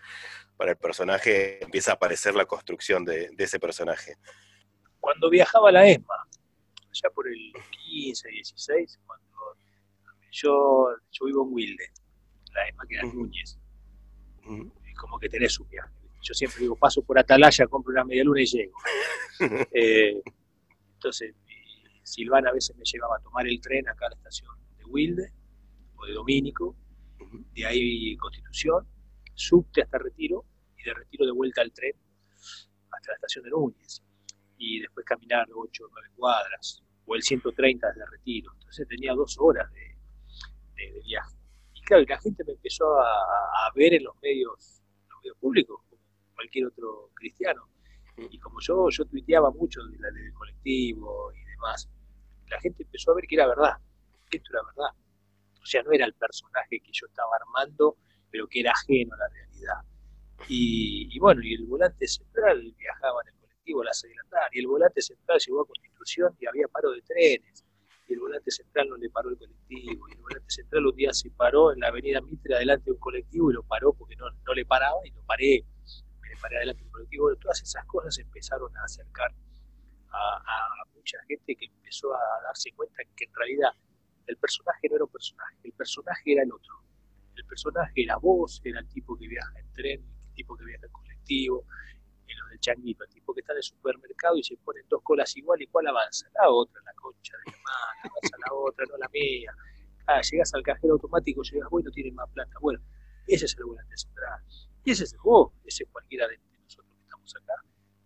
para 0.55 0.71
el 0.71 0.77
personaje, 0.77 1.61
empieza 1.63 1.91
a 1.91 1.95
aparecer 1.95 2.33
la 2.33 2.45
construcción 2.45 3.03
de, 3.03 3.29
ese 3.37 3.59
personaje. 3.59 4.15
Cuando 5.01 5.29
viajaba 5.29 5.69
a 5.69 5.71
la 5.73 5.87
ESMA, 5.87 6.27
ya 6.93 7.09
por 7.09 7.27
el 7.27 7.51
15, 7.89 8.29
16, 8.29 8.99
cuando 9.05 9.27
yo, 10.31 10.87
yo 11.11 11.25
vivo 11.25 11.45
en 11.45 11.53
Wilde, 11.53 11.91
la 12.53 12.67
ESMA 12.69 12.83
que 12.87 12.95
era 12.95 13.03
en 13.03 13.13
Núñez, 13.13 13.59
es 14.87 14.97
como 14.97 15.19
que 15.19 15.27
tenés 15.27 15.59
un 15.59 15.67
viaje. 15.67 15.91
Yo 16.21 16.33
siempre 16.33 16.61
digo, 16.61 16.77
paso 16.77 17.01
por 17.03 17.19
Atalaya, 17.19 17.67
compro 17.67 17.91
una 17.91 18.05
media 18.05 18.23
luna 18.23 18.41
y 18.41 18.45
llego. 18.45 18.77
Eh, 19.73 20.21
entonces, 20.93 21.33
Silvana 22.03 22.51
a 22.51 22.53
veces 22.53 22.77
me 22.77 22.85
llevaba 22.85 23.17
a 23.17 23.19
tomar 23.19 23.45
el 23.45 23.59
tren 23.59 23.89
acá 23.89 24.05
a 24.05 24.09
la 24.09 24.15
estación 24.15 24.62
Wilde 24.93 25.33
o 25.95 26.05
de 26.05 26.13
Domínico, 26.13 26.75
de 27.55 27.65
ahí 27.65 28.15
Constitución, 28.17 28.87
subte 29.33 29.81
hasta 29.81 29.97
Retiro 29.97 30.45
y 30.77 30.83
de 30.83 30.93
Retiro 30.93 31.25
de 31.25 31.31
vuelta 31.31 31.61
al 31.61 31.73
tren 31.73 31.93
hasta 32.91 33.11
la 33.11 33.15
estación 33.15 33.43
de 33.45 33.49
Núñez 33.49 34.03
y 34.57 34.81
después 34.81 35.03
caminar 35.05 35.47
8 35.51 35.83
o 35.83 35.89
9 35.91 36.09
cuadras 36.15 36.83
o 37.05 37.15
el 37.15 37.23
130 37.23 37.87
desde 37.87 38.05
Retiro. 38.05 38.51
Entonces 38.53 38.87
tenía 38.87 39.13
dos 39.13 39.35
horas 39.39 39.69
de, 39.73 39.93
viaje. 41.05 41.35
Y 41.73 41.81
claro, 41.81 42.03
la 42.07 42.19
gente 42.19 42.43
me 42.45 42.53
empezó 42.53 42.85
a, 42.99 43.71
ver 43.75 43.93
en 43.93 44.03
los 44.03 44.15
medios, 44.21 44.81
los 45.09 45.19
medios 45.21 45.37
públicos, 45.39 45.81
como 45.89 46.01
cualquier 46.35 46.67
otro 46.67 47.09
cristiano. 47.15 47.67
Y 48.29 48.37
como 48.37 48.59
yo, 48.61 48.89
yo 48.89 49.05
tuiteaba 49.05 49.49
mucho 49.51 49.81
de 49.83 49.97
del 49.97 50.33
colectivo 50.33 51.31
y 51.33 51.43
demás, 51.51 51.89
la 52.49 52.59
gente 52.59 52.83
empezó 52.83 53.11
a 53.11 53.15
ver 53.15 53.25
que 53.27 53.35
era 53.35 53.47
verdad, 53.47 53.77
que 54.33 54.37
esto 54.37 54.51
era 54.53 54.63
verdad. 54.63 54.91
O 55.61 55.65
sea, 55.65 55.83
no 55.83 55.91
era 55.91 56.05
el 56.05 56.13
personaje 56.13 56.79
que 56.79 56.91
yo 56.91 57.05
estaba 57.07 57.29
armando 57.39 57.97
pero 58.33 58.47
que 58.47 58.61
era 58.61 58.71
ajeno 58.71 59.13
a 59.13 59.17
la 59.17 59.27
realidad. 59.29 59.75
Y, 60.49 61.19
bueno, 61.19 61.41
y 61.43 61.53
el 61.53 61.67
volante 61.67 62.07
central 62.07 62.73
viajaba 62.79 63.21
en 63.21 63.27
el 63.27 63.39
colectivo 63.39 63.81
a 63.83 63.85
las 63.85 63.99
6 63.99 64.11
de 64.11 64.23
la 64.23 64.29
tarde, 64.29 64.49
y 64.53 64.59
el 64.59 64.67
volante 64.67 65.01
central 65.01 65.39
llegó 65.39 65.61
a 65.61 65.67
Constitución 65.67 66.35
y 66.39 66.47
había 66.47 66.67
paro 66.67 66.91
de 66.91 67.01
trenes, 67.03 67.63
y 68.07 68.13
el 68.13 68.19
volante 68.19 68.49
central 68.49 68.89
no 68.89 68.97
le 68.97 69.09
paró 69.11 69.29
el 69.29 69.37
colectivo, 69.37 70.09
y 70.09 70.13
el 70.13 70.19
volante 70.19 70.49
central 70.49 70.87
un 70.87 70.95
día 70.95 71.13
se 71.13 71.29
paró 71.29 71.71
en 71.73 71.79
la 71.79 71.89
avenida 71.89 72.21
Mitre 72.21 72.55
adelante 72.55 72.85
de 72.85 72.93
un 72.93 72.97
colectivo 72.97 73.51
y 73.51 73.53
lo 73.53 73.63
paró 73.63 73.93
porque 73.93 74.15
no, 74.15 74.25
no 74.31 74.53
le 74.55 74.65
paraba, 74.65 74.97
y 75.05 75.11
lo 75.11 75.21
paré, 75.25 75.63
me 76.21 76.29
le 76.29 76.35
paré 76.37 76.57
adelante 76.57 76.81
del 76.81 76.91
colectivo. 76.91 77.35
todas 77.35 77.61
esas 77.61 77.85
cosas 77.85 78.17
empezaron 78.17 78.75
a 78.77 78.83
acercar 78.83 79.31
a, 80.09 80.37
a 80.37 80.85
mucha 80.95 81.19
gente 81.27 81.55
que 81.55 81.65
empezó 81.65 82.15
a 82.15 82.41
darse 82.45 82.71
cuenta 82.71 83.03
que 83.15 83.25
en 83.25 83.33
realidad 83.35 83.69
el 84.27 84.37
personaje 84.37 84.89
no 84.89 84.95
era 84.95 85.05
un 85.05 85.11
personaje, 85.11 85.57
el 85.63 85.73
personaje 85.73 86.33
era 86.33 86.43
el 86.43 86.51
otro 86.51 86.83
el 87.35 87.45
personaje 87.45 88.03
era 88.03 88.17
vos, 88.17 88.61
era 88.63 88.79
el 88.79 88.87
tipo 88.87 89.17
que 89.17 89.27
viaja 89.27 89.59
en 89.59 89.73
tren, 89.73 90.01
el 90.01 90.33
tipo 90.33 90.55
que 90.55 90.65
viaja 90.65 90.85
en 90.85 90.91
colectivo, 90.91 91.65
en 92.27 92.49
del 92.49 92.59
changuito, 92.59 93.03
el 93.03 93.09
tipo 93.09 93.33
que 93.33 93.41
está 93.41 93.53
en 93.53 93.57
el 93.57 93.63
supermercado 93.63 94.37
y 94.37 94.43
se 94.43 94.57
ponen 94.57 94.83
dos 94.89 95.01
colas 95.03 95.35
igual 95.37 95.61
y 95.61 95.67
cuál 95.67 95.87
avanza, 95.87 96.27
la 96.39 96.49
otra, 96.49 96.81
la 96.85 96.93
concha 96.93 97.33
de 97.45 97.51
la 97.51 97.57
mano, 97.57 98.15
avanza 98.15 98.37
la 98.47 98.53
otra, 98.53 98.85
no 98.89 98.97
la 98.97 99.09
mía. 99.09 99.53
Ah, 100.07 100.21
llegas 100.21 100.53
al 100.53 100.63
cajero 100.63 100.93
automático, 100.93 101.41
llegas 101.43 101.69
vos 101.69 101.83
y 101.85 101.91
tienes 101.91 102.13
más 102.13 102.29
plata. 102.31 102.51
Bueno, 102.59 102.79
ese 103.27 103.45
es 103.45 103.57
el 103.57 103.65
volante 103.65 103.95
central. 103.97 104.41
Ese 104.85 105.03
es 105.05 105.15
vos, 105.23 105.51
ese 105.65 105.83
es 105.83 105.89
cualquiera 105.89 106.27
de 106.27 106.37
nosotros 106.63 106.93
que 106.97 107.03
estamos 107.03 107.35
acá. 107.35 107.53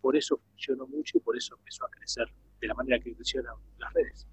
Por 0.02 0.16
eso 0.16 0.38
funcionó 0.38 0.88
mucho 0.88 1.18
y 1.18 1.22
por 1.22 1.36
eso 1.36 1.56
empezó 1.58 1.86
a 1.86 1.90
crecer 1.90 2.28
de 2.60 2.68
la 2.68 2.76
manera 2.76 3.00
que 3.00 3.16
crecieron 3.16 3.60
las 3.80 3.94
redes. 3.94 4.28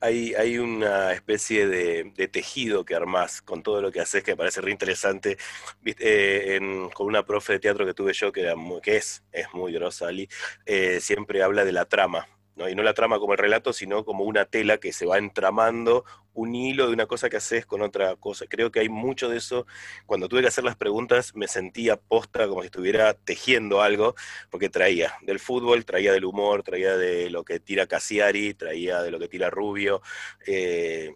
Hay, 0.00 0.34
hay 0.34 0.58
una 0.58 1.12
especie 1.12 1.66
de, 1.66 2.28
tejido 2.28 2.84
que 2.84 2.94
armás 2.94 3.42
con 3.42 3.62
todo 3.62 3.80
lo 3.80 3.90
que 3.92 4.00
haces 4.00 4.22
que 4.22 4.32
me 4.32 4.36
parece 4.36 4.60
re 4.60 4.70
interesante. 4.70 5.38
Eh, 5.84 6.60
con 6.94 7.06
una 7.06 7.24
profe 7.24 7.54
de 7.54 7.58
teatro 7.60 7.86
que 7.86 7.94
tuve 7.94 8.12
yo, 8.12 8.32
que, 8.32 8.42
era 8.42 8.54
que 8.82 8.96
es, 8.96 9.22
es 9.32 9.52
muy 9.52 9.72
grosa, 9.72 10.08
Ali, 10.08 10.28
eh, 10.64 11.00
siempre 11.00 11.42
habla 11.42 11.64
de 11.64 11.72
la 11.72 11.84
trama. 11.84 12.28
Y 12.56 12.74
no 12.74 12.82
la 12.82 12.94
trama 12.94 13.18
como 13.18 13.34
el 13.34 13.38
relato, 13.38 13.72
sino 13.72 14.04
como 14.04 14.24
una 14.24 14.46
tela 14.46 14.78
que 14.78 14.92
se 14.92 15.04
va 15.04 15.18
entramando, 15.18 16.04
un 16.32 16.54
hilo 16.54 16.86
de 16.86 16.94
una 16.94 17.06
cosa 17.06 17.28
que 17.28 17.36
haces 17.36 17.66
con 17.66 17.82
otra 17.82 18.16
cosa. 18.16 18.46
Creo 18.48 18.70
que 18.70 18.80
hay 18.80 18.88
mucho 18.88 19.28
de 19.28 19.36
eso. 19.36 19.66
Cuando 20.06 20.28
tuve 20.28 20.40
que 20.40 20.48
hacer 20.48 20.64
las 20.64 20.76
preguntas, 20.76 21.34
me 21.34 21.48
sentía 21.48 21.96
posta 21.96 22.48
como 22.48 22.62
si 22.62 22.66
estuviera 22.66 23.12
tejiendo 23.14 23.82
algo, 23.82 24.14
porque 24.50 24.70
traía 24.70 25.14
del 25.22 25.38
fútbol, 25.38 25.84
traía 25.84 26.12
del 26.12 26.24
humor, 26.24 26.62
traía 26.62 26.96
de 26.96 27.28
lo 27.30 27.44
que 27.44 27.60
tira 27.60 27.86
Cassiari, 27.86 28.54
traía 28.54 29.02
de 29.02 29.10
lo 29.10 29.18
que 29.18 29.28
tira 29.28 29.50
Rubio. 29.50 30.00
Eh, 30.46 31.14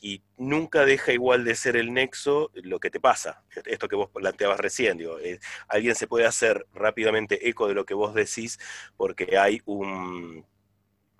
y 0.00 0.22
nunca 0.36 0.84
deja 0.84 1.12
igual 1.12 1.44
de 1.44 1.54
ser 1.54 1.76
el 1.76 1.92
nexo 1.92 2.50
lo 2.54 2.80
que 2.80 2.90
te 2.90 3.00
pasa. 3.00 3.42
Esto 3.64 3.88
que 3.88 3.96
vos 3.96 4.10
planteabas 4.10 4.60
recién, 4.60 5.00
eh, 5.00 5.38
alguien 5.68 5.94
se 5.94 6.06
puede 6.06 6.26
hacer 6.26 6.66
rápidamente 6.72 7.48
eco 7.48 7.68
de 7.68 7.74
lo 7.74 7.84
que 7.84 7.94
vos 7.94 8.14
decís 8.14 8.58
porque 8.96 9.36
hay 9.38 9.60
un 9.66 10.46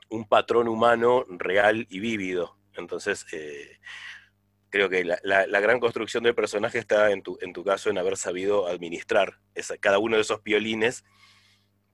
un 0.09 0.27
patrón 0.27 0.69
humano 0.69 1.25
real 1.29 1.87
y 1.89 2.01
vívido. 2.01 2.59
Entonces, 2.75 3.27
eh, 3.33 3.79
creo 4.71 4.89
que 4.89 5.05
la, 5.05 5.61
gran 5.61 5.81
construcción 5.81 6.25
del 6.25 6.35
personaje 6.35 6.79
está 6.79 7.11
en 7.11 7.23
tu, 7.23 7.39
en 7.41 7.53
tu 7.53 7.65
caso 7.65 7.91
en 7.91 7.99
haber 7.99 8.17
sabido 8.17 8.67
administrar 8.67 9.39
cada 9.81 9.99
uno 9.99 10.17
de 10.17 10.23
esos 10.23 10.43
violines 10.43 11.05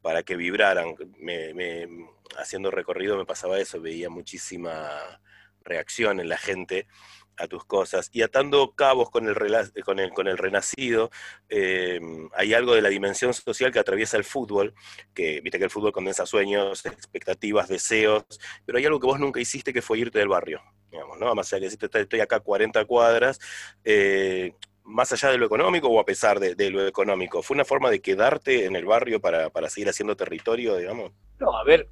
para 0.02 0.22
que 0.22 0.36
vibraran. 0.36 0.94
haciendo 2.38 2.70
recorrido 2.70 3.16
me 3.16 3.26
pasaba 3.26 3.58
eso, 3.58 3.80
veía 3.80 4.10
muchísima 4.10 5.20
reacción 5.62 6.20
en 6.20 6.28
la 6.28 6.36
gente 6.36 6.86
a 7.36 7.48
tus 7.48 7.64
cosas. 7.64 8.10
Y 8.12 8.22
atando 8.22 8.72
cabos 8.72 9.10
con 9.10 9.28
el, 9.28 9.34
con 9.84 9.98
el, 9.98 10.10
con 10.10 10.28
el 10.28 10.38
renacido, 10.38 11.10
em, 11.48 12.28
hay 12.34 12.54
algo 12.54 12.74
de 12.74 12.82
la 12.82 12.88
dimensión 12.88 13.34
social 13.34 13.72
que 13.72 13.78
atraviesa 13.78 14.16
el 14.16 14.24
fútbol, 14.24 14.74
que 15.14 15.40
viste 15.40 15.58
que 15.58 15.64
el 15.64 15.70
fútbol 15.70 15.92
condensa 15.92 16.26
sueños, 16.26 16.84
expectativas, 16.86 17.68
deseos, 17.68 18.24
pero 18.64 18.78
hay 18.78 18.86
algo 18.86 19.00
que 19.00 19.06
vos 19.06 19.20
nunca 19.20 19.40
hiciste 19.40 19.72
que 19.72 19.82
fue 19.82 19.98
irte 19.98 20.18
del 20.18 20.28
barrio, 20.28 20.62
digamos, 20.90 21.18
¿no? 21.18 21.34
Más 21.34 21.52
allá 21.52 21.68
que 21.68 21.98
estoy 21.98 22.20
acá 22.20 22.40
40 22.40 22.84
cuadras, 22.84 23.40
eh, 23.84 24.54
más 24.84 25.10
allá 25.12 25.30
de 25.30 25.38
lo 25.38 25.46
económico 25.46 25.88
o 25.88 25.98
a 25.98 26.04
pesar 26.04 26.38
de, 26.38 26.70
lo 26.70 26.86
económico, 26.86 27.42
¿fue 27.42 27.54
una 27.54 27.64
forma 27.64 27.90
de 27.90 28.00
quedarte 28.00 28.66
en 28.66 28.76
el 28.76 28.84
barrio 28.84 29.20
para, 29.20 29.50
para 29.50 29.70
seguir 29.70 29.88
haciendo 29.88 30.16
territorio, 30.16 30.76
digamos? 30.76 31.12
No, 31.40 31.56
a 31.56 31.64
ver, 31.64 31.88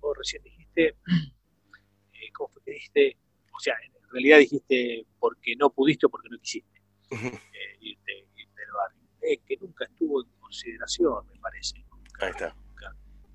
vos 0.00 0.16
recién 0.18 0.42
dijiste, 0.42 0.88
eh, 0.88 2.32
¿cómo 2.32 2.52
fue 2.52 2.62
dijiste? 2.66 3.16
O 3.52 3.60
sea, 3.60 3.74
en 3.86 3.93
realidad 4.14 4.38
dijiste 4.38 5.06
porque 5.18 5.54
no 5.56 5.70
pudiste 5.70 6.06
o 6.06 6.08
porque 6.08 6.28
no 6.30 6.38
quisiste 6.38 6.80
eh, 7.10 7.76
irte, 7.80 8.26
del 8.36 8.70
barrio. 8.72 9.00
Eh, 9.22 9.38
que 9.46 9.56
nunca 9.56 9.84
estuvo 9.84 10.22
en 10.22 10.30
consideración, 10.40 11.26
me 11.26 11.38
parece. 11.40 11.84
Ahí 12.20 12.30
está. 12.30 12.54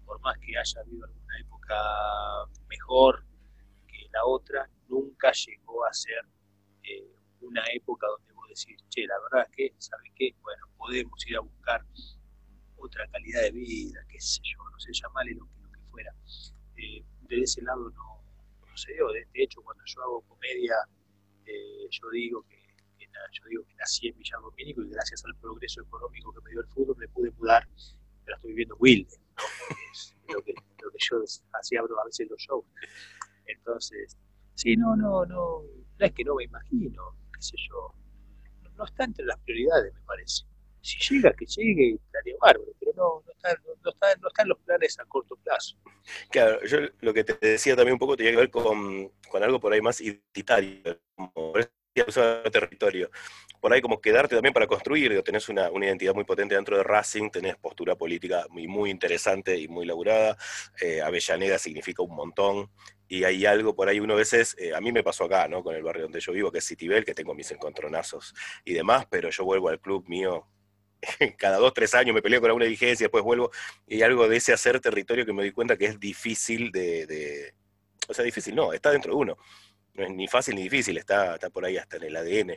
por 0.05 0.19
más 0.21 0.37
que 0.39 0.57
haya 0.57 0.81
habido 0.81 1.05
alguna 1.05 1.39
época 1.39 1.75
mejor 2.67 3.25
que 3.87 4.07
la 4.11 4.25
otra, 4.25 4.69
nunca 4.87 5.31
llegó 5.31 5.85
a 5.85 5.93
ser 5.93 6.25
eh, 6.83 7.11
una 7.41 7.63
época 7.73 8.07
donde 8.07 8.33
vos 8.33 8.47
decís, 8.47 8.83
che, 8.89 9.05
la 9.05 9.19
verdad 9.23 9.47
es 9.49 9.55
que, 9.55 9.75
¿sabes 9.77 10.11
qué? 10.15 10.33
Bueno, 10.41 10.67
podemos 10.77 11.27
ir 11.27 11.37
a 11.37 11.41
buscar 11.41 11.85
otra 12.77 13.07
calidad 13.09 13.41
de 13.41 13.51
vida, 13.51 13.99
qué 14.07 14.19
sé 14.19 14.41
yo, 14.43 14.57
no 14.71 14.79
sé, 14.79 14.91
llamarle 14.93 15.33
lo 15.33 15.45
que, 15.45 15.61
lo 15.61 15.71
que 15.71 15.79
fuera. 15.91 16.15
Eh, 16.77 17.03
de 17.21 17.41
ese 17.41 17.61
lado 17.61 17.89
no, 17.91 18.18
de, 18.87 19.27
hecho 19.33 19.61
cuando 19.61 19.83
yo 19.85 20.01
hago 20.01 20.21
comedia, 20.21 20.75
eh, 21.45 21.87
yo 21.89 22.09
digo 22.11 22.43
que, 22.43 22.57
yo 23.31 23.43
digo 23.49 23.63
que 23.65 23.75
nací 23.75 24.07
en 24.07 24.17
Villar 24.17 24.41
Domínico 24.41 24.81
y 24.81 24.89
gracias 24.89 25.23
al 25.25 25.35
progreso 25.35 25.81
económico 25.81 26.33
que 26.33 26.41
me 26.41 26.51
dio 26.51 26.61
el 26.61 26.67
fútbol 26.67 26.95
me 26.97 27.07
pude 27.09 27.31
mudar, 27.31 27.67
pero 28.25 28.35
estoy 28.35 28.51
viviendo 28.51 28.75
Wilde, 28.77 29.13
es 29.91 30.15
lo 30.33 30.41
que, 30.43 30.53
yo 30.97 31.23
hacía 31.53 31.79
a 31.79 32.05
veces 32.05 32.27
los 32.29 32.39
shows. 32.41 32.65
Entonces, 33.45 34.17
sí, 34.55 34.75
no, 34.75 34.95
no, 34.95 35.25
no, 35.25 35.63
no 35.63 36.05
es 36.05 36.11
que 36.13 36.23
no 36.23 36.35
me 36.35 36.43
imagino, 36.43 37.15
qué 37.33 37.41
sé 37.41 37.57
yo, 37.69 37.93
no 38.75 38.85
está 38.85 39.05
entre 39.05 39.25
las 39.25 39.39
prioridades, 39.39 39.93
me 39.93 40.01
parece 40.01 40.48
si 40.81 41.15
llega, 41.15 41.33
que 41.33 41.45
llegue, 41.45 41.97
estaría 42.05 42.35
bárbaro, 42.41 42.71
pero 42.79 42.93
no, 42.95 43.23
no, 43.25 43.31
está, 43.31 43.49
no, 43.83 43.91
está, 43.91 44.15
no 44.21 44.27
están 44.27 44.47
los 44.47 44.59
planes 44.59 44.99
a 44.99 45.05
corto 45.05 45.35
plazo. 45.37 45.77
Claro, 46.29 46.63
yo 46.65 46.79
lo 47.01 47.13
que 47.13 47.23
te 47.23 47.47
decía 47.47 47.75
también 47.75 47.93
un 47.93 47.99
poco 47.99 48.17
tenía 48.17 48.31
que 48.31 48.37
ver 48.37 48.49
con, 48.49 49.11
con 49.29 49.43
algo 49.43 49.59
por 49.59 49.73
ahí 49.73 49.81
más 49.81 50.01
identitario, 50.01 50.99
como 51.15 51.53
de 51.53 52.51
territorio. 52.51 53.09
Por 53.59 53.73
ahí 53.73 53.81
como 53.81 53.99
quedarte 53.99 54.35
también 54.35 54.53
para 54.53 54.67
construir, 54.67 55.21
tenés 55.21 55.49
una, 55.49 55.69
identidad 55.69 56.13
muy 56.13 56.23
potente 56.23 56.55
dentro 56.55 56.77
de 56.77 56.83
Racing, 56.83 57.29
tenés 57.29 57.57
postura 57.57 57.95
política 57.95 58.45
muy, 58.49 58.67
muy 58.67 58.89
interesante 58.89 59.57
y 59.57 59.67
muy 59.67 59.85
laburada, 59.85 60.37
eh, 60.79 61.01
Avellaneda 61.01 61.57
significa 61.57 62.01
un 62.01 62.15
montón, 62.15 62.71
y 63.07 63.23
hay 63.23 63.45
algo 63.45 63.75
por 63.75 63.89
ahí, 63.89 63.99
uno 63.99 64.13
a 64.13 64.17
veces, 64.17 64.55
eh, 64.59 64.73
a 64.73 64.79
mí 64.79 64.91
me 64.91 65.03
pasó 65.03 65.25
acá, 65.25 65.47
¿no? 65.47 65.63
Con 65.63 65.75
el 65.75 65.83
barrio 65.83 66.03
donde 66.03 66.21
yo 66.21 66.31
vivo, 66.31 66.51
que 66.51 66.59
es 66.59 66.67
Citibel, 66.67 67.03
que 67.03 67.13
tengo 67.13 67.33
mis 67.33 67.51
encontronazos 67.51 68.33
y 68.63 68.73
demás, 68.73 69.07
pero 69.09 69.29
yo 69.29 69.43
vuelvo 69.43 69.69
al 69.69 69.79
club 69.81 70.07
mío 70.07 70.47
cada 71.37 71.57
dos, 71.57 71.73
tres 71.73 71.93
años 71.93 72.13
me 72.13 72.21
peleo 72.21 72.41
con 72.41 72.49
alguna 72.49 72.65
dirigencia, 72.65 73.05
después 73.05 73.23
vuelvo, 73.23 73.51
y 73.87 74.01
algo 74.01 74.27
de 74.27 74.37
ese 74.37 74.53
hacer 74.53 74.79
territorio 74.79 75.25
que 75.25 75.33
me 75.33 75.43
doy 75.43 75.51
cuenta 75.51 75.77
que 75.77 75.85
es 75.85 75.99
difícil 75.99 76.71
de, 76.71 77.53
o 78.07 78.13
sea, 78.13 78.25
difícil 78.25 78.55
no, 78.55 78.73
está 78.73 78.91
dentro 78.91 79.13
de 79.13 79.17
uno, 79.17 79.37
no 79.93 80.03
es 80.03 80.11
ni 80.11 80.27
fácil 80.27 80.55
ni 80.55 80.63
difícil, 80.63 80.97
está, 80.97 81.35
está 81.35 81.49
por 81.49 81.65
ahí 81.65 81.77
hasta 81.77 81.97
en 81.97 82.03
el 82.03 82.15
ADN, 82.15 82.55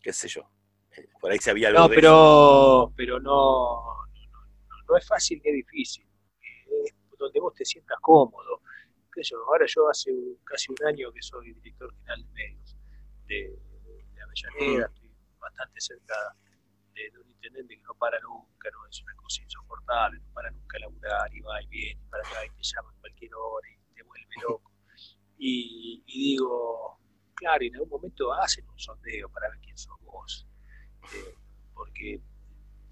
qué 0.00 0.12
sé 0.12 0.28
yo, 0.28 0.48
eh, 0.96 1.08
por 1.20 1.30
ahí 1.30 1.38
se 1.38 1.50
había 1.50 1.68
algo 1.68 1.80
no, 1.80 1.88
pero, 1.88 2.92
pero 2.96 3.20
no, 3.20 3.82
no, 4.88 4.96
es 4.96 5.06
fácil 5.06 5.40
ni 5.44 5.52
difícil, 5.52 6.06
es 6.84 6.94
donde 7.18 7.40
vos 7.40 7.54
te 7.54 7.64
sientas 7.64 7.98
cómodo, 8.00 8.62
qué 9.12 9.24
sé 9.24 9.30
yo, 9.32 9.38
ahora 9.46 9.66
yo 9.66 9.88
hace 9.88 10.12
casi 10.44 10.70
un 10.70 10.86
año 10.86 11.12
que 11.12 11.22
soy 11.22 11.52
director 11.54 11.92
general 11.94 12.24
de 12.24 12.32
medios 12.32 12.76
de, 13.26 13.58
de 14.14 14.22
Avellaneda, 14.22 14.86
mm. 14.86 14.94
estoy 14.94 15.10
bastante 15.40 15.80
cerca 15.80 16.14
de, 17.12 17.18
un 17.18 17.30
intendente 17.30 17.76
que 17.76 17.82
no 17.82 17.94
para 17.94 18.18
nunca, 18.20 18.70
no 18.70 18.86
es 18.86 19.02
una 19.02 19.14
cosa 19.14 19.42
insoportable, 19.42 20.18
no 20.20 20.32
para 20.32 20.50
nunca 20.50 20.78
laburar 20.78 21.34
y 21.34 21.40
va 21.40 21.62
y 21.62 21.66
viene, 21.68 22.00
para 22.10 22.26
acá 22.26 22.44
y 22.44 22.50
te 22.50 22.62
llama 22.62 22.92
en 22.92 23.00
cualquier 23.00 23.34
hora 23.34 23.68
y 23.68 23.94
te 23.94 24.02
vuelve 24.02 24.34
loco. 24.42 24.70
Y, 25.38 26.02
digo, 26.06 26.98
claro, 27.34 27.64
y 27.64 27.68
en 27.68 27.74
algún 27.76 27.88
momento 27.88 28.32
hacen 28.34 28.68
un 28.68 28.78
sondeo 28.78 29.28
para 29.30 29.48
ver 29.48 29.58
quién 29.60 29.78
sos 29.78 29.98
vos, 30.02 30.46
eh, 31.14 31.34
porque 31.74 32.20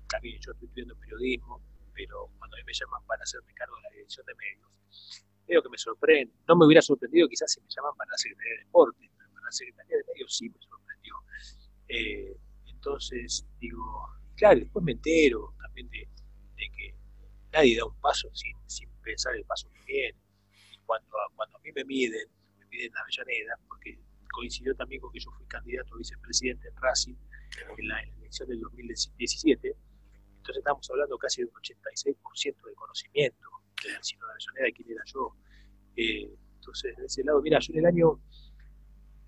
también 0.08 0.40
yo 0.40 0.52
estoy 0.52 0.66
estudiando 0.68 0.96
periodismo, 0.96 1.60
pero 1.92 2.30
cuando 2.38 2.56
a 2.56 2.60
me 2.64 2.72
llaman 2.72 3.02
para 3.06 3.22
hacerme 3.22 3.52
cargo 3.54 3.76
de 3.76 3.82
la 3.82 3.90
dirección 3.90 4.24
de 4.24 4.34
medios, 4.34 5.24
veo 5.46 5.62
que 5.62 5.68
me 5.68 5.78
sorprende. 5.78 6.32
No 6.46 6.56
me 6.56 6.66
hubiera 6.66 6.80
sorprendido 6.80 7.28
quizás 7.28 7.52
si 7.52 7.60
me 7.60 7.68
llaman 7.68 7.94
para 7.96 8.10
la 8.10 8.18
Secretaría 8.18 8.52
de 8.52 8.64
Deportes, 8.64 9.10
pero 9.16 9.30
para 9.32 9.44
la 9.44 9.52
Secretaría 9.52 9.96
de 9.96 10.04
Medios 10.12 10.36
sí 10.36 10.48
me 10.48 10.60
sorprendió. 10.60 11.14
Eh, 11.88 12.36
entonces, 12.88 13.46
digo, 13.60 14.08
claro, 14.34 14.60
después 14.60 14.82
me 14.82 14.92
entero 14.92 15.54
también 15.60 15.90
de, 15.90 16.08
que 16.56 16.94
nadie 17.52 17.76
da 17.76 17.84
un 17.84 18.00
paso 18.00 18.30
sin, 18.32 18.88
pensar 19.02 19.36
el 19.36 19.44
paso 19.44 19.70
que 19.70 19.84
viene. 19.84 20.18
Y 20.72 20.78
cuando, 20.86 21.10
cuando 21.36 21.58
a 21.58 21.60
mí 21.60 21.70
me 21.74 21.84
miden, 21.84 22.26
me 22.58 22.66
miden 22.66 22.96
a 22.96 23.00
Avellaneda, 23.00 23.58
porque 23.68 23.98
coincidió 24.32 24.74
también 24.74 25.02
con 25.02 25.12
que 25.12 25.20
yo 25.20 25.30
fui 25.32 25.46
candidato 25.46 25.94
a 25.94 25.98
vicepresidente 25.98 26.68
en 26.68 26.76
Racing 26.76 27.16
en 27.76 27.88
la, 27.88 28.00
elección 28.00 28.48
del 28.48 28.60
2017, 28.60 29.76
entonces 30.38 30.56
estamos 30.56 30.90
hablando 30.90 31.18
casi 31.18 31.42
de 31.42 31.48
un 31.48 31.52
86% 31.52 32.66
de 32.68 32.74
conocimiento 32.74 33.48
del 33.84 34.02
signo 34.02 34.26
de 34.26 34.32
Avellaneda 34.32 34.64
de 34.64 34.72
quién 34.72 34.90
era 34.90 35.02
yo. 35.04 35.36
Eh, 35.96 36.38
entonces, 36.54 36.96
de 36.96 37.04
ese 37.04 37.22
lado, 37.22 37.42
mira, 37.42 37.58
yo 37.58 37.72
en 37.74 37.78
el 37.80 37.86
año, 37.86 38.20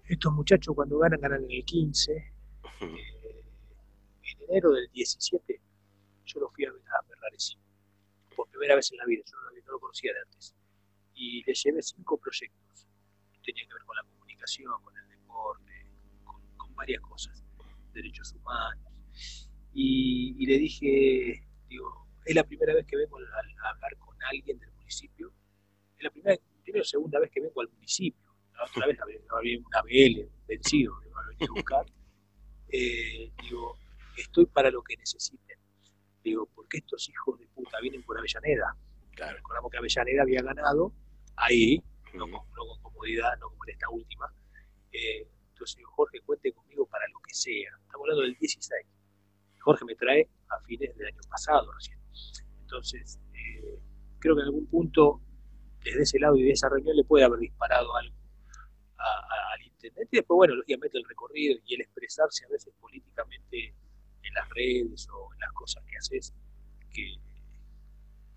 estos 0.08 0.32
muchachos 0.32 0.74
cuando 0.74 0.98
ganan, 0.98 1.20
ganan 1.20 1.44
en 1.44 1.50
el 1.50 1.64
15, 1.64 2.32
en 2.80 3.19
enero 4.50 4.72
del 4.72 4.90
17 4.90 5.60
yo 6.32 6.40
lo 6.40 6.50
fui 6.50 6.64
a 6.64 6.72
ver 6.72 6.82
a 6.82 7.02
Ferraresi, 7.02 7.56
por 8.36 8.48
primera 8.50 8.76
vez 8.76 8.90
en 8.92 8.98
la 8.98 9.04
vida, 9.06 9.22
yo 9.26 9.36
no, 9.66 9.72
lo 9.72 9.80
conocía 9.80 10.12
de 10.12 10.20
antes, 10.20 10.54
y 11.14 11.42
le 11.44 11.54
llevé 11.54 11.82
cinco 11.82 12.18
proyectos, 12.18 12.86
tenía 13.42 13.66
que 13.66 13.74
ver 13.74 13.84
con 13.84 13.96
la 13.96 14.02
comunicación, 14.04 14.72
con 14.82 14.96
el 14.96 15.08
deporte, 15.08 15.86
con, 16.56 16.74
varias 16.74 17.00
cosas, 17.02 17.44
derechos 17.92 18.32
humanos, 18.32 19.50
y, 19.72 20.46
le 20.46 20.58
dije, 20.58 21.46
digo, 21.68 22.06
es 22.24 22.34
la 22.34 22.44
primera 22.44 22.74
vez 22.74 22.86
que 22.86 22.96
vengo 22.96 23.18
a, 23.18 23.68
hablar 23.70 23.96
con 23.98 24.16
alguien 24.22 24.58
del 24.58 24.72
municipio, 24.72 25.32
es 25.96 26.04
la 26.04 26.10
primera, 26.10 26.36
primera 26.62 26.82
o 26.82 26.84
segunda 26.84 27.18
vez 27.18 27.30
que 27.30 27.40
vengo 27.40 27.60
al 27.60 27.68
municipio, 27.70 28.34
la 28.54 28.64
otra 28.64 28.86
vez 28.86 28.98
había 29.00 29.58
un 29.58 29.66
ABL 29.74 30.30
vencido, 30.46 30.94
me 31.00 31.06
a 31.06 31.28
venir 31.28 31.48
a 31.48 31.52
buscar, 31.52 31.86
eh, 32.68 33.32
digo, 33.42 33.79
estoy 34.22 34.46
para 34.46 34.70
lo 34.70 34.82
que 34.82 34.96
necesiten. 34.96 35.58
Digo, 36.22 36.46
porque 36.54 36.78
estos 36.78 37.08
hijos 37.08 37.38
de 37.38 37.46
puta 37.48 37.80
vienen 37.80 38.02
por 38.02 38.18
Avellaneda. 38.18 38.76
Claro. 39.12 39.36
Recordamos 39.36 39.70
que 39.70 39.78
Avellaneda 39.78 40.22
había 40.22 40.42
ganado 40.42 40.92
ahí, 41.36 41.82
no, 42.14 42.30
con, 42.30 42.82
comodidad, 42.82 43.38
no 43.40 43.48
como 43.48 43.64
en 43.66 43.70
esta 43.70 43.88
última. 43.88 44.32
Eh, 44.92 45.26
entonces 45.52 45.76
digo, 45.76 45.90
Jorge, 45.92 46.20
cuente 46.20 46.52
conmigo 46.52 46.86
para 46.86 47.06
lo 47.08 47.20
que 47.20 47.34
sea. 47.34 47.70
Estamos 47.82 48.04
hablando 48.04 48.22
del 48.22 48.34
16. 48.34 48.86
Jorge 49.60 49.84
me 49.84 49.94
trae 49.94 50.28
a 50.48 50.60
fines 50.64 50.96
del 50.96 51.06
año 51.06 51.20
pasado 51.28 51.70
recién. 51.72 51.98
Entonces, 52.62 53.18
eh, 53.34 53.82
creo 54.18 54.34
que 54.36 54.42
en 54.42 54.46
algún 54.46 54.66
punto, 54.66 55.20
desde 55.82 56.02
ese 56.02 56.18
lado 56.18 56.36
y 56.36 56.44
de 56.44 56.52
esa 56.52 56.68
reunión, 56.68 56.96
le 56.96 57.04
puede 57.04 57.24
haber 57.24 57.40
disparado 57.40 57.94
algo 57.94 58.14
al 58.96 59.62
intendente. 59.62 60.08
Y 60.12 60.16
después, 60.18 60.36
bueno, 60.36 60.54
lógicamente 60.54 60.98
el 60.98 61.04
recorrido 61.04 61.58
y 61.64 61.74
el 61.74 61.80
expresarse 61.82 62.44
a 62.44 62.48
veces 62.48 62.72
políticamente 62.80 63.74
en 64.30 64.34
las 64.34 64.48
redes 64.50 65.08
o 65.12 65.32
en 65.34 65.40
las 65.40 65.52
cosas 65.52 65.84
que 65.84 65.96
haces, 65.96 66.34
que, 66.92 67.16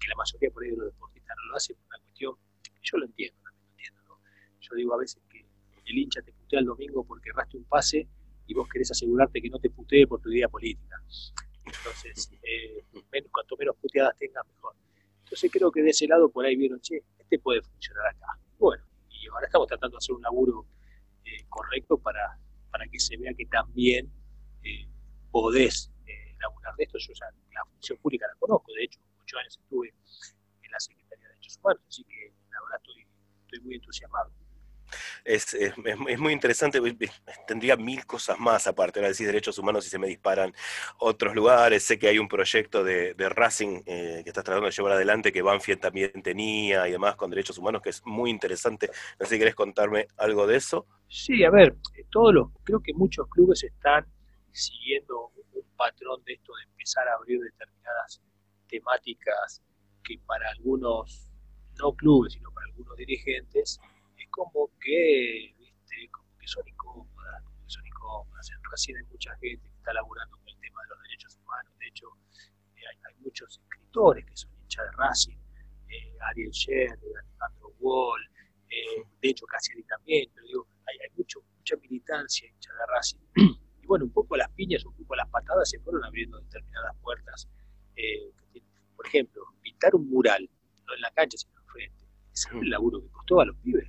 la 0.07 0.15
mayoría 0.15 0.51
por 0.51 0.63
ahí 0.63 0.71
de 0.71 0.77
los 0.77 0.87
deportistas 0.87 1.37
no 1.37 1.51
lo 1.51 1.55
hacen 1.55 1.77
por 1.77 1.85
una 1.87 1.99
cuestión 1.99 2.35
yo 2.83 2.97
lo 2.97 3.05
entiendo, 3.05 3.39
también 3.41 3.63
lo 3.63 3.71
entiendo. 3.71 4.19
Yo 4.59 4.75
digo 4.75 4.93
a 4.93 4.97
veces 4.97 5.21
que 5.29 5.45
el 5.85 5.97
hincha 5.97 6.21
te 6.21 6.33
putea 6.33 6.59
el 6.59 6.65
domingo 6.65 7.03
porque 7.03 7.29
erraste 7.29 7.57
un 7.57 7.63
pase 7.63 8.07
y 8.45 8.53
vos 8.53 8.67
querés 8.69 8.91
asegurarte 8.91 9.41
que 9.41 9.49
no 9.49 9.59
te 9.59 9.69
putee 9.69 10.05
por 10.05 10.21
tu 10.21 10.29
idea 10.31 10.49
política. 10.49 11.01
Entonces, 11.65 12.29
eh, 12.43 12.83
cuanto 13.31 13.55
menos 13.57 13.75
puteadas 13.77 14.17
tengas, 14.17 14.45
mejor. 14.47 14.75
Entonces 15.23 15.49
creo 15.51 15.71
que 15.71 15.81
de 15.81 15.89
ese 15.89 16.07
lado 16.07 16.29
por 16.29 16.45
ahí 16.45 16.55
vieron, 16.55 16.79
che, 16.81 17.03
este 17.17 17.39
puede 17.39 17.61
funcionar 17.61 18.07
acá. 18.07 18.37
Bueno, 18.59 18.83
y 19.09 19.27
ahora 19.27 19.45
estamos 19.47 19.67
tratando 19.67 19.95
de 19.95 19.99
hacer 19.99 20.15
un 20.15 20.21
laburo 20.21 20.65
eh, 21.23 21.45
correcto 21.47 21.97
para, 21.97 22.37
para 22.69 22.85
que 22.87 22.99
se 22.99 23.17
vea 23.17 23.33
que 23.33 23.45
también 23.45 24.11
eh, 24.63 24.87
podés 25.33 25.91
eh, 26.05 26.35
laburar 26.39 26.75
de 26.75 26.83
esto. 26.83 26.97
Yo 26.99 27.11
ya 27.13 27.25
la 27.53 27.65
función 27.65 27.97
pública 27.97 28.27
la 28.27 28.35
conozco, 28.39 28.71
de 28.73 28.83
hecho, 28.83 28.99
ocho 29.21 29.37
años 29.39 29.59
estuve 29.61 29.89
en 29.89 30.71
la 30.71 30.79
Secretaría 30.79 31.27
de 31.27 31.33
Derechos 31.33 31.57
Humanos, 31.57 31.83
así 31.87 32.03
que 32.03 32.31
la 32.51 32.61
verdad 32.61 32.79
estoy, 32.81 33.07
estoy 33.45 33.59
muy 33.61 33.75
entusiasmado. 33.75 34.31
Es, 35.25 35.55
es, 35.55 35.73
es, 36.07 36.19
muy 36.19 36.33
interesante, 36.33 36.79
tendría 37.47 37.75
mil 37.75 38.05
cosas 38.05 38.37
más 38.39 38.67
aparte, 38.67 38.99
ahora 38.99 39.07
decir 39.07 39.25
derechos 39.25 39.57
humanos 39.57 39.87
y 39.87 39.89
se 39.89 39.97
me 39.97 40.05
disparan 40.05 40.53
otros 40.99 41.33
lugares, 41.33 41.81
sé 41.81 41.97
que 41.97 42.09
hay 42.09 42.19
un 42.19 42.27
proyecto 42.27 42.83
de, 42.83 43.15
de 43.15 43.29
Racing 43.29 43.81
eh, 43.87 44.21
que 44.23 44.29
estás 44.29 44.43
tratando 44.43 44.67
de 44.67 44.71
llevar 44.71 44.91
adelante 44.91 45.31
que 45.31 45.41
Banfield 45.41 45.79
también 45.79 46.11
tenía 46.21 46.87
y 46.87 46.91
demás 46.91 47.15
con 47.15 47.31
derechos 47.31 47.57
humanos, 47.57 47.81
que 47.81 47.89
es 47.89 48.05
muy 48.05 48.29
interesante, 48.29 48.91
no 49.19 49.25
sé 49.25 49.33
si 49.33 49.39
querés 49.39 49.55
contarme 49.55 50.07
algo 50.17 50.45
de 50.45 50.57
eso. 50.57 50.85
Sí, 51.07 51.43
a 51.43 51.49
ver, 51.49 51.75
todos 52.11 52.33
los, 52.35 52.49
creo 52.63 52.81
que 52.81 52.93
muchos 52.93 53.27
clubes 53.29 53.63
están 53.63 54.05
siguiendo 54.53 55.31
un 55.53 55.67
patrón 55.75 56.23
de 56.25 56.33
esto 56.33 56.53
de 56.55 56.63
empezar 56.63 57.07
a 57.07 57.15
abrir 57.15 57.39
determinadas 57.39 58.21
temáticas 58.67 59.61
que 60.03 60.19
para 60.25 60.49
algunos, 60.51 61.31
no 61.79 61.93
clubes, 61.93 62.33
sino 62.33 62.51
para 62.51 62.67
algunos 62.67 62.95
dirigentes, 62.97 63.79
es 64.17 64.29
como 64.29 64.69
que, 64.79 65.53
¿viste? 65.57 66.09
Como 66.11 66.37
que 66.37 66.47
son 66.47 66.67
incómodas, 66.67 67.43
como 67.43 67.63
que 67.63 67.69
son 67.69 67.85
incómodas. 67.87 68.51
Recién 68.71 68.97
hay 68.97 69.03
mucha 69.03 69.31
gente 69.37 69.69
que 69.69 69.75
está 69.77 69.93
laburando 69.93 70.37
con 70.37 70.47
el 70.47 70.59
tema 70.59 70.81
de 70.83 70.89
los 70.89 71.01
derechos 71.03 71.37
humanos. 71.37 71.73
De 71.79 71.87
hecho, 71.87 72.07
eh, 72.75 72.81
hay, 73.07 73.15
muchos 73.19 73.57
escritores 73.57 74.25
que 74.25 74.35
son 74.35 74.51
hinchas 74.61 74.85
de 74.85 74.91
Racing, 74.97 75.37
eh, 75.89 76.17
Ariel 76.29 76.51
Sher, 76.51 76.89
Alejandro 76.91 77.73
Wall, 77.79 78.21
eh, 78.69 79.03
de 79.21 79.29
hecho 79.29 79.45
Cassiari 79.45 79.83
también, 79.83 80.29
pero 80.33 80.45
digo, 80.45 80.67
hay, 80.87 80.97
hay 80.99 81.15
mucho, 81.15 81.41
mucha 81.55 81.77
militancia 81.77 82.49
hincha 82.49 82.73
de 82.73 82.85
Racing 82.87 83.19
bueno, 83.93 84.05
un 84.05 84.11
poco 84.11 84.35
las 84.35 84.49
piñas, 84.53 84.83
un 84.85 84.95
poco 84.95 85.15
las 85.15 85.29
patadas 85.29 85.69
se 85.69 85.79
fueron 85.81 86.03
abriendo 86.03 86.39
determinadas 86.39 86.95
puertas. 87.03 87.47
Eh, 87.95 88.31
por 88.95 89.05
ejemplo, 89.05 89.43
pintar 89.61 89.93
un 89.93 90.09
mural, 90.09 90.49
no 90.87 90.95
en 90.95 91.01
la 91.01 91.11
cancha, 91.11 91.37
sino 91.37 91.61
enfrente. 91.61 92.03
Ese 92.33 92.49
es 92.49 92.55
el 92.55 92.71
laburo 92.71 92.99
que 93.03 93.09
costó 93.09 93.41
a 93.41 93.45
los 93.45 93.55
pibes. 93.57 93.87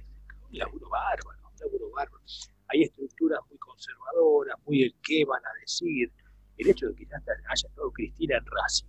Un 0.50 0.58
laburo 0.58 0.90
bárbaro, 0.90 1.48
un 1.50 1.58
laburo 1.58 1.90
bárbaro. 1.92 2.22
Hay 2.68 2.82
estructuras 2.82 3.40
muy 3.48 3.56
conservadoras, 3.56 4.58
muy 4.66 4.82
el 4.82 4.94
qué 5.02 5.24
van 5.24 5.40
a 5.42 5.58
decir. 5.58 6.12
El 6.58 6.68
hecho 6.68 6.86
de 6.88 6.94
que 6.96 7.06
ya 7.06 7.16
haya 7.16 7.66
estado 7.66 7.90
Cristina 7.90 8.36
en 8.36 8.44
Racing 8.44 8.86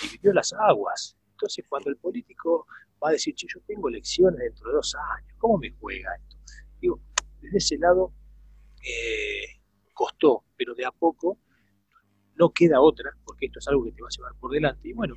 dividió 0.00 0.32
las 0.32 0.52
aguas. 0.52 1.16
Entonces, 1.32 1.64
cuando 1.68 1.90
el 1.90 1.96
político 1.96 2.68
va 3.02 3.08
a 3.08 3.12
decir, 3.12 3.34
che, 3.34 3.48
yo 3.52 3.60
tengo 3.66 3.88
elecciones 3.88 4.38
dentro 4.38 4.68
de 4.68 4.76
dos 4.76 4.94
años, 4.94 5.34
¿cómo 5.38 5.58
me 5.58 5.72
juega 5.72 6.14
esto? 6.14 6.36
Digo, 6.80 7.00
desde 7.40 7.58
ese 7.58 7.78
lado, 7.78 8.12
eh, 8.84 9.55
costó, 10.06 10.44
pero 10.56 10.74
de 10.74 10.84
a 10.84 10.92
poco 10.92 11.38
no 12.36 12.50
queda 12.50 12.80
otra, 12.80 13.10
porque 13.24 13.46
esto 13.46 13.58
es 13.58 13.68
algo 13.68 13.84
que 13.84 13.92
te 13.92 14.02
va 14.02 14.08
a 14.08 14.16
llevar 14.16 14.32
por 14.38 14.52
delante. 14.52 14.88
Y 14.88 14.92
bueno, 14.92 15.14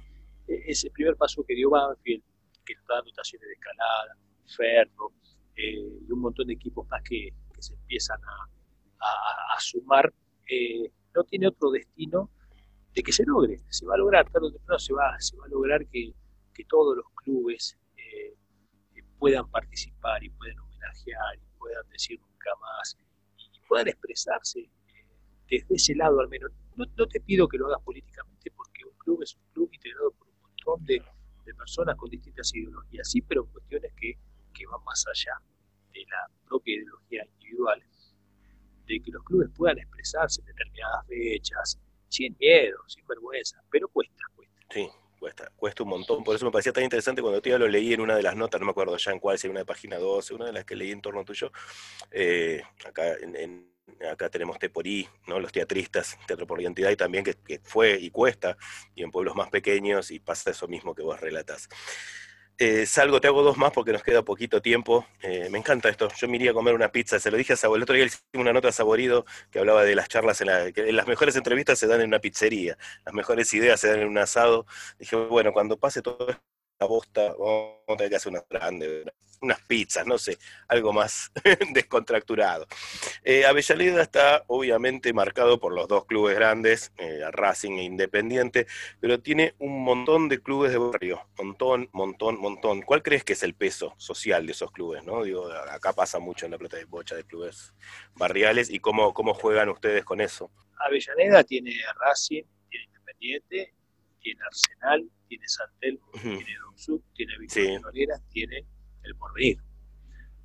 e, 0.47 0.63
ese 0.67 0.89
primer 0.89 1.15
paso 1.15 1.43
que 1.43 1.53
dio 1.53 1.69
Banfield, 1.69 2.23
que 2.65 2.73
está 2.73 2.95
dando 2.95 3.09
estaciones 3.09 3.47
de 3.47 3.53
escalada, 3.53 4.17
Ferro, 4.47 5.11
eh, 5.55 5.99
y 6.07 6.11
un 6.11 6.19
montón 6.21 6.47
de 6.47 6.53
equipos 6.53 6.87
más 6.87 7.01
que, 7.03 7.33
se 7.59 7.73
empiezan 7.73 8.19
a, 8.23 9.59
sumar, 9.59 10.13
eh, 10.49 10.89
no 11.13 11.25
tiene 11.25 11.47
otro 11.47 11.69
destino 11.71 12.31
de 12.93 13.03
que 13.03 13.11
se 13.11 13.25
logre. 13.25 13.59
Se 13.69 13.85
va 13.85 13.95
a 13.95 13.97
lograr, 13.97 14.29
tarde 14.29 14.47
o 14.47 14.51
temprano 14.51 14.79
se 14.79 14.93
va, 14.93 15.19
se 15.19 15.35
va 15.35 15.45
a 15.45 15.49
lograr 15.49 15.85
que, 15.87 16.13
todos 16.67 16.97
los 16.97 17.05
clubes 17.15 17.77
eh, 17.95 18.35
puedan 19.17 19.49
participar 19.49 20.21
y 20.21 20.29
puedan 20.29 20.59
homenajear 20.59 21.37
y 21.37 21.57
puedan 21.57 21.87
decir 21.87 22.19
nunca 22.19 22.49
más 22.59 22.97
y 23.37 23.59
puedan 23.65 23.87
expresarse 23.87 24.69
desde 25.49 25.75
ese 25.75 25.95
lado 25.95 26.19
al 26.19 26.29
menos. 26.29 26.51
No, 26.75 26.85
te 27.07 27.19
pido 27.19 27.47
que 27.47 27.57
lo 27.57 27.67
hagas 27.67 27.81
políticamente 27.83 28.51
porque 28.51 28.85
un 28.85 28.97
club 28.97 29.21
es 29.23 29.35
un 29.35 29.53
club 29.53 29.69
integrado 29.73 30.11
por 30.11 30.27
un 30.27 30.41
montón 30.41 30.85
de, 30.85 31.01
personas 31.57 31.95
con 31.95 32.09
distintas 32.11 32.53
ideologías, 32.53 33.09
sí, 33.09 33.23
pero 33.23 33.43
cuestiones 33.47 33.91
que, 33.97 34.13
que 34.53 34.67
van 34.67 34.83
más 34.83 35.03
allá 35.07 35.33
de 35.91 36.01
la 36.01 36.31
propia 36.47 36.75
ideología 36.75 37.25
individual, 37.25 37.83
de 38.85 38.99
que 39.01 39.11
los 39.11 39.23
clubes 39.23 39.49
puedan 39.57 39.79
expresarse 39.79 40.41
en 40.41 40.45
determinadas 40.45 41.07
fechas, 41.07 41.79
sin 42.07 42.37
miedo, 42.39 42.77
sin 42.87 43.05
vergüenza, 43.07 43.59
pero 43.71 43.87
cuesta, 43.87 44.23
cuesta. 44.35 44.59
Sí, 44.69 44.87
cuesta, 45.19 45.51
cuesta 45.55 45.81
un 45.81 45.89
montón. 45.89 46.23
Por 46.23 46.35
eso 46.35 46.45
me 46.45 46.51
parecía 46.51 46.71
tan 46.71 46.83
interesante 46.83 47.23
cuando 47.23 47.41
ya 47.41 47.57
lo 47.57 47.67
leí 47.67 47.93
en 47.93 48.01
una 48.01 48.15
de 48.15 48.21
las 48.21 48.35
notas, 48.35 48.61
no 48.61 48.65
me 48.65 48.71
acuerdo 48.71 48.95
ya 48.97 49.11
en 49.11 49.19
cuál, 49.19 49.39
si 49.39 49.47
en 49.47 49.51
una 49.51 49.61
de 49.61 49.65
página 49.65 49.97
12, 49.97 50.35
una 50.35 50.45
de 50.45 50.53
las 50.53 50.65
que 50.65 50.75
leí 50.75 50.91
en 50.91 51.01
torno 51.01 51.25
tuyo, 51.25 51.51
eh, 52.11 52.61
acá 52.85 53.15
en 53.15 53.71
acá 54.11 54.29
tenemos 54.29 54.59
Teporí, 54.59 55.07
¿no? 55.27 55.39
los 55.39 55.51
teatristas, 55.51 56.17
Teatro 56.27 56.47
por 56.47 56.61
Identidad, 56.61 56.91
y 56.91 56.95
también 56.95 57.23
que, 57.23 57.59
fue 57.63 57.97
y 57.99 58.09
cuesta, 58.09 58.57
y 58.95 59.03
en 59.03 59.11
pueblos 59.11 59.35
más 59.35 59.49
pequeños, 59.49 60.11
y 60.11 60.19
pasa 60.19 60.51
eso 60.51 60.67
mismo 60.67 60.95
que 60.95 61.01
vos 61.01 61.19
relatas. 61.19 61.69
Eh, 62.61 62.85
salgo, 62.85 63.21
te 63.21 63.27
hago 63.27 63.41
dos 63.41 63.55
más 63.55 63.71
porque 63.71 63.93
nos 63.93 64.03
queda 64.03 64.21
poquito 64.21 64.61
tiempo. 64.61 65.07
Eh, 65.21 65.47
me 65.49 65.57
encanta 65.57 65.87
esto. 65.87 66.09
Yo 66.17 66.27
me 66.27 66.35
iría 66.35 66.51
a 66.51 66.53
comer 66.53 66.73
una 66.73 66.91
pizza. 66.91 67.17
Se 67.17 67.31
lo 67.31 67.37
dije 67.37 67.53
a 67.53 67.55
Saborido. 67.55 67.77
El 67.77 67.83
otro 67.83 67.95
día 67.95 68.05
hicimos 68.05 68.25
una 68.33 68.51
nota 68.51 68.67
a 68.67 68.71
Saborido 68.73 69.25
que 69.49 69.59
hablaba 69.59 69.85
de 69.85 69.95
las 69.95 70.09
charlas 70.09 70.41
en 70.41 70.73
que 70.73 70.91
las 70.91 71.07
mejores 71.07 71.37
entrevistas 71.37 71.79
se 71.79 71.87
dan 71.87 72.01
en 72.01 72.07
una 72.07 72.19
pizzería. 72.19 72.77
Las 73.05 73.13
mejores 73.13 73.53
ideas 73.53 73.79
se 73.79 73.87
dan 73.87 74.01
en 74.01 74.09
un 74.09 74.17
asado. 74.17 74.65
Dije, 74.99 75.15
bueno, 75.15 75.53
cuando 75.53 75.77
pase 75.79 76.01
todo 76.01 76.27
la 76.79 76.87
bosta, 76.87 77.33
vamos 77.37 77.79
a 77.87 77.95
tener 77.97 78.09
que 78.09 78.15
hacer 78.15 78.31
una 78.31 78.43
grande, 78.49 79.03
unas 79.41 79.61
pizzas, 79.61 80.05
no 80.07 80.17
sé, 80.17 80.37
algo 80.67 80.93
más 80.93 81.31
descontracturado. 81.73 82.67
Eh, 83.23 83.45
Avellaneda 83.45 84.01
está 84.01 84.43
obviamente 84.47 85.11
marcado 85.11 85.59
por 85.59 85.73
los 85.73 85.87
dos 85.87 86.05
clubes 86.05 86.35
grandes, 86.35 86.93
eh, 86.97 87.21
Racing 87.31 87.79
e 87.79 87.83
Independiente, 87.83 88.67
pero 88.99 89.19
tiene 89.19 89.55
un 89.59 89.83
montón 89.83 90.29
de 90.29 90.41
clubes 90.41 90.71
de 90.71 90.77
barrio, 90.77 91.27
montón, 91.37 91.89
montón, 91.91 92.39
montón. 92.39 92.81
¿Cuál 92.81 93.03
crees 93.03 93.23
que 93.25 93.33
es 93.33 93.43
el 93.43 93.55
peso 93.55 93.93
social 93.97 94.45
de 94.45 94.53
esos 94.53 94.71
clubes? 94.71 95.03
¿no? 95.03 95.23
Digo, 95.23 95.51
acá 95.51 95.91
pasa 95.91 96.19
mucho 96.19 96.45
en 96.45 96.51
la 96.51 96.57
plata 96.57 96.77
de 96.77 96.85
bocha 96.85 97.15
de 97.15 97.25
clubes 97.25 97.73
barriales 98.15 98.69
y 98.69 98.79
cómo, 98.79 99.13
cómo 99.13 99.33
juegan 99.33 99.69
ustedes 99.69 100.05
con 100.05 100.21
eso. 100.21 100.49
Avellaneda 100.79 101.43
tiene 101.43 101.75
Racing, 101.99 102.43
tiene 102.69 102.85
Independiente, 102.85 103.73
tiene 104.21 104.39
Arsenal, 104.45 105.09
tiene 105.29 105.47
Santel, 105.47 105.99
tiene 106.21 106.57
Don 106.65 106.77
Sud, 106.77 107.01
tiene 107.13 107.37
Victoria 107.37 108.15
sí. 108.17 108.23
tiene 108.31 108.65
el 109.03 109.15
porvenir. 109.15 109.61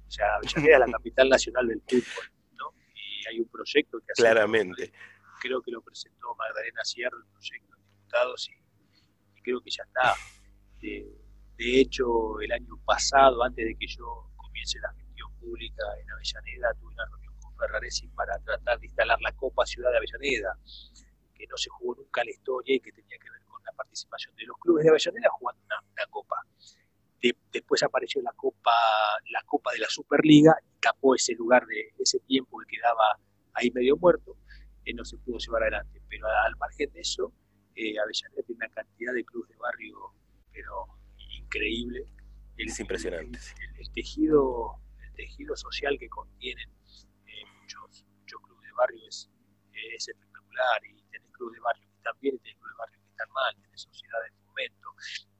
O 0.06 0.10
sea, 0.10 0.36
Avellaneda 0.36 0.74
es 0.74 0.80
la 0.80 0.92
capital 0.92 1.28
nacional 1.30 1.66
del 1.66 1.80
fútbol, 1.80 2.30
¿no? 2.52 2.74
Y 2.94 3.26
hay 3.28 3.40
un 3.40 3.48
proyecto 3.48 3.98
que 4.00 4.12
hace 4.12 4.22
Claramente. 4.22 4.92
creo 5.40 5.62
que 5.62 5.70
lo 5.70 5.80
presentó 5.80 6.34
Magdalena 6.36 6.84
Sierra, 6.84 7.16
el 7.16 7.32
proyecto 7.32 7.74
de 7.74 7.82
diputados, 7.82 8.50
y, 8.50 9.42
creo 9.42 9.60
que 9.60 9.70
ya 9.70 9.82
está. 9.84 10.14
De, 10.80 11.80
hecho, 11.80 12.40
el 12.40 12.52
año 12.52 12.76
pasado, 12.84 13.42
antes 13.42 13.64
de 13.64 13.74
que 13.76 13.86
yo 13.86 14.30
comience 14.36 14.78
la 14.80 14.92
gestión 14.92 15.32
pública 15.40 15.82
en 16.02 16.10
Avellaneda, 16.10 16.74
tuve 16.74 16.92
una 16.92 17.06
reunión 17.06 17.34
con 17.40 17.56
Ferraresi 17.56 18.08
para 18.08 18.38
tratar 18.40 18.78
de 18.78 18.86
instalar 18.86 19.18
la 19.22 19.32
Copa 19.32 19.64
Ciudad 19.64 19.90
de 19.90 19.96
Avellaneda, 19.96 20.58
que 21.34 21.46
no 21.46 21.56
se 21.56 21.70
jugó 21.70 21.94
nunca 21.94 22.20
en 22.20 22.26
la 22.26 22.32
historia 22.32 22.76
y 22.76 22.80
que 22.80 22.92
tenía 22.92 23.18
que 23.18 23.30
participación 23.74 24.34
de 24.36 24.44
los 24.46 24.56
clubes 24.58 24.84
de 24.84 24.90
Avellaneda 24.90 25.28
jugando 25.30 25.62
una 25.64 26.06
copa 26.10 26.36
después 27.52 27.82
apareció 27.82 28.20
la 28.22 28.32
Copa, 28.32 28.72
la 29.30 29.42
Copa 29.46 29.72
de 29.72 29.78
la 29.78 29.88
Superliga 29.88 30.54
y 30.62 30.80
tapó 30.80 31.14
ese 31.14 31.34
lugar 31.34 31.64
de 31.66 31.92
ese 31.98 32.20
tiempo 32.20 32.58
que 32.58 32.76
quedaba 32.76 33.18
ahí 33.54 33.70
medio 33.70 33.96
muerto, 33.96 34.36
eh, 34.84 34.92
no 34.92 35.04
se 35.04 35.16
pudo 35.18 35.38
llevar 35.38 35.62
adelante. 35.62 36.02
Pero 36.08 36.26
al 36.26 36.56
margen 36.56 36.92
de 36.92 37.00
eso, 37.00 37.32
eh, 37.76 37.98
Avellaneda 37.98 38.42
tiene 38.42 38.58
una 38.58 38.68
cantidad 38.68 39.14
de 39.14 39.24
clubes 39.24 39.50
de 39.50 39.56
barrio, 39.56 40.12
pero 40.52 40.86
increíble. 41.38 42.06
es 42.56 42.78
impresionante. 42.78 43.38
El, 43.78 43.90
tejido, 43.92 44.76
el 45.02 45.14
tejido 45.14 45.56
social 45.56 45.96
que 45.98 46.08
contienen 46.08 46.68
eh, 47.26 47.44
muchos, 47.60 48.04
muchos 48.20 48.40
clubes 48.42 48.68
de 48.68 48.72
barrio 48.72 49.08
es, 49.08 49.30
es 49.72 50.08
espectacular 50.08 50.84
y 50.84 51.02
tenés 51.10 51.30
clubes 51.32 51.54
de 51.54 51.60
barrio 51.60 51.86
que 51.88 51.96
están 51.96 52.20
bien 52.20 52.34
y 52.34 52.38
tenés 52.38 52.56
clubes 52.56 52.74
de 52.74 52.78
barrio 52.78 53.03
están 53.14 53.30
mal, 53.30 53.54
tenés 53.62 53.82
sociedades 53.82 54.32
de 54.32 54.38
fomento. 54.42 54.88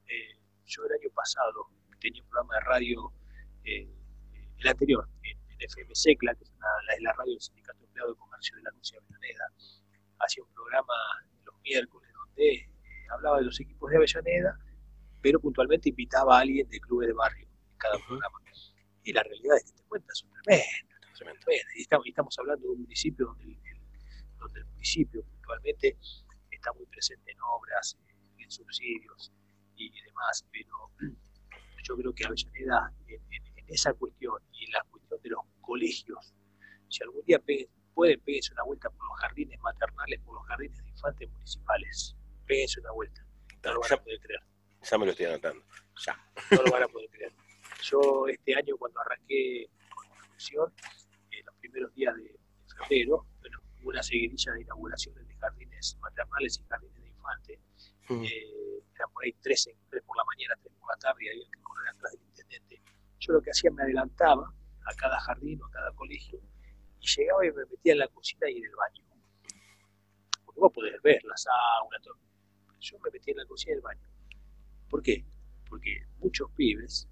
Eh, 0.06 0.38
yo 0.64 0.84
el 0.86 0.92
año 0.92 1.10
pasado 1.14 1.66
tenía 1.98 2.22
un 2.22 2.28
programa 2.28 2.54
de 2.54 2.60
radio, 2.60 3.12
eh, 3.64 3.88
el 4.58 4.68
anterior, 4.68 5.08
en, 5.22 5.38
FM 5.58 5.94
Secla, 5.94 6.34
que 6.34 6.44
es 6.44 6.52
la, 7.00 7.12
radio 7.12 7.32
del 7.32 7.40
Sindicato 7.40 7.84
Empleado 7.84 8.12
de 8.12 8.18
Comercio 8.18 8.56
de 8.56 8.62
la 8.64 8.70
Lucia 8.70 8.98
Avellaneda. 8.98 9.44
Hacía 10.18 10.42
un 10.42 10.52
programa 10.52 10.94
los 11.44 11.54
miércoles 11.62 12.10
donde 12.12 12.54
eh, 12.54 12.68
hablaba 13.10 13.38
de 13.38 13.44
los 13.44 13.58
equipos 13.60 13.90
de 13.90 13.96
Avellaneda, 13.96 14.58
pero 15.22 15.40
puntualmente 15.40 15.88
invitaba 15.88 16.36
a 16.36 16.40
alguien 16.40 16.68
de 16.68 16.80
clubes 16.80 17.08
de 17.08 17.14
barrio 17.14 17.46
en 17.46 17.78
cada 17.78 17.98
programa. 18.06 18.38
Y 19.04 19.12
la 19.12 19.22
realidad 19.22 19.56
es 19.56 19.64
que 19.64 19.72
te 19.72 19.82
cuentas 19.84 20.18
son 20.18 20.30
tremendas. 20.42 21.46
Y 21.76 21.82
estamos, 21.82 22.06
estamos, 22.06 22.38
hablando 22.38 22.66
de 22.66 22.72
un 22.72 22.82
municipio 22.82 23.26
donde 23.26 23.44
el, 23.44 23.80
donde 24.38 24.60
el 24.60 24.66
municipio 24.66 25.22
puntualmente 25.24 25.96
está 26.64 26.72
muy 26.72 26.86
presente 26.86 27.30
en 27.30 27.38
obras, 27.42 27.98
en 28.38 28.50
subsidios, 28.50 29.30
y 29.76 29.90
demás, 30.02 30.46
pero 30.50 30.90
yo 31.82 31.96
creo 31.96 32.14
que 32.14 32.24
Avellaneda 32.24 32.90
en, 33.06 33.20
en, 33.30 33.64
esa 33.68 33.92
cuestión 33.92 34.40
y 34.52 34.64
en 34.64 34.72
la 34.72 34.82
cuestión 34.90 35.20
de 35.20 35.28
los 35.30 35.40
colegios, 35.60 36.34
si 36.88 37.02
algún 37.02 37.22
día 37.24 37.38
pueden, 37.94 38.20
péguense 38.20 38.52
una 38.52 38.62
vuelta 38.62 38.88
por 38.88 39.06
los 39.08 39.20
jardines 39.20 39.60
maternales, 39.60 40.20
por 40.20 40.36
los 40.36 40.46
jardines 40.46 40.82
de 40.82 40.88
infantes 40.88 41.30
municipales, 41.30 42.16
péguense 42.46 42.80
una 42.80 42.92
vuelta, 42.92 43.26
no 43.62 43.74
lo 43.74 43.80
van 43.80 43.92
a 43.92 43.96
poder 44.02 44.20
creer. 44.20 44.40
Ya 44.82 44.98
me 44.98 45.04
lo 45.06 45.10
estoy 45.10 45.26
anotando, 45.26 45.64
ya. 46.06 46.32
No 46.50 46.62
lo 46.62 46.70
van 46.70 46.82
a 46.82 46.88
poder 46.88 47.10
creer. 47.10 47.32
Yo 47.82 48.26
este 48.28 48.54
año 48.54 48.76
cuando 48.78 49.00
arranqué 49.00 49.68
con 49.94 50.08
la 50.08 50.14
función, 50.24 50.72
en 51.30 51.44
los 51.44 51.54
primeros 51.56 51.94
días 51.94 52.14
de, 52.16 52.38
febrero, 52.78 53.26
bueno, 53.40 53.58
una 53.84 54.02
seguidilla 54.02 54.52
de 54.52 54.62
inauguraciones 54.62 55.26
de 55.26 55.34
jardines 55.36 55.96
maternales 56.00 56.58
y 56.58 56.64
jardines 56.68 57.02
de 57.02 57.08
infantes. 57.08 57.60
Eh, 58.10 58.82
eran 58.94 59.10
por 59.12 59.24
ahí 59.24 59.32
tres, 59.40 59.68
tres, 59.90 60.02
por 60.02 60.16
la 60.16 60.24
mañana, 60.24 60.54
tres 60.60 60.72
por 60.78 60.90
la 60.90 60.98
tarde, 60.98 61.24
y 61.24 61.28
había 61.28 61.50
que 61.50 61.62
correr 61.62 61.88
atrás 61.88 62.12
del 62.12 62.22
intendente. 62.22 62.82
Yo 63.20 63.32
lo 63.32 63.40
que 63.40 63.50
hacía, 63.50 63.70
me 63.70 63.82
adelantaba 63.82 64.52
a 64.86 64.94
cada 64.94 65.18
jardín 65.20 65.60
o 65.62 65.66
a 65.66 65.70
cada 65.70 65.92
colegio, 65.92 66.40
y 67.00 67.06
llegaba 67.06 67.46
y 67.46 67.52
me 67.52 67.64
metía 67.66 67.92
en 67.92 67.98
la 67.98 68.08
cocina 68.08 68.50
y 68.50 68.58
en 68.58 68.64
el 68.64 68.76
baño. 68.76 69.04
Porque 70.44 70.60
vos 70.60 70.72
podés 70.72 71.02
ver 71.02 71.22
la 71.24 71.36
sauna, 71.36 71.98
todo. 72.02 72.18
Yo 72.80 72.98
me 72.98 73.10
metía 73.10 73.32
en 73.32 73.38
la 73.38 73.46
cocina 73.46 73.70
y 73.70 73.72
en 73.72 73.78
el 73.78 73.82
baño. 73.82 74.08
¿Por 74.90 75.02
qué? 75.02 75.24
Porque 75.68 76.06
muchos 76.18 76.50
pibes, 76.52 77.08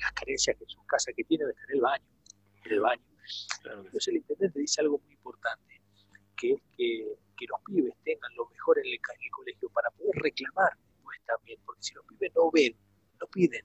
las 0.00 0.12
carencias 0.12 0.56
que 0.56 0.64
en 0.64 0.70
sus 0.70 0.84
casas 0.86 1.14
que 1.16 1.24
tienen 1.24 1.48
es 1.50 1.56
en 1.68 1.76
el 1.76 1.80
baño, 1.80 2.04
en 2.64 2.72
el 2.72 2.80
baño. 2.80 3.02
Entonces 3.64 4.08
el 4.08 4.16
intendente 4.16 4.60
dice 4.60 4.80
algo 4.80 4.98
muy 4.98 5.12
importante, 5.12 5.75
que 6.36 6.52
es 6.52 6.60
que 6.76 7.16
que 7.36 7.46
los 7.46 7.60
pibes 7.66 7.94
tengan 8.04 8.34
lo 8.34 8.48
mejor 8.48 8.78
en 8.78 8.86
el, 8.86 9.00
colegio 9.30 9.68
para 9.70 9.90
poder 9.90 10.14
reclamar 10.22 10.72
pues 11.02 11.18
también, 11.26 11.60
porque 11.64 11.82
si 11.82 11.94
los 11.94 12.04
pibes 12.06 12.32
no 12.34 12.50
ven, 12.50 12.74
no 13.20 13.26
piden, 13.28 13.64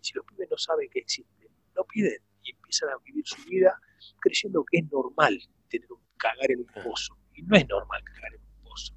si 0.00 0.12
los 0.14 0.24
pibes 0.26 0.48
no 0.50 0.58
saben 0.58 0.88
que 0.90 1.00
existen, 1.00 1.48
no 1.74 1.84
piden 1.84 2.18
y 2.42 2.50
empiezan 2.52 2.90
a 2.90 2.98
vivir 3.04 3.26
su 3.26 3.42
vida 3.48 3.80
creyendo 4.20 4.64
que 4.70 4.78
es 4.78 4.90
normal 4.92 5.38
tener 5.68 5.90
un 5.90 6.00
cagar 6.16 6.50
en 6.50 6.60
un 6.60 6.84
pozo, 6.84 7.16
y 7.34 7.42
no 7.42 7.56
es 7.56 7.66
normal 7.68 8.02
cagar 8.04 8.34
en 8.34 8.40
un 8.40 8.62
pozo. 8.62 8.94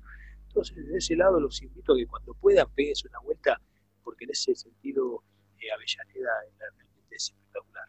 Entonces, 0.48 0.76
desde 0.76 0.98
ese 0.98 1.16
lado 1.16 1.40
los 1.40 1.62
invito 1.62 1.94
a 1.94 1.98
que 1.98 2.08
cuando 2.08 2.34
puedan 2.36 2.70
peguense 2.74 3.08
una 3.08 3.20
vuelta, 3.20 3.62
porque 4.04 4.26
en 4.26 4.32
ese 4.32 4.56
sentido 4.56 5.24
eh, 5.60 5.72
Avellaneda 5.72 6.32
realmente 6.58 7.16
es 7.16 7.24
espectacular. 7.26 7.88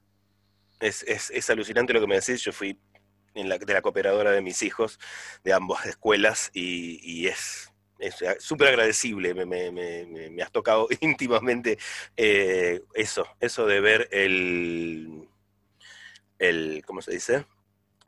Es, 0.81 1.03
es, 1.05 1.31
es, 1.31 1.51
alucinante 1.51 1.93
lo 1.93 2.01
que 2.01 2.07
me 2.07 2.17
decís. 2.17 2.43
Yo 2.43 2.53
fui 2.53 2.79
en 3.35 3.49
la, 3.49 3.59
de 3.59 3.73
la 3.73 3.83
cooperadora 3.83 4.31
de 4.33 4.43
mis 4.43 4.63
hijos, 4.63 4.99
de 5.45 5.53
ambas 5.53 5.87
escuelas, 5.87 6.51
y, 6.53 7.27
es 7.27 7.69
súper 8.41 8.69
agradecible, 8.69 9.33
me, 9.33 9.47
me, 9.47 9.71
me, 9.71 10.43
has 10.43 10.51
tocado 10.51 10.89
íntimamente 11.01 11.79
eh, 12.17 12.83
eso, 12.95 13.25
eso 13.39 13.67
de 13.67 13.81
ver 13.81 14.09
el, 14.11 15.29
el, 16.41 16.83
¿cómo 16.85 17.01
se 17.01 17.13
dice? 17.13 17.47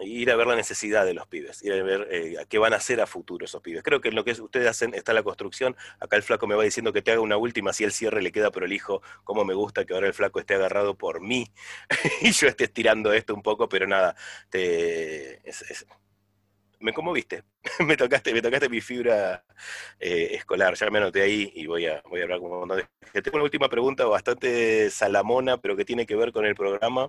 Ir 0.00 0.30
a 0.30 0.36
ver 0.36 0.46
la 0.46 0.56
necesidad 0.56 1.04
de 1.04 1.14
los 1.14 1.26
pibes, 1.26 1.62
ir 1.62 1.72
a 1.72 1.82
ver 1.82 2.08
eh, 2.10 2.36
qué 2.48 2.58
van 2.58 2.72
a 2.72 2.76
hacer 2.76 3.00
a 3.00 3.06
futuro 3.06 3.44
esos 3.44 3.62
pibes. 3.62 3.82
Creo 3.82 4.00
que 4.00 4.08
en 4.08 4.14
lo 4.14 4.24
que 4.24 4.32
ustedes 4.32 4.68
hacen 4.68 4.94
está 4.94 5.12
la 5.12 5.22
construcción. 5.22 5.76
Acá 6.00 6.16
el 6.16 6.22
flaco 6.22 6.46
me 6.46 6.54
va 6.54 6.64
diciendo 6.64 6.92
que 6.92 7.02
te 7.02 7.12
haga 7.12 7.20
una 7.20 7.36
última, 7.36 7.72
si 7.72 7.84
el 7.84 7.92
cierre 7.92 8.22
le 8.22 8.32
queda 8.32 8.50
prolijo, 8.50 9.02
como 9.24 9.44
me 9.44 9.54
gusta 9.54 9.84
que 9.84 9.94
ahora 9.94 10.06
el 10.06 10.14
flaco 10.14 10.40
esté 10.40 10.54
agarrado 10.54 10.96
por 10.96 11.20
mí 11.20 11.50
y 12.20 12.32
yo 12.32 12.48
esté 12.48 12.64
estirando 12.64 13.12
esto 13.12 13.34
un 13.34 13.42
poco, 13.42 13.68
pero 13.68 13.86
nada, 13.86 14.16
te, 14.50 15.40
me 16.84 16.92
conmoviste. 16.92 17.44
me 17.80 17.96
tocaste, 17.96 18.34
me 18.34 18.42
tocaste 18.42 18.68
mi 18.68 18.82
fibra 18.82 19.42
eh, 19.98 20.28
escolar, 20.32 20.74
ya 20.74 20.90
me 20.90 20.98
anoté 20.98 21.22
ahí 21.22 21.50
y 21.54 21.66
voy 21.66 21.86
a, 21.86 22.02
voy 22.10 22.20
a 22.20 22.24
hablar 22.24 22.40
con 22.40 22.52
un 22.52 22.58
montón 22.60 22.76
de 22.76 22.86
gente. 23.02 23.22
Tengo 23.22 23.38
una 23.38 23.44
última 23.44 23.70
pregunta 23.70 24.04
bastante 24.04 24.90
salamona, 24.90 25.56
pero 25.56 25.76
que 25.76 25.86
tiene 25.86 26.04
que 26.04 26.14
ver 26.14 26.30
con 26.30 26.44
el 26.44 26.54
programa. 26.54 27.08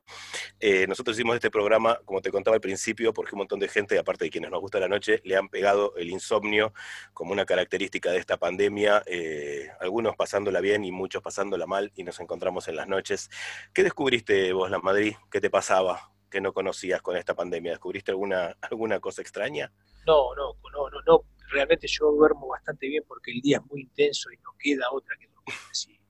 Eh, 0.62 0.88
nosotros 0.88 1.18
hicimos 1.18 1.36
este 1.36 1.52
programa, 1.52 2.00
como 2.06 2.22
te 2.22 2.32
contaba 2.32 2.56
al 2.56 2.62
principio, 2.62 3.14
porque 3.14 3.36
un 3.36 3.40
montón 3.40 3.60
de 3.60 3.68
gente, 3.68 4.00
aparte 4.00 4.24
de 4.26 4.32
quienes 4.32 4.50
nos 4.50 4.62
gusta 4.62 4.80
la 4.80 4.88
noche, 4.88 5.20
le 5.26 5.36
han 5.36 5.50
pegado 5.50 5.94
el 5.98 6.10
insomnio 6.10 6.74
como 7.14 7.34
una 7.34 7.46
característica 7.46 8.12
de 8.12 8.20
esta 8.20 8.38
pandemia, 8.38 9.04
eh, 9.08 9.70
algunos 9.82 10.16
pasándola 10.16 10.62
bien 10.62 10.86
y 10.86 10.94
muchos 10.94 11.22
pasándola 11.22 11.68
mal, 11.68 11.92
y 11.96 12.04
nos 12.06 12.22
encontramos 12.22 12.70
en 12.70 12.78
las 12.78 12.88
noches. 12.88 13.30
¿Qué 13.74 13.84
descubriste 13.84 14.54
vos, 14.54 14.72
La 14.72 14.80
Madrid? 14.80 15.16
¿Qué 15.30 15.42
te 15.42 15.50
pasaba? 15.50 16.15
Que 16.30 16.42
no 16.42 16.54
conocías 16.54 17.02
con 17.02 17.18
esta 17.18 17.36
pandemia? 17.36 17.72
¿Descubriste 17.72 18.12
alguna, 18.12 18.56
alguna 18.62 19.00
cosa 19.00 19.22
extraña? 19.22 19.72
No, 20.06 20.36
no, 20.36 20.56
no, 20.72 20.90
no, 20.90 21.02
no. 21.06 21.22
Realmente 21.50 21.88
yo 21.88 22.12
duermo 22.12 22.48
bastante 22.48 22.88
bien 22.88 23.04
porque 23.08 23.32
el 23.32 23.42
día 23.42 23.58
es 23.58 23.72
muy 23.72 23.82
intenso 23.82 24.32
y 24.32 24.38
no 24.38 24.52
queda 24.58 24.92
otra 24.92 25.16
que 25.20 25.28
dormir. 25.28 25.56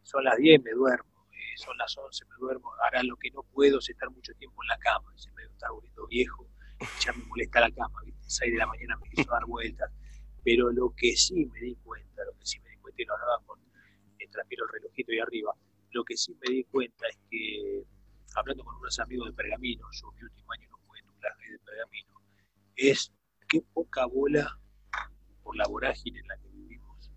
Son 0.03 0.23
las 0.23 0.37
10 0.37 0.63
me 0.63 0.71
duermo, 0.71 1.27
eh, 1.31 1.57
son 1.57 1.77
las 1.77 1.97
11 1.97 2.25
me 2.25 2.35
duermo. 2.39 2.71
Ahora 2.83 3.03
lo 3.03 3.15
que 3.17 3.31
no 3.31 3.43
puedo 3.43 3.79
es 3.79 3.89
estar 3.89 4.09
mucho 4.09 4.33
tiempo 4.35 4.63
en 4.63 4.67
la 4.69 4.77
cama. 4.77 5.11
Se 5.15 5.31
me 5.31 5.43
está 5.43 5.69
volviendo 5.71 6.07
viejo, 6.07 6.47
ya 7.03 7.11
me 7.13 7.23
molesta 7.25 7.59
la 7.59 7.71
cama. 7.71 8.01
¿viste? 8.05 8.21
6 8.27 8.53
de 8.53 8.57
la 8.59 8.67
mañana 8.67 8.97
me 8.97 9.09
quiso 9.09 9.29
dar 9.29 9.45
vueltas. 9.45 9.91
Pero 10.43 10.71
lo 10.71 10.93
que 10.95 11.15
sí 11.15 11.45
me 11.45 11.59
di 11.59 11.75
cuenta, 11.83 12.23
lo 12.23 12.33
que 12.37 12.45
sí 12.45 12.59
me 12.59 12.69
di 12.69 12.77
cuenta, 12.77 13.01
y 13.01 13.05
lo 13.05 13.13
hablaba 13.15 13.43
con, 13.45 13.59
mientras 14.17 14.45
miro 14.47 14.65
el 14.65 14.71
relojito 14.73 15.11
ahí 15.11 15.19
arriba, 15.19 15.53
lo 15.91 16.03
que 16.03 16.15
sí 16.15 16.37
me 16.39 16.53
di 16.53 16.63
cuenta 16.65 17.07
es 17.07 17.17
que 17.29 17.83
hablando 18.35 18.63
con 18.63 18.75
unos 18.75 18.99
amigos 18.99 19.27
de 19.29 19.33
Pergamino, 19.33 19.87
yo 19.91 20.11
mi 20.11 20.23
último 20.23 20.51
año 20.51 20.69
no 20.69 20.77
pude 20.85 21.01
tublaje 21.03 21.51
de 21.51 21.59
Pergamino, 21.59 22.21
es 22.75 23.11
qué 23.47 23.61
poca 23.73 24.05
bola 24.05 24.59
por 25.41 25.55
la 25.55 25.67
vorágine 25.67 26.19
en 26.19 26.27
la 26.27 26.37
que 26.37 26.49
vivimos, 26.49 27.11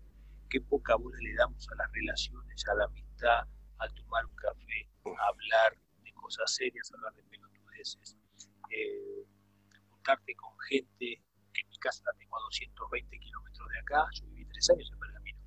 qué 0.49 0.61
poca 0.61 0.95
bola 0.95 1.17
le 1.21 1.33
damos 1.35 1.67
a 1.69 1.75
las 1.75 1.91
relaciones, 1.91 2.67
a 2.67 2.75
la 2.75 2.85
amistad, 2.85 3.47
a 3.79 3.87
tomar 3.89 4.25
un 4.25 4.35
café, 4.35 4.89
a 5.05 5.27
hablar 5.27 5.77
de 6.03 6.13
cosas 6.13 6.53
serias, 6.53 6.89
a 6.91 6.95
hablar 6.95 7.13
de 7.13 7.23
pelotudeces, 7.23 8.17
eh, 8.69 9.25
juntarte 9.89 10.35
con 10.35 10.57
gente 10.69 11.21
que 11.53 11.61
en 11.61 11.69
mi 11.69 11.77
casa 11.77 12.03
la 12.05 12.13
tengo 12.17 12.37
a 12.37 12.41
220 12.43 13.19
kilómetros 13.19 13.69
de 13.69 13.79
acá, 13.79 14.07
yo 14.13 14.25
viví 14.27 14.45
tres 14.45 14.69
años 14.69 14.89
en 14.93 14.99
Pergamino, 14.99 15.39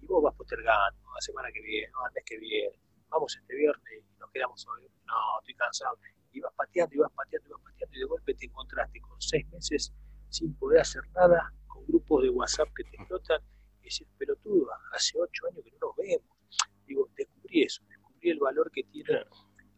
y 0.00 0.06
vos 0.06 0.22
vas 0.22 0.34
postergando, 0.34 1.12
la 1.14 1.20
semana 1.20 1.52
que 1.52 1.60
viene, 1.60 1.88
no, 1.92 2.06
el 2.06 2.12
mes 2.12 2.24
que 2.26 2.38
viene, 2.38 2.78
vamos 3.12 3.36
este 3.36 3.54
viernes 3.54 3.92
y 3.92 4.18
nos 4.18 4.30
quedamos 4.30 4.66
hoy, 4.66 4.82
no, 5.06 5.14
estoy 5.40 5.54
cansado. 5.54 5.98
Y 6.32 6.40
vas 6.40 6.52
pateando, 6.56 6.94
y 6.94 6.98
vas 6.98 7.12
pateando, 7.12 7.48
y 7.48 7.52
vas 7.52 7.60
pateando, 7.62 7.96
y 7.96 7.98
de 8.00 8.04
golpe 8.06 8.34
te 8.34 8.46
encontraste 8.46 9.00
con 9.00 9.20
seis 9.20 9.46
meses 9.50 9.92
sin 10.30 10.54
poder 10.54 10.80
hacer 10.80 11.02
nada, 11.14 11.52
con 11.66 11.84
grupos 11.86 12.22
de 12.22 12.30
WhatsApp 12.30 12.68
que 12.74 12.84
te 12.84 12.96
explotan, 12.96 13.42
y 13.80 13.84
decir, 13.84 14.08
pelotudo, 14.18 14.70
hace 14.92 15.18
ocho 15.18 15.46
años 15.50 15.62
que 15.62 15.70
no 15.72 15.88
nos 15.88 15.96
vemos. 15.96 16.38
Digo, 16.86 17.08
descubrí 17.14 17.62
eso, 17.64 17.82
descubrí 17.88 18.30
el 18.30 18.38
valor 18.38 18.70
que 18.72 18.82
tiene 18.84 19.24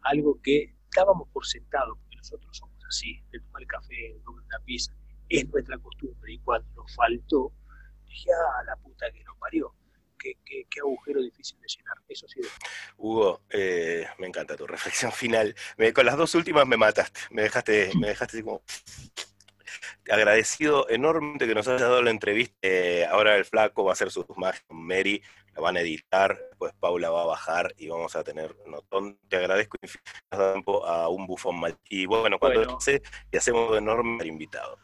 algo 0.03 0.41
que 0.43 0.76
dábamos 0.95 1.28
por 1.30 1.45
sentado, 1.45 1.97
porque 1.97 2.16
nosotros 2.16 2.57
somos 2.57 2.78
así, 2.89 3.20
de 3.32 3.41
tomar 3.41 3.62
el 3.62 3.68
café, 3.68 3.95
de 4.14 4.20
tomar 4.24 4.45
una 4.45 4.59
pizza, 4.64 4.95
es 5.28 5.49
nuestra 5.49 5.76
costumbre, 5.78 6.32
y 6.32 6.39
cuando 6.39 6.68
nos 6.74 6.95
faltó, 6.95 7.53
dije, 8.07 8.30
ah, 8.32 8.62
la 8.64 8.76
puta 8.76 9.11
que 9.11 9.24
nos 9.24 9.37
parió 9.39 9.74
qué, 10.45 10.81
agujero 10.81 11.20
difícil 11.20 11.61
de 11.61 11.66
llenar. 11.68 11.97
Eso 12.09 12.27
sí. 12.29 12.41
Hugo, 12.97 13.43
eh, 13.51 14.07
me 14.18 14.27
encanta 14.27 14.57
tu 14.57 14.66
reflexión 14.66 15.12
final. 15.12 15.55
con 15.95 16.07
las 16.07 16.16
dos 16.16 16.35
últimas 16.35 16.66
me 16.66 16.77
mataste, 16.77 17.20
me 17.31 17.43
dejaste, 17.43 17.91
me 17.99 18.09
dejaste 18.09 18.39
así 18.39 18.45
como 18.45 18.62
agradecido 20.11 20.89
enormemente 20.89 21.47
que 21.47 21.55
nos 21.55 21.68
hayas 21.68 21.83
dado 21.83 22.03
la 22.03 22.11
entrevista. 22.11 22.57
Eh, 22.62 23.07
ahora 23.11 23.37
el 23.37 23.45
flaco 23.45 23.85
va 23.85 23.93
a 23.93 23.95
hacer 23.95 24.11
sus 24.11 24.27
magias 24.37 24.62
con 24.66 24.85
Mary, 24.85 25.22
la 25.55 25.61
van 25.61 25.77
a 25.77 25.81
editar, 25.81 26.39
pues 26.59 26.72
Paula 26.75 27.11
va 27.11 27.22
a 27.22 27.27
bajar 27.27 27.75
y 27.77 27.89
vamos 27.89 28.16
a 28.16 28.25
tener 28.25 28.57
notón. 28.66 29.18
Te 29.29 29.37
agradezco 29.37 29.79
tiempo 30.31 30.85
a 30.87 31.09
un 31.09 31.27
bufón 31.27 31.61
mal. 31.61 31.79
Y 31.89 32.07
bueno, 32.07 32.39
cuando 32.39 32.64
bueno. 32.64 32.79
y 33.31 33.37
hacemos 33.37 33.72
de 33.72 33.79
enorme 33.79 34.27
invitado. 34.27 34.79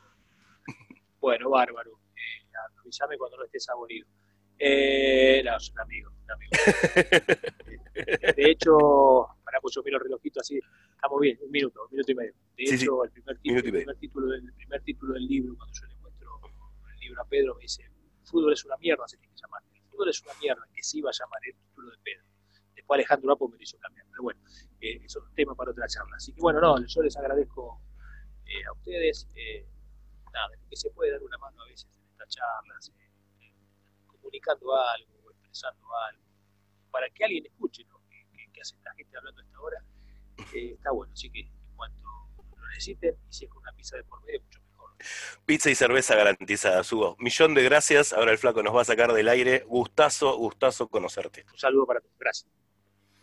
Bueno, 1.21 1.51
bárbaro. 1.51 1.91
Eh, 2.17 2.47
avísame 2.81 3.19
cuando 3.19 3.37
no 3.37 3.45
estés 3.45 3.69
aburrido. 3.69 4.07
Eh, 4.63 5.43
no, 5.43 5.57
es 5.57 5.71
un 5.71 5.81
amigo, 5.81 6.11
un 6.23 6.31
amigo. 6.31 6.51
de 8.37 8.51
hecho, 8.51 8.77
para 9.43 9.59
pues 9.61 9.75
yo 9.75 9.83
miro 9.83 9.97
el 9.97 10.05
relojito 10.05 10.41
así, 10.41 10.61
estamos 10.95 11.19
bien, 11.19 11.39
un 11.41 11.51
minuto, 11.51 11.83
un 11.85 11.91
minuto 11.93 12.13
y 12.13 12.15
medio. 12.15 12.35
De 12.57 12.65
hecho, 12.65 13.05
el, 13.05 13.11
primer 13.11 13.39
título, 13.39 13.65
el, 13.65 13.73
primer 13.73 13.97
título 13.97 14.27
del, 14.27 14.47
el 14.47 14.55
primer 14.55 14.83
título 14.83 15.15
del 15.15 15.27
libro, 15.27 15.57
cuando 15.57 15.73
yo 15.81 15.87
le 15.87 15.97
muestro 15.97 16.41
el 16.93 17.01
libro 17.01 17.23
a 17.23 17.25
Pedro, 17.25 17.55
me 17.55 17.63
dice, 17.63 17.91
fútbol 18.25 18.53
es 18.53 18.65
una 18.67 18.77
mierda, 18.77 19.09
se 19.09 19.17
tiene 19.17 19.35
que 19.35 19.41
llamar. 19.41 19.63
El 19.73 19.83
fútbol 19.85 20.09
es 20.11 20.23
una 20.23 20.35
mierda, 20.41 20.69
que 20.75 20.83
sí 20.83 21.01
va 21.01 21.09
a 21.09 21.17
llamar 21.19 21.41
el 21.47 21.55
título 21.55 21.91
de 21.91 21.97
Pedro. 22.03 22.25
Después 22.75 22.99
Alejandro 22.99 23.33
Apo 23.33 23.49
me 23.49 23.57
lo 23.57 23.63
hizo 23.63 23.79
cambiar, 23.79 24.07
pero 24.11 24.23
bueno, 24.23 24.41
eh, 24.81 25.01
es 25.03 25.17
un 25.17 25.35
tema 25.35 25.55
para 25.55 25.71
otra 25.71 25.87
charla. 25.89 26.17
Así 26.17 26.33
que 26.33 26.41
bueno, 26.41 26.61
no, 26.61 26.85
yo 26.87 27.03
les 27.03 27.17
agradezco 27.17 27.81
eh, 28.47 28.65
a 28.69 28.73
ustedes, 28.73 29.29
eh, 29.35 29.67
nada, 30.33 30.51
que 30.69 30.77
se 30.77 30.91
puede 30.91 31.13
dar 31.13 31.23
una 31.23 31.39
mano 31.39 31.63
a 31.63 31.67
veces 31.67 31.89
en 31.97 32.07
estas 32.11 32.29
charlas, 32.29 32.93
eh, 32.99 33.10
comunicando 34.31 34.77
algo 34.77 35.13
o 35.25 35.31
expresando 35.31 35.87
algo, 36.09 36.23
para 36.91 37.11
que 37.11 37.25
alguien 37.25 37.47
escuche 37.47 37.85
lo 37.89 38.01
que, 38.09 38.61
hace 38.61 38.77
esta 38.77 38.93
gente 38.95 39.17
hablando 39.17 39.41
a 39.41 39.45
esta 39.45 39.61
hora, 39.61 39.85
eh, 40.55 40.73
está 40.75 40.91
bueno. 40.91 41.13
Así 41.13 41.31
que 41.31 41.41
en 41.41 41.77
cuanto 41.77 42.03
lo 42.57 42.69
necesiten, 42.69 43.17
y 43.29 43.33
si 43.33 43.47
es 43.47 43.51
con 43.51 43.63
una 43.63 43.73
pizza 43.73 43.97
de 43.97 44.05
por 44.05 44.23
medio, 44.23 44.43
mucho 44.43 44.61
mejor. 44.61 44.91
Pizza 45.47 45.71
y 45.71 45.75
cerveza 45.75 46.15
garantizada, 46.15 46.85
Subo. 46.85 47.17
Millón 47.19 47.55
de 47.55 47.63
gracias. 47.63 48.13
Ahora 48.13 48.33
el 48.33 48.39
flaco 48.39 48.63
nos 48.63 48.77
va 48.77 48.83
a 48.83 48.85
sacar 48.85 49.13
del 49.15 49.29
aire. 49.29 49.65
Gustazo, 49.67 50.37
gustazo 50.37 50.89
conocerte. 50.89 51.47
Un 51.51 51.59
saludo 51.59 51.87
para 51.87 52.01
todos. 52.01 52.15
Gracias. 52.19 52.51